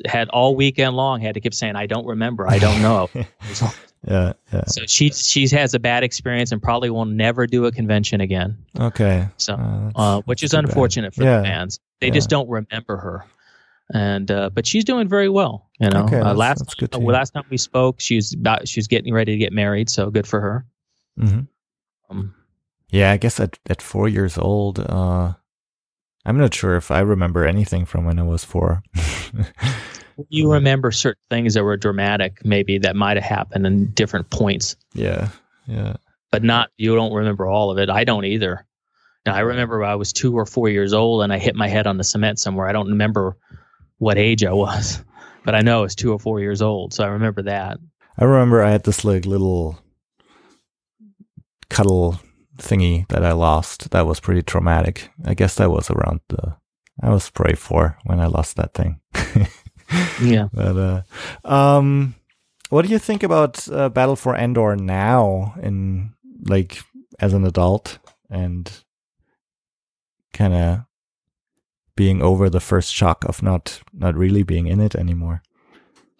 had 0.05 0.29
all 0.29 0.55
weekend 0.55 0.95
long 0.95 1.21
had 1.21 1.33
to 1.35 1.39
keep 1.41 1.53
saying, 1.53 1.75
"I 1.75 1.85
don't 1.85 2.05
remember, 2.07 2.47
I 2.49 2.57
don't 2.59 2.81
know." 2.81 3.09
so, 3.53 3.67
Yeah, 4.07 4.33
yeah. 4.51 4.65
so 4.65 4.81
she 4.85 5.11
she 5.11 5.47
has 5.55 5.73
a 5.73 5.79
bad 5.79 6.03
experience 6.03 6.51
and 6.51 6.61
probably 6.61 6.89
will 6.89 7.05
never 7.05 7.47
do 7.47 7.65
a 7.65 7.71
convention 7.71 8.19
again. 8.19 8.57
Okay. 8.77 9.29
So, 9.37 9.53
Uh, 9.53 9.91
uh, 9.95 10.21
which 10.25 10.43
is 10.43 10.51
too 10.51 10.57
bad. 10.57 10.65
unfortunate 10.65 11.13
for 11.15 11.23
Yeah. 11.23 11.37
the 11.37 11.43
fans. 11.45 11.79
They 12.01 12.07
Yeah. 12.07 12.13
just 12.13 12.29
don't 12.29 12.49
remember 12.49 12.97
her. 12.97 13.23
And 13.93 14.29
uh, 14.29 14.49
but 14.49 14.65
she's 14.67 14.83
doing 14.83 15.07
very 15.07 15.29
well. 15.29 15.69
You 15.79 15.89
know, 15.89 16.03
Okay, 16.03 16.17
uh, 16.17 16.23
that's- 16.33 16.37
last 16.37 16.75
that's 16.79 16.95
uh, 16.97 16.99
last 16.99 17.29
time 17.31 17.43
we 17.49 17.57
spoke, 17.57 18.01
she's 18.01 18.33
about 18.33 18.67
she's 18.67 18.87
getting 18.87 19.13
ready 19.13 19.31
to 19.33 19.37
get 19.37 19.53
married. 19.53 19.89
So 19.89 20.09
good 20.09 20.27
for 20.27 20.41
her. 20.41 20.65
Mhm. 21.19 21.47
Um, 22.09 22.33
Yeah, 22.89 23.11
I 23.11 23.17
guess 23.17 23.39
at 23.39 23.57
at 23.69 23.81
four 23.81 24.09
years 24.09 24.37
old, 24.37 24.79
uh, 24.79 25.33
I'm 26.25 26.37
not 26.37 26.53
sure 26.53 26.75
if 26.75 26.89
I 26.89 26.99
remember 26.99 27.45
anything 27.45 27.85
from 27.85 28.05
when 28.05 28.19
I 28.19 28.23
was 28.23 28.45
four. 28.45 28.81
you 30.29 30.51
remember 30.51 30.91
certain 30.91 31.21
things 31.29 31.53
that 31.53 31.63
were 31.63 31.77
dramatic, 31.77 32.45
maybe 32.45 32.77
that 32.79 32.95
might 32.95 33.17
have 33.17 33.25
happened 33.25 33.67
in 33.67 33.91
different 33.91 34.29
points, 34.29 34.75
yeah, 34.93 35.29
yeah. 35.67 35.95
but 36.31 36.43
not 36.43 36.69
you 36.77 36.95
don't 36.95 37.13
remember 37.13 37.47
all 37.47 37.71
of 37.71 37.77
it. 37.77 37.89
I 37.89 38.03
don't 38.03 38.25
either. 38.25 38.65
Now, 39.25 39.35
I 39.35 39.39
remember 39.39 39.83
I 39.83 39.95
was 39.95 40.13
two 40.13 40.37
or 40.37 40.45
four 40.45 40.69
years 40.69 40.93
old 40.93 41.23
and 41.23 41.31
I 41.31 41.39
hit 41.39 41.55
my 41.55 41.67
head 41.67 41.87
on 41.87 41.97
the 41.97 42.03
cement 42.03 42.39
somewhere. 42.39 42.67
I 42.67 42.73
don't 42.73 42.89
remember 42.89 43.37
what 43.97 44.17
age 44.17 44.43
I 44.43 44.53
was, 44.53 45.03
but 45.45 45.55
I 45.55 45.61
know 45.61 45.79
I 45.79 45.81
was 45.81 45.95
two 45.95 46.13
or 46.13 46.19
four 46.19 46.39
years 46.39 46.61
old, 46.61 46.93
so 46.93 47.03
I 47.03 47.07
remember 47.07 47.43
that. 47.43 47.77
I 48.17 48.25
remember 48.25 48.61
I 48.61 48.71
had 48.71 48.83
this 48.83 49.03
like 49.03 49.25
little 49.25 49.79
cuddle 51.69 52.19
thingy 52.63 53.07
that 53.09 53.23
I 53.23 53.33
lost. 53.33 53.91
That 53.91 54.07
was 54.07 54.19
pretty 54.19 54.41
traumatic. 54.41 55.09
I 55.25 55.33
guess 55.33 55.55
that 55.55 55.69
was 55.71 55.89
around 55.89 56.21
the. 56.29 56.55
I 57.01 57.09
was 57.09 57.29
probably 57.29 57.55
for 57.55 57.97
when 58.05 58.19
I 58.19 58.27
lost 58.27 58.55
that 58.55 58.73
thing. 58.73 58.99
Yeah. 60.21 60.47
But 60.53 60.77
uh, 60.77 61.01
um, 61.45 62.15
what 62.69 62.85
do 62.85 62.91
you 62.91 62.99
think 62.99 63.23
about 63.23 63.67
uh, 63.69 63.89
Battle 63.89 64.15
for 64.15 64.35
Endor 64.35 64.75
now, 64.75 65.55
in 65.61 66.13
like 66.47 66.79
as 67.19 67.33
an 67.33 67.45
adult 67.45 67.99
and 68.29 68.71
kind 70.33 70.53
of 70.53 70.79
being 71.95 72.21
over 72.21 72.49
the 72.49 72.59
first 72.59 72.91
shock 72.93 73.23
of 73.25 73.43
not 73.43 73.81
not 73.93 74.15
really 74.15 74.43
being 74.43 74.67
in 74.67 74.79
it 74.79 74.95
anymore? 74.95 75.43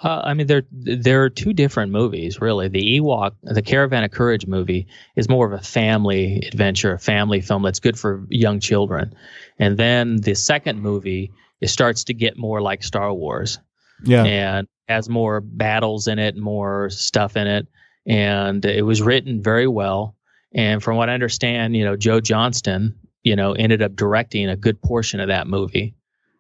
Uh, 0.03 0.21
I 0.25 0.33
mean, 0.33 0.47
they're 0.47 0.65
they're 0.71 1.29
two 1.29 1.53
different 1.53 1.93
movies, 1.93 2.41
really. 2.41 2.67
The 2.67 2.99
Ewok, 2.99 3.35
the 3.41 3.61
Caravan 3.61 4.03
of 4.03 4.11
Courage 4.11 4.45
movie, 4.45 4.87
is 5.15 5.29
more 5.29 5.47
of 5.47 5.53
a 5.53 5.63
family 5.63 6.43
adventure, 6.45 6.93
a 6.93 6.99
family 6.99 7.39
film 7.39 7.63
that's 7.63 7.79
good 7.79 7.97
for 7.97 8.25
young 8.29 8.59
children. 8.59 9.15
And 9.59 9.77
then 9.77 10.17
the 10.17 10.35
second 10.35 10.81
movie, 10.81 11.31
it 11.61 11.69
starts 11.69 12.03
to 12.05 12.13
get 12.13 12.37
more 12.37 12.61
like 12.61 12.83
Star 12.83 13.13
Wars 13.13 13.59
Yeah, 14.03 14.25
and 14.25 14.67
has 14.89 15.07
more 15.07 15.39
battles 15.39 16.07
in 16.07 16.19
it, 16.19 16.35
more 16.35 16.89
stuff 16.89 17.37
in 17.37 17.47
it. 17.47 17.67
And 18.05 18.65
it 18.65 18.85
was 18.85 19.01
written 19.01 19.41
very 19.41 19.67
well. 19.67 20.17
And 20.53 20.83
from 20.83 20.97
what 20.97 21.09
I 21.09 21.13
understand, 21.13 21.77
you 21.77 21.85
know, 21.85 21.95
Joe 21.95 22.19
Johnston, 22.19 22.95
you 23.23 23.37
know, 23.37 23.53
ended 23.53 23.81
up 23.81 23.95
directing 23.95 24.49
a 24.49 24.57
good 24.57 24.81
portion 24.81 25.21
of 25.21 25.29
that 25.29 25.47
movie. 25.47 25.95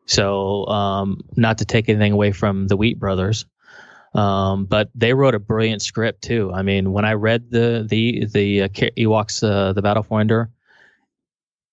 So, 0.05 0.65
um, 0.65 1.21
not 1.37 1.59
to 1.59 1.65
take 1.65 1.87
anything 1.87 2.11
away 2.11 2.33
from 2.33 2.67
the 2.67 2.75
Wheat 2.75 2.99
Brothers, 2.99 3.45
um, 4.13 4.65
but 4.65 4.89
they 4.95 5.13
wrote 5.13 5.35
a 5.35 5.39
brilliant 5.39 5.81
script 5.81 6.23
too. 6.23 6.51
I 6.53 6.61
mean, 6.61 6.91
when 6.91 7.05
I 7.05 7.13
read 7.13 7.49
the 7.49 7.85
the 7.87 8.25
the 8.25 8.63
uh, 8.63 8.67
Ewoks, 8.67 9.43
uh, 9.43 9.73
the 9.73 9.81
Battle 9.81 10.03
for 10.03 10.21
Endor, 10.21 10.49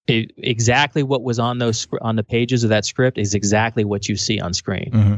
it, 0.06 0.32
exactly 0.38 1.02
what 1.02 1.22
was 1.22 1.38
on 1.38 1.58
those 1.58 1.86
on 2.00 2.16
the 2.16 2.24
pages 2.24 2.64
of 2.64 2.70
that 2.70 2.84
script 2.84 3.18
is 3.18 3.34
exactly 3.34 3.84
what 3.84 4.08
you 4.08 4.16
see 4.16 4.40
on 4.40 4.54
screen 4.54 4.90
hmm 4.92 5.14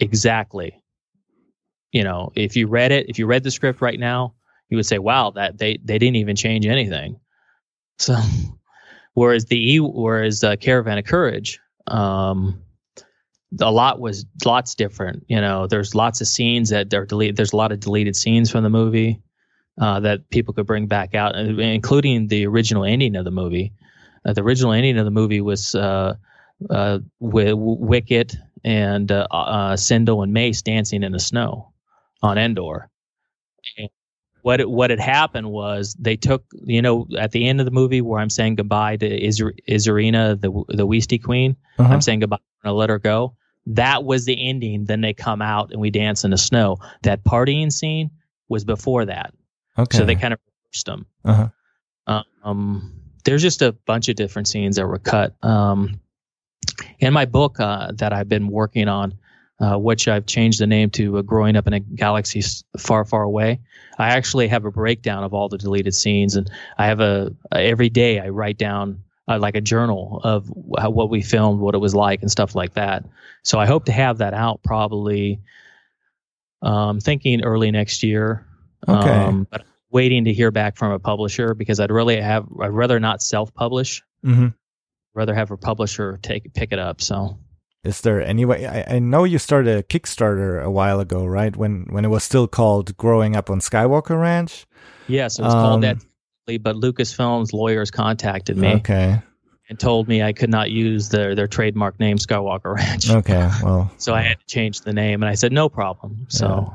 exactly. 0.00 0.82
You 1.92 2.04
know, 2.04 2.32
if 2.34 2.56
you 2.56 2.66
read 2.66 2.92
it, 2.92 3.08
if 3.08 3.18
you 3.18 3.26
read 3.26 3.42
the 3.42 3.50
script 3.50 3.80
right 3.80 3.98
now, 3.98 4.34
you 4.68 4.76
would 4.76 4.86
say, 4.86 4.98
"Wow, 4.98 5.30
that 5.32 5.58
they 5.58 5.78
they 5.82 5.98
didn't 5.98 6.16
even 6.16 6.36
change 6.36 6.66
anything." 6.66 7.18
So, 7.98 8.16
whereas 9.14 9.46
the 9.46 9.80
whereas 9.80 10.44
uh, 10.44 10.56
Caravan 10.56 10.98
of 10.98 11.04
Courage, 11.04 11.60
um, 11.86 12.62
a 13.60 13.70
lot 13.70 14.00
was 14.00 14.26
lots 14.44 14.74
different. 14.74 15.24
You 15.28 15.40
know, 15.40 15.66
there's 15.66 15.94
lots 15.94 16.20
of 16.20 16.26
scenes 16.26 16.70
that 16.70 16.92
are 16.92 17.06
deleted. 17.06 17.36
There's 17.36 17.52
a 17.52 17.56
lot 17.56 17.72
of 17.72 17.80
deleted 17.80 18.16
scenes 18.16 18.50
from 18.50 18.62
the 18.62 18.70
movie 18.70 19.22
uh, 19.80 20.00
that 20.00 20.28
people 20.30 20.54
could 20.54 20.66
bring 20.66 20.86
back 20.86 21.14
out, 21.14 21.34
uh, 21.34 21.38
including 21.38 22.28
the 22.28 22.46
original 22.46 22.84
ending 22.84 23.16
of 23.16 23.24
the 23.24 23.30
movie. 23.30 23.72
Uh, 24.24 24.32
the 24.32 24.42
original 24.42 24.72
ending 24.72 24.98
of 24.98 25.04
the 25.04 25.10
movie 25.10 25.40
was 25.40 25.74
uh, 25.74 26.14
uh, 26.70 26.98
with 27.20 27.54
Wicket 27.56 28.36
and 28.64 29.10
uh, 29.10 29.26
uh, 29.30 29.76
Cindel 29.76 30.22
and 30.22 30.32
Mace 30.32 30.62
dancing 30.62 31.02
in 31.02 31.12
the 31.12 31.20
snow 31.20 31.72
on 32.22 32.36
Endor. 32.36 32.90
And 33.78 33.88
what 34.42 34.60
it, 34.60 34.68
what 34.68 34.90
had 34.90 35.00
happened 35.00 35.50
was 35.50 35.96
they 35.98 36.16
took 36.16 36.44
you 36.64 36.82
know 36.82 37.06
at 37.18 37.32
the 37.32 37.46
end 37.46 37.60
of 37.60 37.64
the 37.64 37.70
movie 37.70 38.00
where 38.00 38.20
I'm 38.20 38.30
saying 38.30 38.56
goodbye 38.56 38.96
to 38.96 39.06
Isar- 39.06 39.56
Izrina 39.68 40.40
the 40.40 40.50
the 40.68 40.86
Wistie 40.86 41.22
Queen. 41.22 41.56
Uh-huh. 41.78 41.92
I'm 41.92 42.00
saying 42.00 42.20
goodbye 42.20 42.38
I 42.68 42.70
let 42.70 42.90
her 42.90 42.98
go. 42.98 43.34
That 43.66 44.04
was 44.04 44.24
the 44.24 44.48
ending. 44.48 44.84
Then 44.84 45.00
they 45.00 45.12
come 45.12 45.42
out 45.42 45.72
and 45.72 45.80
we 45.80 45.90
dance 45.90 46.24
in 46.24 46.30
the 46.30 46.38
snow. 46.38 46.78
That 47.02 47.24
partying 47.24 47.72
scene 47.72 48.10
was 48.48 48.64
before 48.64 49.06
that. 49.06 49.34
Okay. 49.76 49.98
So 49.98 50.04
they 50.04 50.14
kind 50.14 50.32
of 50.32 50.40
reversed 50.46 50.86
them. 50.86 51.06
Uh-huh. 51.24 51.48
Um, 52.42 52.94
there's 53.24 53.42
just 53.42 53.60
a 53.62 53.72
bunch 53.72 54.08
of 54.08 54.16
different 54.16 54.48
scenes 54.48 54.76
that 54.76 54.86
were 54.86 54.98
cut. 54.98 55.34
Um, 55.44 56.00
in 56.98 57.12
my 57.12 57.26
book 57.26 57.60
uh, 57.60 57.92
that 57.96 58.12
I've 58.12 58.28
been 58.28 58.48
working 58.48 58.88
on, 58.88 59.18
uh, 59.60 59.76
which 59.76 60.08
I've 60.08 60.24
changed 60.24 60.60
the 60.60 60.66
name 60.66 60.90
to 60.90 61.18
uh, 61.18 61.22
"Growing 61.22 61.56
Up 61.56 61.66
in 61.66 61.72
a 61.72 61.80
Galaxy 61.80 62.42
Far, 62.78 63.04
Far 63.04 63.22
Away," 63.22 63.60
I 63.98 64.10
actually 64.10 64.48
have 64.48 64.64
a 64.64 64.70
breakdown 64.70 65.24
of 65.24 65.34
all 65.34 65.48
the 65.48 65.58
deleted 65.58 65.94
scenes, 65.94 66.36
and 66.36 66.50
I 66.78 66.86
have 66.86 67.00
a 67.00 67.34
every 67.52 67.90
day 67.90 68.20
I 68.20 68.28
write 68.28 68.56
down 68.56 69.02
uh, 69.28 69.38
like 69.38 69.54
a 69.56 69.60
journal 69.60 70.20
of 70.24 70.50
how, 70.78 70.90
what 70.90 71.10
we 71.10 71.22
filmed, 71.22 71.60
what 71.60 71.74
it 71.74 71.78
was 71.78 71.94
like, 71.94 72.22
and 72.22 72.30
stuff 72.30 72.54
like 72.54 72.74
that. 72.74 73.04
So 73.44 73.58
I 73.58 73.66
hope 73.66 73.84
to 73.86 73.92
have 73.92 74.18
that 74.18 74.34
out 74.34 74.62
probably. 74.62 75.40
Um, 76.60 76.98
thinking 76.98 77.44
early 77.44 77.70
next 77.70 78.02
year. 78.02 78.44
Okay. 78.88 79.24
Um, 79.26 79.46
but 79.48 79.62
waiting 79.90 80.24
to 80.24 80.32
hear 80.32 80.50
back 80.50 80.76
from 80.76 80.90
a 80.90 80.98
publisher 80.98 81.54
because 81.54 81.78
I'd 81.78 81.92
really 81.92 82.20
have 82.20 82.46
I'd 82.60 82.68
rather 82.72 82.98
not 82.98 83.22
self 83.22 83.54
publish, 83.54 84.02
hmm 84.24 84.48
rather 85.14 85.34
have 85.34 85.50
a 85.52 85.56
publisher 85.56 86.18
take 86.20 86.52
pick 86.54 86.72
it 86.72 86.80
up. 86.80 87.00
So 87.00 87.38
Is 87.84 88.00
there 88.00 88.20
any 88.20 88.44
way? 88.44 88.66
I, 88.66 88.96
I 88.96 88.98
know 88.98 89.22
you 89.22 89.38
started 89.38 89.78
a 89.78 89.82
Kickstarter 89.84 90.60
a 90.60 90.70
while 90.70 90.98
ago, 90.98 91.24
right? 91.24 91.56
When 91.56 91.86
when 91.90 92.04
it 92.04 92.08
was 92.08 92.24
still 92.24 92.48
called 92.48 92.96
"Growing 92.96 93.36
Up 93.36 93.50
on 93.50 93.60
Skywalker 93.60 94.20
Ranch." 94.20 94.66
yes, 95.06 95.38
it 95.38 95.42
was 95.42 95.54
Um, 95.54 95.60
called 95.60 95.82
that, 95.84 95.96
but 96.56 96.76
Lucasfilm's 96.76 97.52
lawyers 97.52 97.90
contacted 97.90 98.56
me 98.56 98.74
Okay. 98.76 99.20
and 99.68 99.78
told 99.78 100.08
me 100.08 100.22
I 100.22 100.32
could 100.32 100.48
not 100.50 100.70
use 100.70 101.10
their 101.10 101.34
their 101.34 101.46
trademark 101.48 102.00
name 102.00 102.16
Skywalker 102.16 102.74
Ranch. 102.74 103.10
Okay. 103.10 103.50
Well. 103.62 103.90
So 103.98 104.14
I 104.14 104.22
had 104.22 104.38
to 104.40 104.46
change 104.46 104.80
the 104.80 104.92
name, 104.94 105.22
and 105.22 105.28
I 105.28 105.34
said 105.34 105.52
no 105.52 105.68
problem. 105.68 106.26
So 106.28 106.74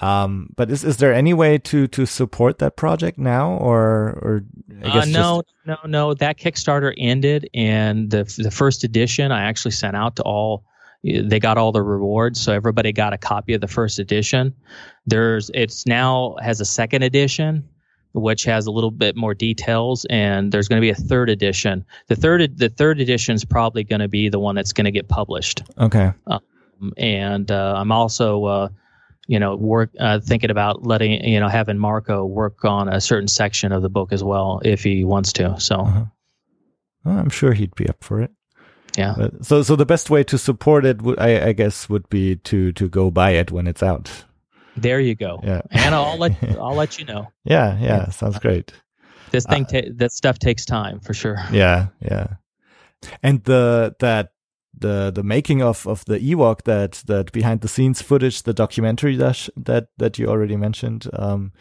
Um. 0.00 0.50
But 0.56 0.70
is 0.70 0.84
is 0.84 0.96
there 0.98 1.12
any 1.12 1.34
way 1.34 1.58
to 1.58 1.86
to 1.88 2.06
support 2.06 2.58
that 2.60 2.76
project 2.76 3.18
now, 3.18 3.54
or 3.58 4.18
or 4.22 4.44
I 4.84 5.00
uh, 5.00 5.04
no, 5.06 5.42
no, 5.66 5.76
no. 5.84 6.14
That 6.14 6.38
Kickstarter 6.38 6.94
ended, 6.96 7.50
and 7.52 8.08
the 8.10 8.22
the 8.38 8.50
first 8.52 8.84
edition 8.84 9.32
I 9.32 9.42
actually 9.42 9.72
sent 9.72 9.96
out 9.96 10.16
to 10.16 10.22
all. 10.22 10.64
They 11.04 11.38
got 11.38 11.58
all 11.58 11.70
the 11.70 11.80
rewards, 11.82 12.40
so 12.40 12.52
everybody 12.52 12.92
got 12.92 13.12
a 13.12 13.18
copy 13.18 13.54
of 13.54 13.60
the 13.60 13.68
first 13.68 14.00
edition. 14.00 14.54
There's 15.06 15.48
it's 15.54 15.86
now 15.86 16.34
has 16.42 16.60
a 16.60 16.64
second 16.64 17.02
edition, 17.04 17.68
which 18.12 18.44
has 18.44 18.66
a 18.66 18.70
little 18.70 18.90
bit 18.90 19.16
more 19.16 19.34
details, 19.34 20.04
and 20.08 20.50
there's 20.52 20.68
going 20.68 20.80
to 20.80 20.84
be 20.84 20.90
a 20.90 20.94
third 20.94 21.30
edition. 21.30 21.84
The 22.08 22.16
third 22.16 22.58
the 22.58 22.68
third 22.68 23.00
edition 23.00 23.34
is 23.34 23.44
probably 23.44 23.84
going 23.84 24.00
to 24.00 24.08
be 24.08 24.28
the 24.28 24.38
one 24.38 24.54
that's 24.54 24.72
going 24.72 24.86
to 24.86 24.90
get 24.90 25.08
published. 25.08 25.62
Okay. 25.78 26.12
Um, 26.26 26.40
and 26.96 27.50
uh, 27.50 27.74
I'm 27.76 27.92
also, 27.92 28.44
uh, 28.44 28.68
you 29.26 29.38
know, 29.38 29.56
work 29.56 29.90
uh, 29.98 30.20
thinking 30.20 30.50
about 30.50 30.86
letting 30.86 31.24
you 31.24 31.40
know 31.40 31.48
having 31.48 31.78
Marco 31.78 32.24
work 32.24 32.64
on 32.64 32.88
a 32.88 33.00
certain 33.00 33.28
section 33.28 33.72
of 33.72 33.82
the 33.82 33.90
book 33.90 34.12
as 34.12 34.22
well 34.24 34.60
if 34.64 34.82
he 34.84 35.04
wants 35.04 35.32
to. 35.34 35.60
So 35.60 35.76
Uh-huh. 35.76 36.04
Well, 37.04 37.18
I'm 37.18 37.30
sure 37.30 37.52
he'd 37.52 37.74
be 37.74 37.88
up 37.88 38.02
for 38.02 38.20
it. 38.20 38.30
Yeah. 38.96 39.14
But- 39.16 39.44
so 39.44 39.62
so 39.62 39.76
the 39.76 39.86
best 39.86 40.10
way 40.10 40.24
to 40.24 40.38
support 40.38 40.84
it, 40.84 41.02
would, 41.02 41.18
I, 41.18 41.48
I 41.48 41.52
guess, 41.52 41.88
would 41.88 42.08
be 42.08 42.36
to 42.36 42.72
to 42.72 42.88
go 42.88 43.10
buy 43.10 43.30
it 43.30 43.50
when 43.50 43.66
it's 43.66 43.82
out. 43.82 44.24
There 44.82 45.00
you 45.00 45.14
go. 45.14 45.40
Yeah. 45.42 45.62
And 45.70 45.94
I'll 45.94 46.18
let 46.18 46.32
I'll 46.58 46.74
let 46.74 46.98
you 46.98 47.04
know. 47.04 47.28
Yeah, 47.44 47.78
yeah, 47.80 48.10
sounds 48.10 48.38
great. 48.38 48.72
This 49.30 49.44
thing, 49.44 49.64
Uh, 49.64 49.68
ta- 49.68 49.88
that 49.96 50.12
stuff 50.12 50.38
takes 50.38 50.64
time 50.64 51.00
for 51.00 51.14
sure. 51.14 51.36
Yeah, 51.52 51.88
yeah. 52.00 52.26
And 53.22 53.44
the 53.44 53.94
that 54.00 54.32
the 54.80 55.10
the 55.14 55.22
making 55.22 55.62
of 55.62 55.86
of 55.86 56.04
the 56.06 56.18
Ewok 56.18 56.62
that 56.64 57.02
that 57.06 57.32
behind 57.32 57.60
the 57.60 57.68
scenes 57.68 58.02
footage, 58.02 58.42
the 58.42 58.54
documentary 58.54 59.16
that 59.16 59.48
that 59.56 59.88
that 59.98 60.18
you 60.18 60.28
already 60.28 60.56
mentioned. 60.56 61.08
Um, 61.12 61.52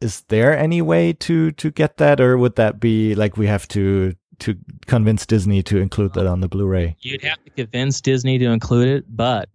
is 0.00 0.22
there 0.28 0.56
any 0.56 0.80
way 0.82 1.12
to 1.12 1.50
to 1.52 1.70
get 1.70 1.96
that, 1.98 2.20
or 2.20 2.38
would 2.38 2.56
that 2.56 2.80
be 2.80 3.14
like 3.14 3.36
we 3.36 3.46
have 3.46 3.66
to 3.68 4.14
to 4.38 4.54
convince 4.86 5.26
Disney 5.26 5.62
to 5.62 5.76
include 5.78 6.14
that 6.14 6.26
on 6.26 6.40
the 6.40 6.48
Blu-ray? 6.48 6.96
You'd 7.00 7.22
have 7.24 7.44
to 7.44 7.50
convince 7.50 8.00
Disney 8.00 8.38
to 8.38 8.46
include 8.50 8.88
it, 8.88 9.04
but 9.08 9.50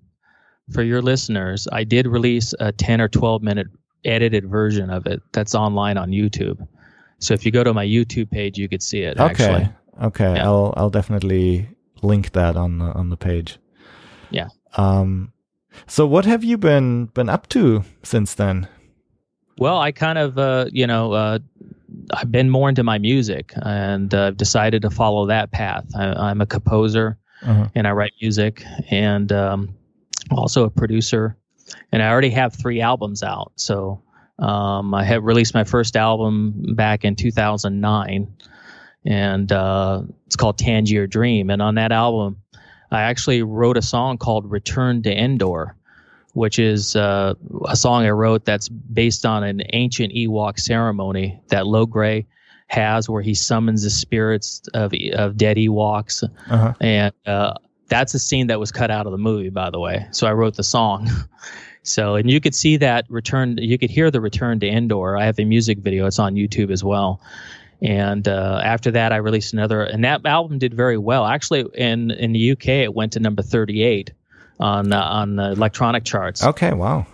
for 0.71 0.83
your 0.83 1.01
listeners, 1.01 1.67
I 1.71 1.83
did 1.83 2.07
release 2.07 2.53
a 2.59 2.71
10 2.71 3.01
or 3.01 3.07
12 3.07 3.41
minute 3.43 3.67
edited 4.03 4.49
version 4.49 4.89
of 4.89 5.05
it 5.07 5.21
that's 5.31 5.55
online 5.55 5.97
on 5.97 6.11
YouTube. 6.11 6.65
So 7.19 7.33
if 7.33 7.45
you 7.45 7.51
go 7.51 7.63
to 7.63 7.73
my 7.73 7.85
YouTube 7.85 8.29
page, 8.31 8.57
you 8.57 8.67
could 8.67 8.83
see 8.83 9.01
it. 9.01 9.17
Okay, 9.19 9.25
Actually, 9.45 9.69
okay. 10.03 10.35
Yeah. 10.35 10.45
I'll 10.45 10.73
I'll 10.77 10.89
definitely 10.89 11.69
link 12.01 12.31
that 12.33 12.55
on 12.55 12.77
the, 12.79 12.85
on 12.85 13.09
the 13.09 13.17
page. 13.17 13.57
Yeah. 14.29 14.47
Um. 14.77 15.31
So 15.87 16.05
what 16.05 16.25
have 16.25 16.43
you 16.43 16.57
been 16.57 17.05
been 17.07 17.29
up 17.29 17.47
to 17.49 17.83
since 18.03 18.33
then? 18.33 18.67
well, 19.57 19.77
I 19.79 19.93
kind 19.93 20.17
of, 20.17 20.37
uh, 20.37 20.65
you 20.69 20.85
know, 20.85 21.13
uh, 21.13 21.39
I've 22.13 22.29
been 22.29 22.49
more 22.49 22.67
into 22.67 22.83
my 22.83 22.97
music 22.97 23.53
and 23.63 24.13
uh, 24.13 24.25
I've 24.27 24.35
decided 24.37 24.81
to 24.81 24.89
follow 24.89 25.27
that 25.27 25.51
path. 25.51 25.85
I, 25.97 26.07
I'm 26.11 26.41
a 26.41 26.45
composer 26.45 27.17
Uh-huh. 27.41 27.69
and 27.73 27.87
I 27.87 27.91
write 27.91 28.11
music 28.21 28.63
and 28.91 29.31
um, 29.31 29.69
also 30.31 30.63
a 30.65 30.69
producer. 30.69 31.37
And 31.91 32.01
I 32.01 32.09
already 32.09 32.29
have 32.31 32.53
three 32.53 32.81
albums 32.81 33.23
out. 33.23 33.53
So 33.55 34.01
um, 34.39 34.93
I 34.93 35.03
have 35.03 35.23
released 35.23 35.53
my 35.53 35.63
first 35.63 35.95
album 35.95 36.75
back 36.75 37.05
in 37.05 37.15
2009, 37.15 38.27
and 39.05 39.51
uh, 39.51 40.01
it's 40.27 40.35
called 40.35 40.57
Tangier 40.57 41.07
Dream. 41.07 41.49
And 41.49 41.61
on 41.61 41.75
that 41.75 41.91
album, 41.91 42.37
I 42.91 43.01
actually 43.03 43.43
wrote 43.43 43.77
a 43.77 43.81
song 43.81 44.17
called 44.17 44.49
Return 44.49 45.03
to 45.03 45.11
Endor, 45.11 45.75
which 46.33 46.59
is 46.59 46.95
uh, 46.95 47.33
a 47.67 47.75
song 47.75 48.05
I 48.05 48.09
wrote 48.11 48.45
that's 48.45 48.67
based 48.69 49.25
on 49.25 49.43
an 49.43 49.61
ancient 49.73 50.13
Ewok 50.13 50.59
ceremony 50.59 51.39
that 51.47 51.63
Logray 51.63 52.25
has 52.67 53.07
where 53.07 53.21
he 53.21 53.33
summons 53.35 53.83
the 53.83 53.89
spirits 53.89 54.61
of, 54.73 54.91
of 55.13 55.37
dead 55.37 55.57
Ewoks 55.57 56.23
Uh-huh. 56.49 56.73
and 56.81 57.13
uh, 57.25 57.53
that's 57.87 58.13
a 58.13 58.19
scene 58.19 58.47
that 58.47 58.59
was 58.59 58.71
cut 58.71 58.91
out 58.91 59.05
of 59.05 59.11
the 59.11 59.17
movie, 59.17 59.49
by 59.49 59.69
the 59.69 59.79
way. 59.79 60.07
So 60.11 60.27
I 60.27 60.33
wrote 60.33 60.55
the 60.55 60.63
song. 60.63 61.09
so 61.83 62.15
and 62.15 62.29
you 62.29 62.39
could 62.41 62.55
see 62.55 62.77
that 62.77 63.05
return. 63.09 63.57
You 63.57 63.77
could 63.77 63.89
hear 63.91 64.11
the 64.11 64.21
return 64.21 64.59
to 64.61 64.67
Endor. 64.67 65.17
I 65.17 65.25
have 65.25 65.39
a 65.39 65.45
music 65.45 65.79
video. 65.79 66.05
It's 66.05 66.19
on 66.19 66.35
YouTube 66.35 66.71
as 66.71 66.83
well. 66.83 67.21
And 67.81 68.27
uh, 68.27 68.61
after 68.63 68.91
that, 68.91 69.11
I 69.11 69.17
released 69.17 69.53
another, 69.53 69.83
and 69.83 70.05
that 70.05 70.25
album 70.25 70.59
did 70.59 70.73
very 70.73 70.97
well. 70.97 71.25
Actually, 71.25 71.65
in 71.75 72.09
in 72.09 72.31
the 72.31 72.51
UK, 72.51 72.67
it 72.67 72.93
went 72.93 73.13
to 73.13 73.19
number 73.19 73.43
thirty 73.43 73.83
eight 73.83 74.11
on 74.59 74.93
uh, 74.93 75.01
on 75.01 75.35
the 75.35 75.51
electronic 75.51 76.05
charts, 76.05 76.43
Okay. 76.43 76.73
Wow. 76.73 77.05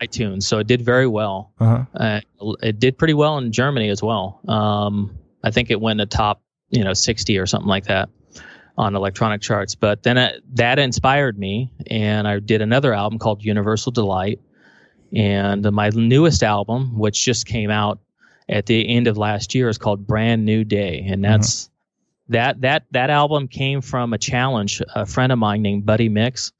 iTunes. 0.00 0.42
So 0.44 0.58
it 0.58 0.66
did 0.66 0.82
very 0.82 1.06
well. 1.06 1.52
Uh-huh. 1.58 1.84
Uh, 1.94 2.20
it 2.62 2.78
did 2.78 2.98
pretty 2.98 3.14
well 3.14 3.38
in 3.38 3.50
Germany 3.50 3.88
as 3.88 4.02
well. 4.02 4.40
Um, 4.46 5.18
I 5.42 5.50
think 5.50 5.70
it 5.70 5.80
went 5.80 6.00
to 6.00 6.06
top, 6.06 6.42
you 6.68 6.84
know, 6.84 6.92
60 6.92 7.38
or 7.38 7.46
something 7.46 7.68
like 7.68 7.84
that 7.84 8.10
on 8.80 8.96
electronic 8.96 9.40
charts. 9.40 9.74
But 9.74 10.02
then 10.02 10.18
it, 10.18 10.42
that 10.56 10.78
inspired 10.78 11.38
me, 11.38 11.72
and 11.86 12.26
I 12.26 12.38
did 12.40 12.62
another 12.62 12.92
album 12.92 13.18
called 13.18 13.44
Universal 13.44 13.92
Delight. 13.92 14.40
And 15.14 15.70
my 15.72 15.90
newest 15.90 16.42
album, 16.42 16.98
which 16.98 17.24
just 17.24 17.46
came 17.46 17.70
out 17.70 17.98
at 18.48 18.66
the 18.66 18.88
end 18.88 19.06
of 19.06 19.16
last 19.16 19.54
year, 19.54 19.68
is 19.68 19.78
called 19.78 20.06
Brand 20.06 20.44
New 20.44 20.64
Day, 20.64 21.00
and 21.06 21.22
mm-hmm. 21.22 21.22
that's 21.22 21.70
that 22.28 22.60
that 22.60 22.84
that 22.92 23.10
album 23.10 23.48
came 23.48 23.80
from 23.80 24.12
a 24.12 24.18
challenge. 24.18 24.82
A 24.94 25.06
friend 25.06 25.32
of 25.32 25.38
mine 25.38 25.62
named 25.62 25.84
Buddy 25.84 26.08
Mix, 26.08 26.52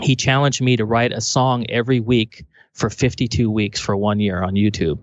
he 0.00 0.14
challenged 0.14 0.62
me 0.62 0.76
to 0.76 0.84
write 0.84 1.12
a 1.12 1.20
song 1.20 1.66
every 1.68 2.00
week 2.00 2.44
for 2.72 2.90
52 2.90 3.50
weeks 3.50 3.80
for 3.80 3.96
one 3.96 4.20
year 4.20 4.42
on 4.42 4.54
YouTube. 4.54 4.98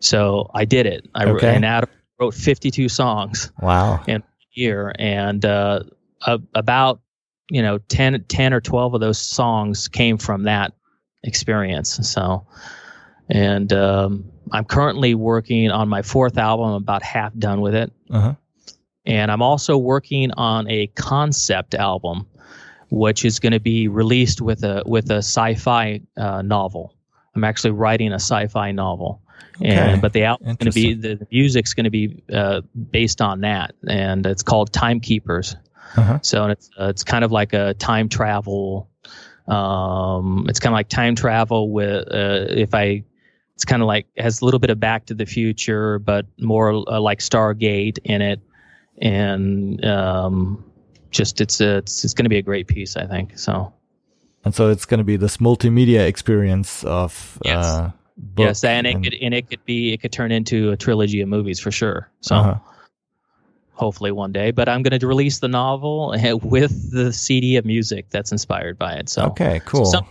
So 0.00 0.50
I 0.54 0.64
did 0.64 0.86
it. 0.86 1.08
I 1.14 1.26
Okay. 1.26 1.54
and 1.54 1.64
Adam 1.64 1.90
wrote 2.18 2.34
52 2.34 2.88
songs 2.88 3.52
Wow. 3.60 4.00
a 4.08 4.22
year, 4.56 4.92
and 4.98 5.44
uh, 5.44 5.80
a, 6.26 6.40
about 6.54 7.00
you 7.50 7.62
know 7.62 7.78
10, 7.78 8.24
10 8.28 8.52
or 8.52 8.60
12 8.60 8.94
of 8.94 9.00
those 9.00 9.18
songs 9.18 9.88
came 9.88 10.18
from 10.18 10.44
that 10.44 10.72
experience. 11.22 11.98
So, 12.08 12.46
and 13.28 13.72
um, 13.72 14.24
I'm 14.52 14.64
currently 14.64 15.14
working 15.14 15.70
on 15.70 15.88
my 15.88 16.02
fourth 16.02 16.38
album. 16.38 16.66
I'm 16.66 16.74
about 16.74 17.02
half 17.02 17.36
done 17.36 17.60
with 17.60 17.74
it 17.74 17.92
Uh-huh. 18.10 18.34
and 19.04 19.30
I'm 19.30 19.42
also 19.42 19.76
working 19.76 20.30
on 20.32 20.68
a 20.70 20.86
concept 20.88 21.74
album, 21.74 22.26
which 22.90 23.24
is 23.24 23.38
going 23.40 23.52
to 23.52 23.60
be 23.60 23.88
released 23.88 24.40
with 24.40 24.64
a 24.64 24.82
with 24.86 25.10
a 25.10 25.18
sci-fi 25.18 26.00
uh, 26.16 26.42
novel. 26.42 26.94
I'm 27.34 27.44
actually 27.44 27.72
writing 27.72 28.12
a 28.12 28.16
sci-fi 28.20 28.72
novel, 28.72 29.20
Okay. 29.60 29.70
and 29.70 30.02
but 30.02 30.12
the 30.12 30.24
album's 30.24 30.56
going 30.58 30.70
to 30.70 30.74
be 30.74 30.94
the, 30.94 31.26
music's 31.30 31.72
going 31.74 31.84
to 31.84 31.90
be 31.90 32.22
uh, 32.32 32.60
based 32.90 33.20
on 33.20 33.40
that, 33.40 33.74
and 33.88 34.26
it's 34.26 34.42
called 34.42 34.72
Timekeepers. 34.72 35.56
Uh-huh. 35.96 36.18
So 36.22 36.46
it's 36.48 36.70
uh, 36.78 36.88
it's 36.88 37.04
kind 37.04 37.24
of 37.24 37.32
like 37.32 37.52
a 37.52 37.74
time 37.74 38.08
travel. 38.08 38.90
Um, 39.48 40.46
it's 40.48 40.60
kind 40.60 40.72
of 40.72 40.76
like 40.76 40.88
time 40.88 41.14
travel 41.14 41.70
with 41.70 42.06
uh, 42.12 42.46
if 42.50 42.74
I. 42.74 43.04
It's 43.54 43.64
kind 43.64 43.80
of 43.80 43.86
like 43.86 44.06
has 44.18 44.42
a 44.42 44.44
little 44.44 44.60
bit 44.60 44.68
of 44.68 44.78
Back 44.78 45.06
to 45.06 45.14
the 45.14 45.24
Future, 45.24 45.98
but 45.98 46.26
more 46.38 46.84
uh, 46.86 47.00
like 47.00 47.20
Stargate 47.20 47.98
in 48.04 48.20
it, 48.20 48.40
and 49.00 49.82
um, 49.82 50.62
just 51.10 51.40
it's 51.40 51.60
a, 51.62 51.78
it's 51.78 52.04
it's 52.04 52.12
going 52.12 52.26
to 52.26 52.28
be 52.28 52.36
a 52.36 52.42
great 52.42 52.66
piece, 52.66 52.96
I 52.96 53.06
think. 53.06 53.38
So 53.38 53.72
And 54.44 54.54
so 54.54 54.68
it's 54.68 54.84
going 54.84 54.98
to 54.98 55.04
be 55.04 55.16
this 55.16 55.38
multimedia 55.38 56.06
experience 56.06 56.84
of 56.84 57.38
Yes. 57.44 57.92
Yes, 58.38 58.64
and 58.64 58.86
it 58.86 59.02
could 59.02 59.14
and 59.14 59.34
it 59.34 59.48
could 59.48 59.64
be 59.64 59.92
it 59.92 60.00
could 60.00 60.12
turn 60.12 60.32
into 60.32 60.70
a 60.70 60.76
trilogy 60.76 61.20
of 61.20 61.28
movies 61.28 61.60
for 61.60 61.70
sure. 61.70 62.10
So 62.20 62.36
Uh-huh. 62.36 62.58
hopefully 63.74 64.10
one 64.12 64.32
day. 64.32 64.50
But 64.50 64.68
I'm 64.68 64.82
going 64.82 64.98
to 64.98 65.06
release 65.06 65.38
the 65.40 65.48
novel 65.48 66.14
with 66.42 66.90
the 66.92 67.12
CD 67.12 67.56
of 67.56 67.64
music 67.64 68.06
that's 68.10 68.32
inspired 68.32 68.78
by 68.78 68.94
it. 68.94 69.08
So 69.08 69.26
Okay, 69.26 69.60
cool. 69.64 69.84
different. 69.90 70.08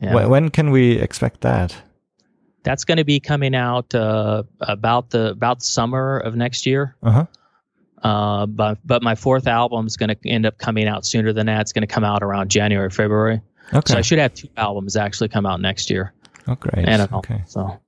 Yeah. 0.00 0.14
When, 0.14 0.30
when 0.30 0.48
can 0.50 0.70
we 0.70 0.92
expect 0.98 1.42
that? 1.42 1.74
that's 2.64 2.84
going 2.84 2.98
to 2.98 3.04
be 3.04 3.18
coming 3.18 3.56
out 3.56 3.92
uh, 3.92 4.44
about 4.60 5.10
the 5.10 5.30
about 5.30 5.62
summer 5.62 6.18
of 6.18 6.36
next 6.36 6.64
year. 6.64 6.94
Uh-huh. 7.02 7.26
Uh, 8.02 8.46
but 8.46 8.78
but 8.84 9.02
my 9.02 9.14
fourth 9.16 9.46
album 9.48 9.86
is 9.86 9.96
going 9.96 10.08
to 10.10 10.16
end 10.28 10.46
up 10.46 10.58
coming 10.58 10.86
out 10.88 11.04
sooner 11.04 11.32
than 11.32 11.46
that. 11.46 11.60
It's 11.62 11.72
going 11.72 11.82
to 11.86 11.92
come 11.92 12.04
out 12.04 12.22
around 12.22 12.50
January, 12.50 12.88
February. 12.90 13.40
Okay. 13.74 13.92
So 13.92 13.98
I 13.98 14.02
should 14.02 14.18
have 14.20 14.34
two 14.34 14.48
albums 14.56 14.96
actually 14.96 15.28
come 15.28 15.44
out 15.46 15.60
next 15.60 15.90
year. 15.90 16.12
Oh, 16.48 16.54
great. 16.56 16.88
Okay. 16.88 17.42
So 17.46 17.78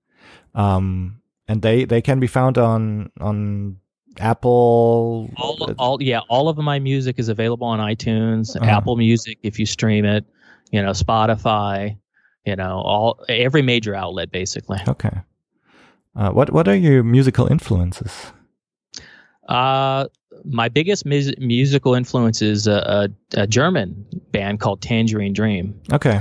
Um, 0.54 1.20
and 1.48 1.60
they 1.62 1.84
they 1.84 2.00
can 2.02 2.20
be 2.20 2.26
found 2.26 2.58
on 2.58 3.10
on 3.20 3.76
Apple. 4.20 5.28
all 5.36 5.74
all 5.78 6.02
yeah, 6.02 6.20
all 6.28 6.48
of 6.48 6.56
my 6.56 6.78
music 6.78 7.18
is 7.18 7.28
available 7.28 7.66
on 7.66 7.80
iTunes, 7.80 8.56
Uh-huh. 8.56 8.70
Apple 8.70 8.96
Music 8.96 9.38
if 9.42 9.58
you 9.58 9.66
stream 9.66 10.04
it, 10.04 10.24
you 10.70 10.80
know, 10.82 10.92
Spotify, 10.92 11.96
you 12.46 12.56
know, 12.56 12.78
all 12.84 13.24
every 13.28 13.62
major 13.62 13.94
outlet 13.94 14.30
basically. 14.30 14.78
Okay. 14.88 15.16
Uh, 16.16 16.30
what 16.30 16.52
what 16.52 16.68
are 16.68 16.76
your 16.76 17.02
musical 17.02 17.46
influences? 17.50 18.32
Uh, 19.48 20.06
my 20.44 20.68
biggest 20.68 21.04
mus- 21.04 21.34
musical 21.38 21.94
influence 21.94 22.40
is 22.42 22.66
a, 22.66 23.08
a, 23.36 23.42
a 23.42 23.46
German 23.46 24.06
band 24.32 24.60
called 24.60 24.80
Tangerine 24.80 25.32
Dream. 25.32 25.74
Okay. 25.92 26.20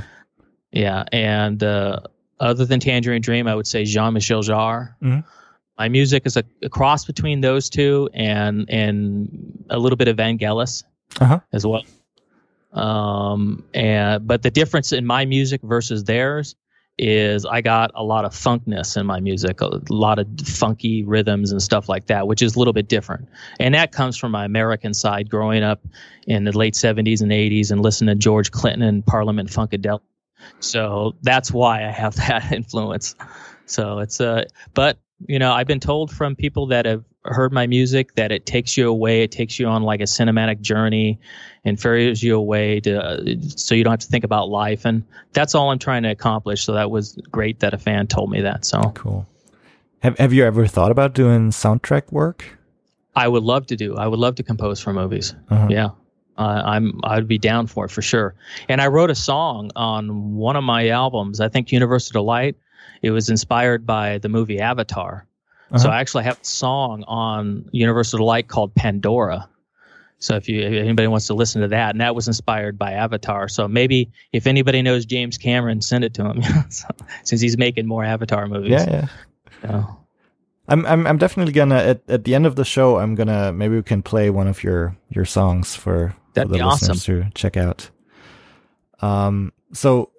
Yeah, 0.72 1.04
and 1.12 1.62
uh, 1.64 2.00
other 2.40 2.66
than 2.66 2.80
Tangerine 2.80 3.22
Dream, 3.22 3.48
I 3.48 3.56
would 3.56 3.68
say 3.68 3.84
Jean 3.86 4.14
Michel 4.14 4.42
Jarre. 4.42 4.94
Mhm. 5.02 5.24
My 5.78 5.90
music 5.90 6.24
is 6.26 6.38
a, 6.38 6.44
a 6.62 6.70
cross 6.70 7.04
between 7.06 7.42
those 7.42 7.70
two 7.70 8.10
and 8.14 8.70
and 8.70 9.66
a 9.70 9.80
little 9.80 9.98
bit 9.98 10.08
of 10.08 10.18
Vangelis 10.18 10.84
Uh-huh. 11.20 11.40
as 11.52 11.66
well. 11.66 11.84
Um, 12.74 13.64
and 13.74 14.26
but 14.28 14.42
the 14.42 14.50
difference 14.52 14.92
in 14.92 15.06
my 15.06 15.26
music 15.26 15.62
versus 15.64 16.04
theirs 16.06 16.56
is 17.00 17.44
I 17.46 17.62
got 17.62 17.90
a 17.96 18.04
lot 18.04 18.24
of 18.24 18.34
funkness 18.34 18.98
in 18.98 19.06
my 19.08 19.20
music, 19.20 19.62
a 19.62 19.80
lot 19.90 20.20
of 20.20 20.28
funky 20.44 21.04
rhythms 21.04 21.52
and 21.52 21.62
stuff 21.62 21.90
like 21.90 22.06
that, 22.08 22.28
which 22.28 22.44
is 22.44 22.56
a 22.56 22.60
little 22.60 22.74
bit 22.74 22.88
different. 22.88 23.28
And 23.60 23.74
that 23.74 23.92
comes 23.92 24.16
from 24.16 24.32
my 24.32 24.46
American 24.46 24.94
side, 24.94 25.28
growing 25.30 25.64
up 25.64 25.82
in 26.28 26.44
the 26.44 26.52
late 26.52 26.76
'70s 26.76 27.22
and 27.22 27.32
'80s 27.32 27.72
and 27.72 27.82
listening 27.82 28.16
to 28.16 28.20
George 28.20 28.52
Clinton 28.52 28.84
and 28.84 29.06
Parliament 29.06 29.50
Funkadelic. 29.50 30.02
So 30.60 31.16
that's 31.22 31.52
why 31.52 31.86
I 31.86 31.92
have 31.92 32.16
that 32.28 32.52
influence. 32.52 33.16
So 33.66 34.00
it's 34.00 34.20
uh, 34.20 34.46
but 34.74 34.98
you 35.28 35.40
know, 35.40 35.54
I've 35.54 35.68
been 35.68 35.80
told 35.80 36.12
from 36.12 36.36
people 36.36 36.68
that 36.68 36.86
have 36.86 37.04
heard 37.26 37.54
my 37.54 37.68
music 37.68 38.16
that 38.16 38.32
it 38.32 38.46
takes 38.46 38.76
you 38.76 38.90
away. 38.90 39.24
It 39.24 39.32
takes 39.32 39.58
you 39.58 39.68
on 39.68 39.84
like 39.84 40.02
a 40.02 40.06
cinematic 40.06 40.60
journey 40.60 41.20
and 41.64 41.80
ferries 41.80 42.22
you 42.22 42.36
away 42.36 42.82
to 42.82 43.02
uh, 43.02 43.24
so 43.56 43.76
you 43.76 43.84
don't 43.84 43.92
have 43.92 44.00
to 44.02 44.08
think 44.08 44.26
about 44.26 44.50
life. 44.50 44.86
And 44.86 45.04
that's 45.32 45.56
all 45.56 45.72
I'm 45.72 45.80
trying 45.80 46.04
to 46.04 46.10
accomplish. 46.10 46.66
So 46.66 46.74
that 46.74 46.92
was 46.92 47.18
great 47.32 47.60
that 47.62 47.74
a 47.74 47.78
fan 47.78 48.08
told 48.08 48.30
me 48.30 48.42
that. 48.42 48.66
So 48.66 48.92
cool. 48.96 49.26
Have 50.00 50.18
Have 50.18 50.34
you 50.34 50.44
ever 50.44 50.68
thought 50.68 50.92
about 50.92 51.14
doing 51.14 51.52
soundtrack 51.52 52.12
work? 52.12 52.58
I 53.16 53.28
would 53.28 53.44
love 53.44 53.68
to 53.68 53.76
do. 53.76 53.96
I 53.96 54.08
would 54.08 54.20
love 54.20 54.36
to 54.36 54.44
compose 54.44 54.80
for 54.80 54.92
movies. 54.92 55.36
Uh-huh. 55.50 55.68
Yeah. 55.70 55.90
Uh, 56.38 56.62
I'm 56.66 57.00
I'd 57.04 57.28
be 57.28 57.38
down 57.38 57.68
for 57.68 57.86
it 57.86 57.92
for 57.92 58.02
sure. 58.02 58.36
And 58.68 58.82
I 58.82 58.88
wrote 58.88 59.10
a 59.10 59.16
song 59.16 59.72
on 59.76 60.36
one 60.36 60.56
of 60.56 60.64
my 60.64 60.90
albums. 60.90 61.40
I 61.40 61.50
think 61.50 61.72
Universal 61.72 62.14
Delight. 62.14 62.56
It 63.02 63.12
was 63.12 63.30
inspired 63.30 63.86
by 63.86 64.18
the 64.20 64.30
movie 64.30 64.60
Avatar. 64.60 65.28
Uh-huh. 65.70 65.78
So 65.78 65.90
I 65.90 66.00
actually 66.00 66.24
have 66.24 66.40
a 66.40 66.46
song 66.46 67.04
on 67.08 67.70
Universal 67.72 68.18
Delight 68.18 68.48
called 68.48 68.74
Pandora. 68.76 69.50
So 70.20 70.36
if 70.36 70.48
you 70.48 70.62
if 70.62 70.72
anybody 70.72 71.08
wants 71.08 71.28
to 71.28 71.34
listen 71.34 71.62
to 71.64 71.68
that, 71.68 71.92
and 71.92 72.02
that 72.02 72.16
was 72.16 72.28
inspired 72.28 72.80
by 72.80 72.94
Avatar. 72.94 73.50
So 73.50 73.68
maybe 73.68 74.12
if 74.32 74.48
anybody 74.48 74.82
knows 74.82 75.06
James 75.06 75.38
Cameron, 75.38 75.82
send 75.82 76.06
it 76.06 76.14
to 76.14 76.26
him, 76.30 76.42
so, 76.70 76.88
since 77.24 77.42
he's 77.42 77.58
making 77.58 77.88
more 77.88 78.06
Avatar 78.06 78.48
movies. 78.48 78.72
Yeah, 78.72 78.90
yeah. 78.90 79.08
So. 79.62 79.98
I'm 80.70 80.86
I'm 80.86 81.06
I'm 81.06 81.18
definitely 81.18 81.52
gonna 81.52 81.76
at, 81.76 82.04
at 82.08 82.24
the 82.24 82.36
end 82.36 82.46
of 82.46 82.56
the 82.56 82.64
show. 82.64 82.98
I'm 82.98 83.16
gonna 83.16 83.52
maybe 83.52 83.76
we 83.76 83.84
can 83.84 84.02
play 84.02 84.30
one 84.30 84.48
of 84.48 84.64
your 84.64 84.96
your 85.10 85.26
songs 85.26 85.76
for, 85.76 86.16
That'd 86.34 86.52
listeners 86.52 86.90
awesome. 86.90 87.24
to 87.24 87.30
check 87.36 87.58
out. 87.58 87.90
Um, 89.02 89.54
so 89.74 90.12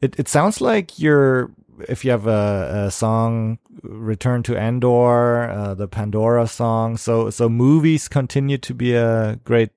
it 0.00 0.18
it 0.18 0.28
sounds 0.28 0.60
like 0.60 0.98
you're 0.98 1.50
if 1.88 2.04
you 2.04 2.10
have 2.10 2.26
a, 2.26 2.86
a 2.86 2.90
song 2.90 3.58
return 3.82 4.42
to 4.42 4.56
endor 4.56 5.50
uh, 5.50 5.74
the 5.74 5.86
pandora 5.86 6.46
song 6.46 6.96
so 6.96 7.30
so 7.30 7.48
movies 7.48 8.08
continue 8.08 8.58
to 8.58 8.74
be 8.74 8.94
a 8.94 9.38
great 9.44 9.70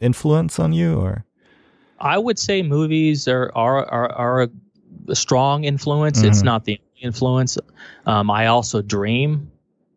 influence 0.00 0.58
on 0.58 0.72
you 0.72 0.98
or 0.98 1.24
i 2.00 2.16
would 2.16 2.38
say 2.38 2.62
movies 2.62 3.28
are 3.28 3.52
are 3.54 3.84
are, 3.86 4.12
are 4.12 4.42
a 5.08 5.14
strong 5.14 5.64
influence 5.64 6.18
mm-hmm. 6.18 6.28
it's 6.28 6.42
not 6.42 6.64
the 6.64 6.80
influence 7.00 7.58
um, 8.06 8.30
i 8.30 8.46
also 8.46 8.80
dream 8.80 9.50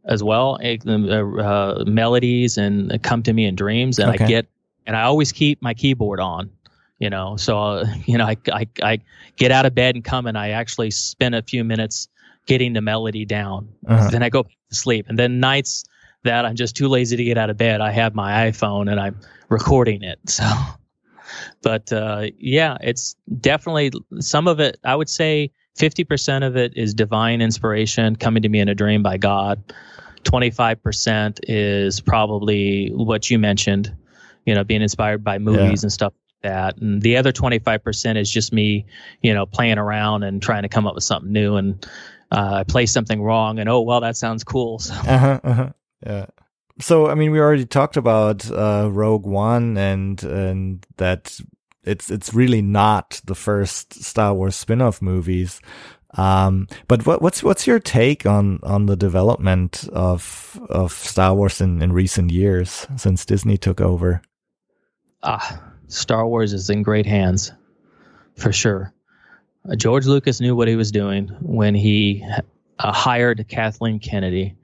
as 0.05 0.23
well 0.23 0.59
uh, 0.61 0.91
uh, 0.91 1.83
melodies 1.87 2.57
and 2.57 3.01
come 3.01 3.23
to 3.23 3.33
me 3.33 3.45
in 3.45 3.55
dreams 3.55 3.99
and 3.99 4.13
okay. 4.13 4.23
i 4.23 4.27
get 4.27 4.47
and 4.87 4.95
i 4.95 5.03
always 5.03 5.31
keep 5.31 5.61
my 5.61 5.75
keyboard 5.75 6.19
on 6.19 6.49
you 6.97 7.09
know 7.09 7.37
so 7.37 7.59
uh, 7.59 7.85
you 8.05 8.17
know 8.17 8.25
I, 8.25 8.37
I 8.51 8.67
i 8.81 8.99
get 9.35 9.51
out 9.51 9.65
of 9.67 9.75
bed 9.75 9.93
and 9.93 10.03
come 10.03 10.25
and 10.25 10.37
i 10.37 10.49
actually 10.49 10.89
spend 10.89 11.35
a 11.35 11.43
few 11.43 11.63
minutes 11.63 12.07
getting 12.47 12.71
the 12.71 12.81
melody 12.81 13.25
down. 13.25 13.67
Uh-huh. 13.85 14.09
then 14.09 14.23
i 14.23 14.29
go 14.29 14.43
to 14.43 14.49
sleep. 14.71 15.07
And 15.09 15.19
then 15.19 15.39
nights 15.39 15.83
that 16.23 16.45
i'm 16.45 16.55
just 16.55 16.75
too 16.75 16.87
lazy 16.87 17.15
to 17.17 17.23
get 17.23 17.37
out 17.37 17.49
of 17.49 17.57
bed 17.57 17.81
i 17.81 17.91
have 17.91 18.15
my 18.15 18.49
iphone 18.49 18.89
and 18.89 18.99
i'm 18.99 19.19
recording 19.49 20.01
it 20.01 20.19
so. 20.27 20.49
But 21.61 21.91
uh, 21.91 22.27
yeah 22.37 22.77
it's 22.81 23.15
definitely 23.39 23.91
some 24.19 24.47
of 24.47 24.59
it 24.59 24.77
i 24.83 24.95
would 24.95 25.09
say 25.09 25.51
50% 25.77 26.45
of 26.45 26.57
it 26.57 26.75
is 26.75 26.95
divine 26.95 27.39
inspiration 27.39 28.15
coming 28.15 28.41
to 28.41 28.49
me 28.49 28.59
in 28.59 28.67
a 28.67 28.73
dream 28.73 29.03
by 29.03 29.17
god. 29.17 29.61
25% 30.23 31.39
is 31.43 32.01
probably 32.01 32.89
what 32.89 33.29
you 33.29 33.37
mentioned 33.37 33.95
you 34.47 34.55
know 34.55 34.63
being 34.63 34.81
inspired 34.81 35.23
by 35.23 35.37
movies 35.37 35.83
yeah. 35.83 35.85
and 35.85 35.91
stuff 35.91 36.13
like 36.13 36.51
that. 36.51 36.77
And 36.77 37.01
the 37.01 37.17
other 37.17 37.31
25% 37.31 38.17
is 38.17 38.31
just 38.31 38.51
me, 38.51 38.87
you 39.21 39.33
know, 39.33 39.45
playing 39.45 39.77
around 39.77 40.23
and 40.23 40.41
trying 40.41 40.63
to 40.63 40.69
come 40.69 40.87
up 40.87 40.95
with 40.95 41.03
something 41.03 41.31
new. 41.31 41.57
And 41.57 41.85
uh, 42.31 42.53
I 42.55 42.63
play 42.63 42.87
something 42.87 43.21
wrong 43.21 43.59
and, 43.59 43.69
oh, 43.69 43.81
well, 43.81 44.01
that 44.01 44.17
sounds 44.17 44.43
cool. 44.43 44.79
So. 44.87 44.93
Uh-huh, 44.95 45.39
uh-huh. 45.43 45.69
Yeah. 46.05 46.25
So, 46.79 47.09
I 47.09 47.15
mean, 47.15 47.31
we 47.31 47.39
already 47.39 47.65
talked 47.65 47.97
about 47.97 48.49
uh, 48.49 48.89
Rogue 48.91 49.25
One 49.25 49.77
and 49.77 50.23
and 50.23 50.85
that 50.97 51.39
it's 51.83 52.11
it's 52.11 52.33
really 52.33 52.61
not 52.61 53.19
the 53.25 53.33
first 53.35 54.03
Star 54.03 54.33
Wars 54.33 54.55
spin-off 54.55 55.01
movies. 55.01 55.59
Um, 56.13 56.67
but 56.87 57.05
what, 57.05 57.21
what's 57.21 57.43
what's 57.43 57.65
your 57.65 57.79
take 57.79 58.25
on 58.25 58.59
on 58.63 58.85
the 58.85 58.95
development 58.95 59.89
of 59.91 60.59
of 60.69 60.93
Star 60.93 61.33
Wars 61.33 61.59
in, 61.59 61.81
in 61.81 61.91
recent 61.91 62.31
years 62.31 62.87
since 62.95 63.25
Disney 63.25 63.57
took 63.57 63.81
over? 63.81 64.21
Ah, 65.23 65.61
Star 65.87 66.27
Wars 66.27 66.53
is 66.53 66.69
in 66.69 66.83
great 66.83 67.05
hands, 67.05 67.51
for 68.35 68.51
sure. 68.51 68.93
Uh, 69.69 69.75
George 69.75 70.05
Lucas 70.05 70.39
knew 70.39 70.55
what 70.55 70.67
he 70.67 70.75
was 70.75 70.91
doing 70.91 71.27
when 71.41 71.75
he 71.75 72.23
uh, 72.79 72.91
hired 72.91 73.47
Kathleen 73.47 73.99
Kennedy. 73.99 74.55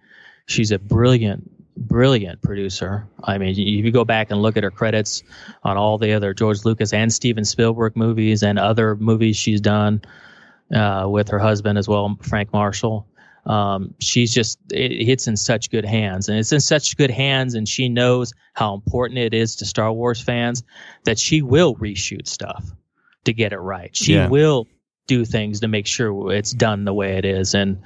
She's 0.45 0.71
a 0.71 0.79
brilliant, 0.79 1.49
brilliant 1.75 2.41
producer. 2.41 3.07
I 3.23 3.37
mean, 3.37 3.51
if 3.51 3.57
you 3.57 3.91
go 3.91 4.05
back 4.05 4.29
and 4.31 4.41
look 4.41 4.57
at 4.57 4.63
her 4.63 4.71
credits 4.71 5.23
on 5.63 5.77
all 5.77 5.97
the 5.97 6.13
other 6.13 6.33
George 6.33 6.65
Lucas 6.65 6.93
and 6.93 7.11
Steven 7.11 7.45
Spielberg 7.45 7.95
movies 7.95 8.43
and 8.43 8.59
other 8.59 8.95
movies 8.95 9.35
she's 9.35 9.61
done 9.61 10.01
uh, 10.73 11.07
with 11.09 11.29
her 11.29 11.39
husband 11.39 11.77
as 11.77 11.87
well, 11.87 12.17
Frank 12.21 12.53
Marshall 12.53 13.07
um, 13.45 13.93
she's 13.99 14.33
just 14.33 14.59
it, 14.71 14.91
it's 14.91 15.27
in 15.27 15.35
such 15.35 15.69
good 15.69 15.85
hands 15.85 16.29
and 16.29 16.37
it's 16.37 16.51
in 16.51 16.61
such 16.61 16.95
good 16.97 17.11
hands 17.11 17.55
and 17.55 17.67
she 17.67 17.89
knows 17.89 18.33
how 18.53 18.73
important 18.73 19.19
it 19.19 19.33
is 19.33 19.57
to 19.57 19.65
star 19.65 19.91
wars 19.91 20.21
fans 20.21 20.63
that 21.03 21.19
she 21.19 21.41
will 21.41 21.75
reshoot 21.75 22.27
stuff 22.27 22.65
to 23.25 23.33
get 23.33 23.53
it 23.53 23.59
right 23.59 23.95
she 23.95 24.13
yeah. 24.13 24.27
will 24.27 24.67
do 25.07 25.25
things 25.25 25.59
to 25.59 25.67
make 25.67 25.87
sure 25.87 26.31
it's 26.31 26.51
done 26.51 26.85
the 26.85 26.93
way 26.93 27.17
it 27.17 27.25
is 27.25 27.53
and 27.53 27.81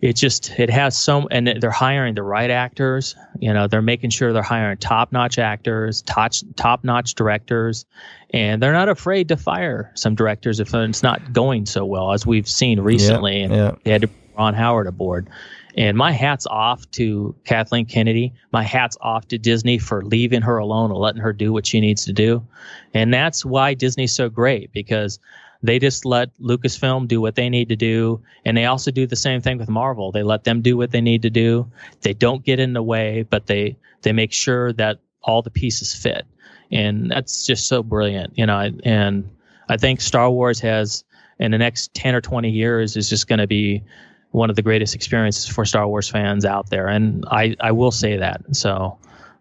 it 0.00 0.14
just 0.14 0.58
it 0.58 0.70
has 0.70 0.96
so 0.98 1.28
and 1.30 1.46
they're 1.60 1.70
hiring 1.70 2.14
the 2.14 2.22
right 2.22 2.50
actors 2.50 3.14
you 3.38 3.52
know 3.52 3.68
they're 3.68 3.82
making 3.82 4.10
sure 4.10 4.32
they're 4.32 4.42
hiring 4.42 4.76
top-notch 4.78 5.38
actors 5.38 6.02
top 6.02 6.32
top-notch 6.56 7.14
directors 7.14 7.84
and 8.30 8.62
they're 8.62 8.72
not 8.72 8.88
afraid 8.88 9.28
to 9.28 9.36
fire 9.36 9.92
some 9.94 10.14
directors 10.14 10.58
if 10.58 10.74
it's 10.74 11.02
not 11.02 11.32
going 11.32 11.66
so 11.66 11.84
well 11.84 12.12
as 12.12 12.26
we've 12.26 12.48
seen 12.48 12.80
recently 12.80 13.42
and 13.42 13.76
they 13.84 13.90
had 13.92 14.02
to 14.02 14.10
Ron 14.36 14.54
Howard 14.54 14.86
aboard. 14.86 15.28
And 15.76 15.96
my 15.96 16.12
hat's 16.12 16.46
off 16.46 16.90
to 16.92 17.34
Kathleen 17.44 17.86
Kennedy. 17.86 18.32
My 18.52 18.62
hat's 18.62 18.96
off 19.00 19.28
to 19.28 19.38
Disney 19.38 19.78
for 19.78 20.04
leaving 20.04 20.42
her 20.42 20.58
alone 20.58 20.90
and 20.90 20.98
letting 20.98 21.22
her 21.22 21.32
do 21.32 21.52
what 21.52 21.66
she 21.66 21.80
needs 21.80 22.04
to 22.06 22.12
do. 22.12 22.46
And 22.92 23.14
that's 23.14 23.44
why 23.44 23.74
Disney's 23.74 24.12
so 24.12 24.28
great 24.28 24.72
because 24.72 25.18
they 25.62 25.78
just 25.78 26.04
let 26.04 26.36
Lucasfilm 26.40 27.06
do 27.06 27.20
what 27.20 27.34
they 27.34 27.48
need 27.48 27.68
to 27.68 27.76
do. 27.76 28.22
And 28.44 28.56
they 28.56 28.64
also 28.64 28.90
do 28.90 29.06
the 29.06 29.16
same 29.16 29.40
thing 29.40 29.58
with 29.58 29.68
Marvel. 29.68 30.10
They 30.10 30.22
let 30.22 30.44
them 30.44 30.62
do 30.62 30.76
what 30.76 30.90
they 30.90 31.00
need 31.00 31.22
to 31.22 31.30
do. 31.30 31.70
They 32.00 32.14
don't 32.14 32.44
get 32.44 32.58
in 32.58 32.72
the 32.72 32.82
way, 32.82 33.26
but 33.28 33.46
they, 33.46 33.76
they 34.02 34.12
make 34.12 34.32
sure 34.32 34.72
that 34.74 34.98
all 35.22 35.42
the 35.42 35.50
pieces 35.50 35.94
fit. 35.94 36.26
And 36.72 37.10
that's 37.10 37.46
just 37.46 37.68
so 37.68 37.82
brilliant, 37.82 38.38
you 38.38 38.46
know, 38.46 38.70
and 38.84 39.28
I 39.68 39.76
think 39.76 40.00
Star 40.00 40.30
Wars 40.30 40.60
has 40.60 41.04
in 41.38 41.50
the 41.50 41.58
next 41.58 41.94
10 41.94 42.14
or 42.14 42.20
20 42.20 42.50
years 42.50 42.96
is 42.96 43.08
just 43.08 43.26
going 43.26 43.38
to 43.38 43.46
be 43.46 43.82
one 44.32 44.50
of 44.50 44.56
the 44.56 44.62
greatest 44.62 44.94
experiences 44.94 45.46
for 45.46 45.64
Star 45.64 45.86
Wars 45.86 46.08
fans 46.08 46.44
out 46.44 46.70
there, 46.70 46.86
and 46.86 47.24
I 47.30 47.56
I 47.60 47.72
will 47.72 47.90
say 47.90 48.16
that. 48.18 48.42
So 48.54 48.98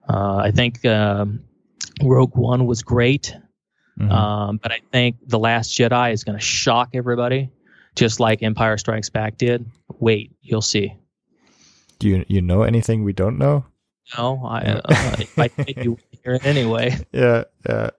uh, 0.08 0.38
I 0.38 0.52
think 0.52 0.84
um, 0.86 1.44
Rogue 2.02 2.36
One 2.36 2.66
was 2.66 2.82
great, 2.82 3.36
mm-hmm. 4.00 4.12
um, 4.12 4.60
but 4.62 4.72
I 4.72 4.80
think 4.92 5.18
The 5.28 5.40
Last 5.40 5.78
Jedi 5.78 6.14
is 6.14 6.24
going 6.24 6.38
to 6.38 6.44
shock 6.44 6.90
everybody, 6.94 7.52
just 7.96 8.20
like 8.20 8.42
Empire 8.42 8.78
Strikes 8.78 9.10
Back 9.10 9.38
did. 9.38 9.66
Wait, 10.00 10.32
you'll 10.42 10.62
see. 10.62 10.96
Do 12.00 12.08
you 12.08 12.26
you 12.28 12.42
know 12.42 12.64
anything 12.64 13.04
we 13.04 13.14
don't 13.14 13.38
know? 13.38 13.66
No, 14.18 14.42
I 14.44 14.60
uh, 14.62 14.82
I 15.38 15.48
think 15.50 15.84
you 15.84 15.98
hear 16.24 16.34
it 16.34 16.46
anyway. 16.46 16.98
Yeah, 17.12 17.44
yeah, 17.68 17.90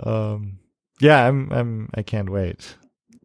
um, 0.00 0.58
yeah. 1.00 1.26
I'm 1.26 1.50
I'm 1.50 1.90
I 1.94 2.02
can't 2.02 2.30
wait 2.30 2.76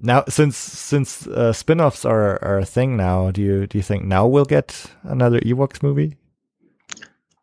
now 0.03 0.23
since 0.27 0.57
since 0.57 1.25
uh, 1.27 1.53
spin-offs 1.53 2.05
are 2.05 2.43
are 2.43 2.59
a 2.59 2.65
thing 2.65 2.95
now 2.97 3.31
do 3.31 3.41
you 3.41 3.65
do 3.65 3.77
you 3.77 3.83
think 3.83 4.03
now 4.03 4.27
we'll 4.27 4.45
get 4.45 4.85
another 5.03 5.39
ewoks 5.39 5.81
movie? 5.81 6.17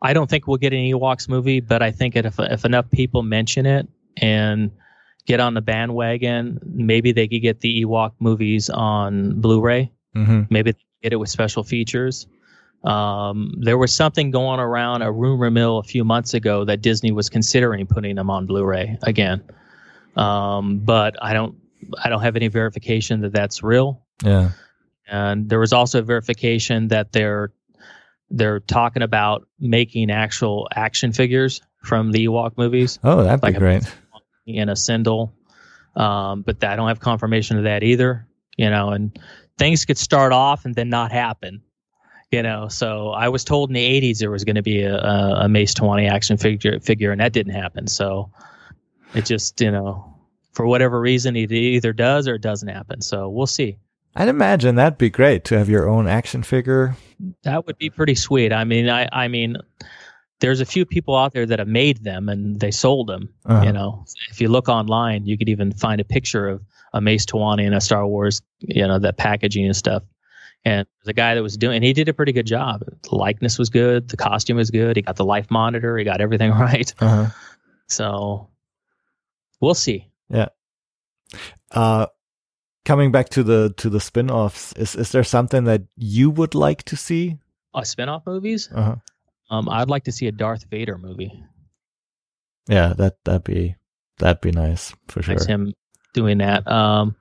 I 0.02 0.12
don't 0.12 0.30
think 0.30 0.46
we'll 0.46 0.58
get 0.58 0.72
an 0.72 0.80
ewoks 0.80 1.28
movie 1.28 1.61
but 1.61 1.82
i 1.82 1.90
think 1.90 2.14
if 2.16 2.38
if 2.38 2.64
enough 2.64 2.88
people 2.90 3.22
mention 3.22 3.66
it 3.66 3.88
and 4.18 4.70
get 5.26 5.40
on 5.40 5.54
the 5.54 5.61
bandwagon 5.61 6.61
maybe 6.64 7.12
they 7.12 7.26
could 7.26 7.42
get 7.42 7.61
the 7.61 7.82
ewok 7.82 8.12
movies 8.20 8.70
on 8.70 9.40
blu-ray. 9.40 9.90
Mm-hmm. 10.14 10.42
maybe 10.50 10.74
get 11.02 11.12
it 11.12 11.16
with 11.16 11.28
special 11.30 11.62
features. 11.62 12.26
Um, 12.82 13.54
there 13.58 13.78
was 13.78 13.94
something 13.94 14.32
going 14.32 14.58
around 14.58 15.02
a 15.02 15.12
rumor 15.12 15.50
mill 15.50 15.78
a 15.78 15.82
few 15.84 16.02
months 16.02 16.34
ago 16.34 16.64
that 16.64 16.82
disney 16.82 17.12
was 17.12 17.30
considering 17.30 17.86
putting 17.86 18.16
them 18.16 18.28
on 18.28 18.46
blu-ray 18.46 18.98
again. 19.02 19.42
Um, 20.16 20.80
but 20.80 21.14
i 21.22 21.32
don't 21.32 21.54
I 22.03 22.09
don't 22.09 22.22
have 22.22 22.37
any 22.37 22.49
verification 22.49 23.20
that 23.22 23.33
that's 23.33 23.62
real. 23.62 24.03
Yeah. 24.22 24.51
And 25.09 25.49
there 25.49 25.59
was 25.59 25.72
also 25.72 26.03
verification 26.03 26.89
that 26.89 27.12
they're 27.12 27.53
they're 28.31 28.61
talking 28.61 29.03
about 29.03 29.47
making 29.59 30.11
actual 30.11 30.68
action 30.74 31.12
figures 31.12 31.61
from 31.83 32.12
the 32.12 32.26
Ewok 32.26 32.57
movies. 32.57 32.99
Oh, 33.03 33.24
that'd 33.24 33.43
like 33.43 33.55
be 33.55 33.59
great. 33.59 33.83
In 34.47 34.68
a 34.68 34.74
Cindel, 34.74 35.33
um, 35.97 36.43
but 36.43 36.62
I 36.62 36.76
don't 36.76 36.89
have 36.89 37.01
confirmation 37.01 37.59
of 37.59 37.64
that 37.64 37.83
either. 37.83 38.26
You 38.57 38.70
know, 38.70 38.91
and 38.91 39.18
things 39.59 39.85
could 39.85 39.99
start 39.99 40.33
off 40.33 40.64
and 40.64 40.74
then 40.74 40.89
not 40.91 41.12
happen. 41.12 41.62
You 42.31 42.45
know, 42.45 42.68
so 42.68 43.11
I 43.11 43.28
was 43.28 43.43
told 43.43 43.70
in 43.70 43.74
the 43.74 44.01
'80s 44.01 44.18
there 44.18 44.31
was 44.31 44.45
going 44.45 44.57
to 44.57 44.62
be 44.62 44.83
a, 44.83 44.95
a, 44.95 45.41
a 45.45 45.49
Mace 45.49 45.74
Towani 45.74 46.09
action 46.09 46.37
figure, 46.37 46.78
figure, 46.78 47.11
and 47.11 47.20
that 47.20 47.33
didn't 47.33 47.55
happen. 47.55 47.89
So 47.89 48.31
it 49.14 49.24
just, 49.24 49.61
you 49.61 49.72
know, 49.72 50.14
for 50.53 50.66
whatever 50.66 51.01
reason, 51.01 51.36
it 51.36 51.53
either 51.53 51.92
does 51.92 52.28
or 52.28 52.34
it 52.34 52.42
doesn't 52.42 52.68
happen. 52.68 53.01
So 53.01 53.28
we'll 53.28 53.46
see. 53.46 53.78
I'd 54.16 54.28
imagine 54.28 54.74
that'd 54.74 54.98
be 54.98 55.11
great 55.11 55.44
to 55.44 55.59
have 55.59 55.68
your 55.68 55.88
own 55.88 56.09
action 56.09 56.42
figure. 56.42 56.96
That 57.44 57.66
would 57.66 57.78
be 57.78 57.90
pretty 57.90 58.16
sweet. 58.16 58.53
I 58.53 58.64
mean, 58.64 58.88
I, 58.88 59.09
I 59.12 59.28
mean, 59.28 59.57
there's 60.40 60.61
a 60.61 60.66
few 60.66 60.84
people 60.84 61.16
out 61.16 61.32
there 61.32 61.46
that 61.46 61.59
have 61.59 61.68
made 61.68 62.03
them 62.03 62.28
and 62.28 62.59
they 62.59 62.70
sold 62.70 63.07
them. 63.07 63.32
Uh-huh. 63.46 63.64
You 63.64 63.72
know, 63.72 64.05
if 64.30 64.40
you 64.40 64.48
look 64.48 64.68
online, 64.68 65.26
you 65.26 65.38
could 65.38 65.48
even 65.48 65.72
find 65.72 66.01
a 66.01 66.05
picture 66.05 66.48
of 66.48 66.62
a 66.92 67.01
Mace 67.01 67.24
Towani 67.24 67.64
and 67.66 67.74
a 67.74 67.80
Star 67.80 68.07
Wars, 68.07 68.42
you 68.59 68.86
know, 68.86 68.98
that 68.98 69.16
packaging 69.16 69.64
and 69.66 69.76
stuff. 69.76 70.03
And 70.64 70.86
the 71.05 71.12
guy 71.12 71.34
that 71.34 71.42
was 71.42 71.57
doing, 71.57 71.76
and 71.76 71.84
he 71.84 71.92
did 71.92 72.09
a 72.09 72.12
pretty 72.12 72.32
good 72.32 72.46
job. 72.46 72.82
The 73.03 73.14
likeness 73.14 73.59
was 73.59 73.70
good, 73.70 74.09
the 74.09 74.16
costume 74.16 74.57
was 74.57 74.70
good. 74.70 74.96
He 74.96 75.03
got 75.03 75.16
the 75.16 75.24
life 75.24 75.51
monitor, 75.51 75.96
he 75.96 76.05
got 76.05 76.20
everything 76.20 76.51
right. 76.59 76.92
Uh-huh. 76.98 77.26
So 77.86 78.48
we'll 79.61 79.74
see. 79.74 80.09
Uh, 81.70 82.07
coming 82.85 83.12
back 83.12 83.28
to 83.31 83.43
the 83.43 83.72
to 83.76 83.89
the 83.89 84.01
spin-offs, 84.01 84.72
is 84.74 84.97
is 84.97 85.12
there 85.12 85.24
something 85.24 85.64
that 85.64 85.83
you 85.97 86.31
would 86.31 86.55
like 86.55 86.83
to 86.85 86.97
see? 86.97 87.39
Uh, 87.74 87.85
spin-off 87.85 88.22
movies. 88.26 88.68
Uh-huh. 88.74 88.97
Um, 89.51 89.68
I'd 89.68 89.89
like 89.91 90.05
to 90.05 90.12
see 90.12 90.26
a 90.26 90.33
Darth 90.33 90.64
Vader 90.70 90.99
movie. 90.99 91.45
Yeah, 92.68 92.95
that 92.95 93.16
that'd 93.24 93.45
be 93.45 93.76
that'd 94.18 94.41
be 94.41 94.53
nice 94.53 94.95
for 95.09 95.22
sure. 95.22 95.35
Nice 95.35 95.47
him 95.47 95.74
doing 96.14 96.39
that. 96.39 96.66
Um, 96.66 97.16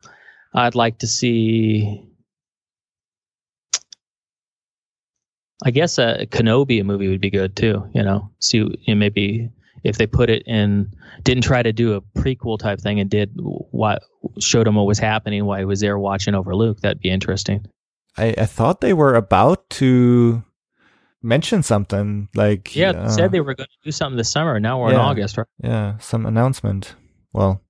I'd 0.53 0.76
like 0.76 0.99
to 0.99 1.07
see. 1.07 2.05
I 5.64 5.72
guess 5.72 5.97
a 5.97 6.26
Kenobi 6.26 6.84
movie 6.86 7.10
would 7.10 7.22
be 7.22 7.30
good 7.30 7.55
too. 7.55 7.89
You 7.93 8.03
know, 8.03 8.32
see 8.39 8.57
you 8.57 8.78
know, 8.88 8.95
maybe 8.95 9.49
if 9.84 9.97
they 9.97 10.07
put 10.07 10.30
it 10.30 10.43
in, 10.45 10.93
didn't 11.23 11.43
try 11.43 11.63
to 11.63 11.71
do 11.71 11.93
a 11.93 12.01
prequel 12.19 12.57
type 12.59 12.80
thing 12.80 12.99
and 12.99 13.09
did 13.09 13.32
what 13.36 14.03
showed 14.39 14.67
him 14.67 14.75
what 14.75 14.86
was 14.86 14.99
happening 14.99 15.45
while 15.45 15.59
he 15.59 15.65
was 15.65 15.80
there 15.80 15.97
watching 15.97 16.36
over 16.36 16.55
Luke. 16.55 16.82
That'd 16.82 16.99
be 16.99 17.09
interesting. 17.09 17.65
I, 18.17 18.34
I 18.38 18.45
thought 18.45 18.82
they 18.82 18.93
were 18.93 19.15
about 19.15 19.69
to 19.71 20.43
mention 21.21 21.63
something 21.63 22.30
like 22.36 22.75
Yeah, 22.75 22.91
uh, 22.91 23.09
said 23.09 23.32
they 23.32 23.41
were 23.41 23.53
going 23.53 23.67
to 23.67 23.86
do 23.86 23.91
something 23.91 24.17
this 24.17 24.32
summer. 24.32 24.59
Now 24.59 24.82
we're 24.82 24.91
in. 24.91 24.95
August, 24.95 25.38
right? 25.38 25.47
yeah 25.63 25.97
some 25.99 26.25
announcement. 26.25 26.95
Well, 27.34 27.61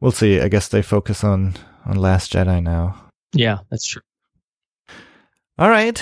we'll 0.00 0.12
see. 0.12 0.40
I 0.40 0.48
guess 0.48 0.68
they 0.68 0.82
focus 0.82 1.24
on 1.24 1.54
on 1.84 1.96
Last 1.96 2.32
Jedi 2.32 2.62
now. 2.62 3.10
Yeah, 3.34 3.58
that's 3.70 3.86
true. 3.86 4.02
All 5.58 5.68
right. 5.68 6.00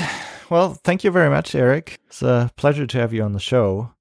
Well, 0.50 0.74
thank 0.74 1.04
you 1.04 1.10
very 1.10 1.30
much, 1.30 1.54
Eric. 1.54 1.98
It's 2.06 2.22
a 2.22 2.50
pleasure 2.56 2.86
to 2.86 2.98
have 2.98 3.12
you 3.12 3.22
on 3.22 3.32
the 3.32 3.40
show. 3.40 3.92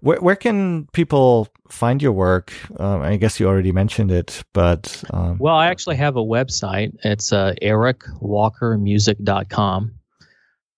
Where 0.00 0.20
where 0.20 0.36
can 0.36 0.86
people 0.92 1.48
find 1.68 2.02
your 2.02 2.12
work? 2.12 2.52
Um, 2.78 3.00
I 3.02 3.16
guess 3.16 3.40
you 3.40 3.48
already 3.48 3.72
mentioned 3.72 4.10
it, 4.10 4.44
but 4.52 5.02
um, 5.10 5.38
Well, 5.38 5.56
I 5.56 5.68
actually 5.68 5.96
have 5.96 6.16
a 6.16 6.24
website. 6.24 6.94
It's 7.04 7.32
uh, 7.32 7.54
ericwalkermusic.com. 7.62 9.94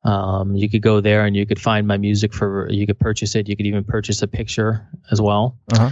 Um, 0.02 0.54
you 0.54 0.70
could 0.70 0.82
go 0.82 1.00
there 1.00 1.26
and 1.26 1.36
you 1.36 1.46
could 1.46 1.60
find 1.60 1.86
my 1.86 1.98
music 1.98 2.32
for, 2.32 2.68
you 2.70 2.86
could 2.86 2.98
purchase 2.98 3.34
it. 3.34 3.48
You 3.48 3.56
could 3.56 3.66
even 3.66 3.84
purchase 3.84 4.22
a 4.22 4.28
picture 4.28 4.88
as 5.10 5.20
well. 5.20 5.58
Uh-huh. 5.72 5.90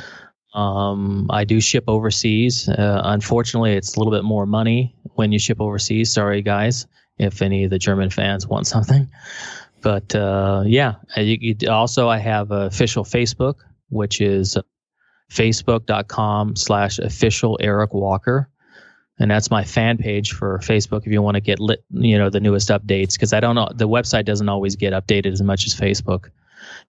Um, 0.59 1.27
I 1.31 1.45
do 1.45 1.61
ship 1.61 1.85
overseas. 1.89 2.69
Uh, 2.69 3.03
unfortunately, 3.05 3.75
it's 3.75 3.97
a 3.97 4.01
little 4.01 4.13
bit 4.13 4.25
more 4.25 4.47
money 4.47 4.97
when 5.15 5.31
you 5.31 5.39
ship 5.39 5.61
overseas. 5.61 6.13
Sorry, 6.13 6.41
guys, 6.41 6.87
if 7.19 7.43
any 7.43 7.65
of 7.65 7.71
the 7.71 7.79
German 7.79 8.09
fans 8.09 8.47
want 8.47 8.67
something. 8.67 9.11
But 9.81 10.15
uh, 10.15 10.65
yeah, 10.67 10.97
uh, 11.17 11.21
you, 11.21 11.39
you, 11.41 11.71
also 11.71 12.09
I 12.09 12.19
have 12.19 12.51
official 12.51 13.05
Facebook, 13.05 13.57
which 13.91 14.21
is 14.21 14.57
facebook.com 15.31 16.57
slash 16.57 16.99
official 16.99 17.59
Eric 17.61 17.95
Walker. 17.95 18.51
And 19.21 19.31
that's 19.31 19.51
my 19.51 19.65
fan 19.65 19.99
page 19.99 20.33
for 20.33 20.59
Facebook 20.61 21.05
if 21.05 21.13
you 21.13 21.21
want 21.21 21.35
to 21.35 21.41
get 21.41 21.59
lit, 21.59 21.85
you 21.91 22.19
know, 22.19 22.31
the 22.31 22.41
newest 22.41 22.69
updates 22.69 23.15
because 23.15 23.33
I 23.33 23.41
don't 23.41 23.57
know 23.57 23.69
the 23.75 23.89
website 23.89 24.25
doesn't 24.25 24.49
always 24.49 24.77
get 24.77 24.93
updated 24.93 25.33
as 25.33 25.43
much 25.43 25.67
as 25.67 25.75
Facebook. 25.75 26.31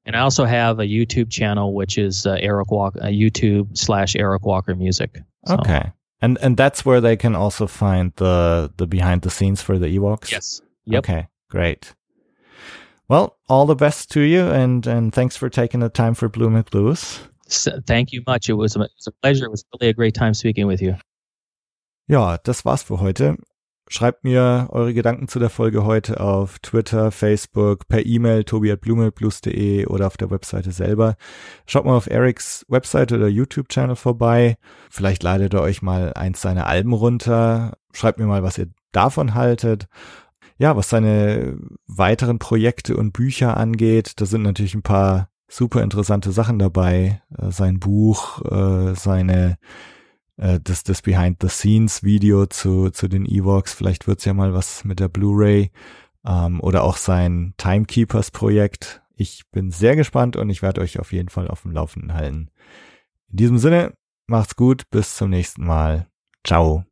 And 0.06 0.16
I 0.16 0.20
also 0.20 0.46
have 0.46 0.80
a 0.80 0.84
YouTube 0.84 1.32
channel 1.32 1.74
which 1.74 1.98
is 1.98 2.28
uh, 2.28 2.38
Eric 2.40 2.72
Walker, 2.72 3.02
uh, 3.02 3.08
YouTube 3.08 3.76
slash 3.78 4.16
Eric 4.16 4.46
Walker 4.46 4.76
Music. 4.76 5.18
So, 5.48 5.56
okay, 5.56 5.92
and 6.22 6.38
and 6.42 6.56
that's 6.56 6.86
where 6.86 7.02
they 7.02 7.18
can 7.18 7.36
also 7.36 7.66
find 7.66 8.14
the 8.18 8.72
the 8.78 8.86
behind 8.86 9.24
the 9.24 9.30
scenes 9.30 9.62
for 9.62 9.80
the 9.80 9.88
Ewoks. 9.88 10.32
Yes. 10.32 10.62
Yep. 10.86 11.00
Okay, 11.00 11.28
great. 11.50 11.96
Well, 13.10 13.38
all 13.48 13.66
the 13.66 13.76
best 13.76 14.12
to 14.12 14.22
you, 14.22 14.48
and 14.48 14.86
and 14.86 15.12
thanks 15.12 15.36
for 15.36 15.50
taking 15.50 15.80
the 15.80 15.90
time 15.90 16.14
for 16.14 16.30
Blue 16.30 16.50
Blues. 16.64 17.20
So, 17.48 17.72
thank 17.88 18.12
you 18.12 18.22
much. 18.28 18.50
It 18.50 18.54
was, 18.54 18.76
a, 18.76 18.82
it 18.82 18.92
was 18.96 19.08
a 19.08 19.12
pleasure. 19.24 19.46
It 19.46 19.52
was 19.52 19.66
really 19.74 19.90
a 19.90 19.94
great 19.94 20.14
time 20.14 20.36
speaking 20.36 20.68
with 20.68 20.80
you. 20.80 20.96
Ja, 22.08 22.38
das 22.38 22.64
war's 22.66 22.84
für 22.84 23.00
heute. 23.00 23.38
Schreibt 23.92 24.24
mir 24.24 24.68
eure 24.70 24.94
Gedanken 24.94 25.28
zu 25.28 25.40
der 25.40 25.50
Folge 25.50 25.84
heute 25.84 26.20
auf 26.20 26.60
Twitter, 26.60 27.10
Facebook, 27.10 27.88
per 27.88 28.06
E-Mail 28.06 28.44
tobi.blumelplus.de 28.44 29.88
oder 29.88 30.06
auf 30.06 30.16
der 30.16 30.30
Webseite 30.30 30.72
selber. 30.72 31.16
Schaut 31.66 31.86
mal 31.86 31.96
auf 31.96 32.06
Erics 32.06 32.64
Webseite 32.70 33.16
oder 33.16 33.28
YouTube-Channel 33.28 33.96
vorbei. 33.96 34.58
Vielleicht 34.92 35.24
ladet 35.24 35.56
ihr 35.56 35.62
euch 35.62 35.82
mal 35.82 36.14
eins 36.14 36.40
seiner 36.42 36.68
Alben 36.68 36.94
runter. 36.94 37.78
Schreibt 37.92 38.20
mir 38.20 38.28
mal, 38.28 38.44
was 38.44 38.60
ihr 38.60 38.68
davon 38.92 39.34
haltet. 39.34 39.88
Ja, 40.60 40.76
was 40.76 40.90
seine 40.90 41.58
weiteren 41.88 42.38
Projekte 42.38 42.98
und 42.98 43.14
Bücher 43.14 43.56
angeht, 43.56 44.14
da 44.18 44.26
sind 44.26 44.42
natürlich 44.42 44.76
ein 44.76 44.84
paar 44.84 45.30
super 45.48 45.82
interessante 45.82 46.34
Sachen 46.34 46.60
dabei. 46.60 47.22
Äh, 47.38 47.50
Sein 47.50 47.80
Buch, 47.80 48.42
äh, 48.44 48.94
seine 48.94 49.58
äh, 50.36 50.60
das, 50.62 50.84
das 50.84 51.02
Behind-the-Scenes-Video 51.02 52.46
zu, 52.48 52.90
zu 52.90 53.08
den 53.08 53.26
Evox. 53.26 53.74
Vielleicht 53.74 54.06
wird's 54.06 54.26
ja 54.26 54.34
mal 54.34 54.54
was 54.54 54.84
mit 54.84 55.00
der 55.00 55.08
Blu-ray 55.08 55.72
ähm, 56.26 56.60
oder 56.60 56.84
auch 56.84 56.98
sein 56.98 57.54
Timekeepers-Projekt. 57.58 59.02
Ich 59.16 59.44
bin 59.52 59.72
sehr 59.72 59.96
gespannt 59.96 60.36
und 60.36 60.50
ich 60.50 60.62
werde 60.62 60.82
euch 60.82 61.00
auf 61.00 61.14
jeden 61.14 61.30
Fall 61.30 61.48
auf 61.48 61.62
dem 61.62 61.72
Laufenden 61.72 62.14
halten. 62.14 62.50
In 63.32 63.38
diesem 63.38 63.58
Sinne, 63.60 63.94
macht's 64.28 64.58
gut, 64.58 64.90
bis 64.92 65.16
zum 65.16 65.30
nächsten 65.30 65.66
Mal. 65.66 66.08
Ciao. 66.46 66.89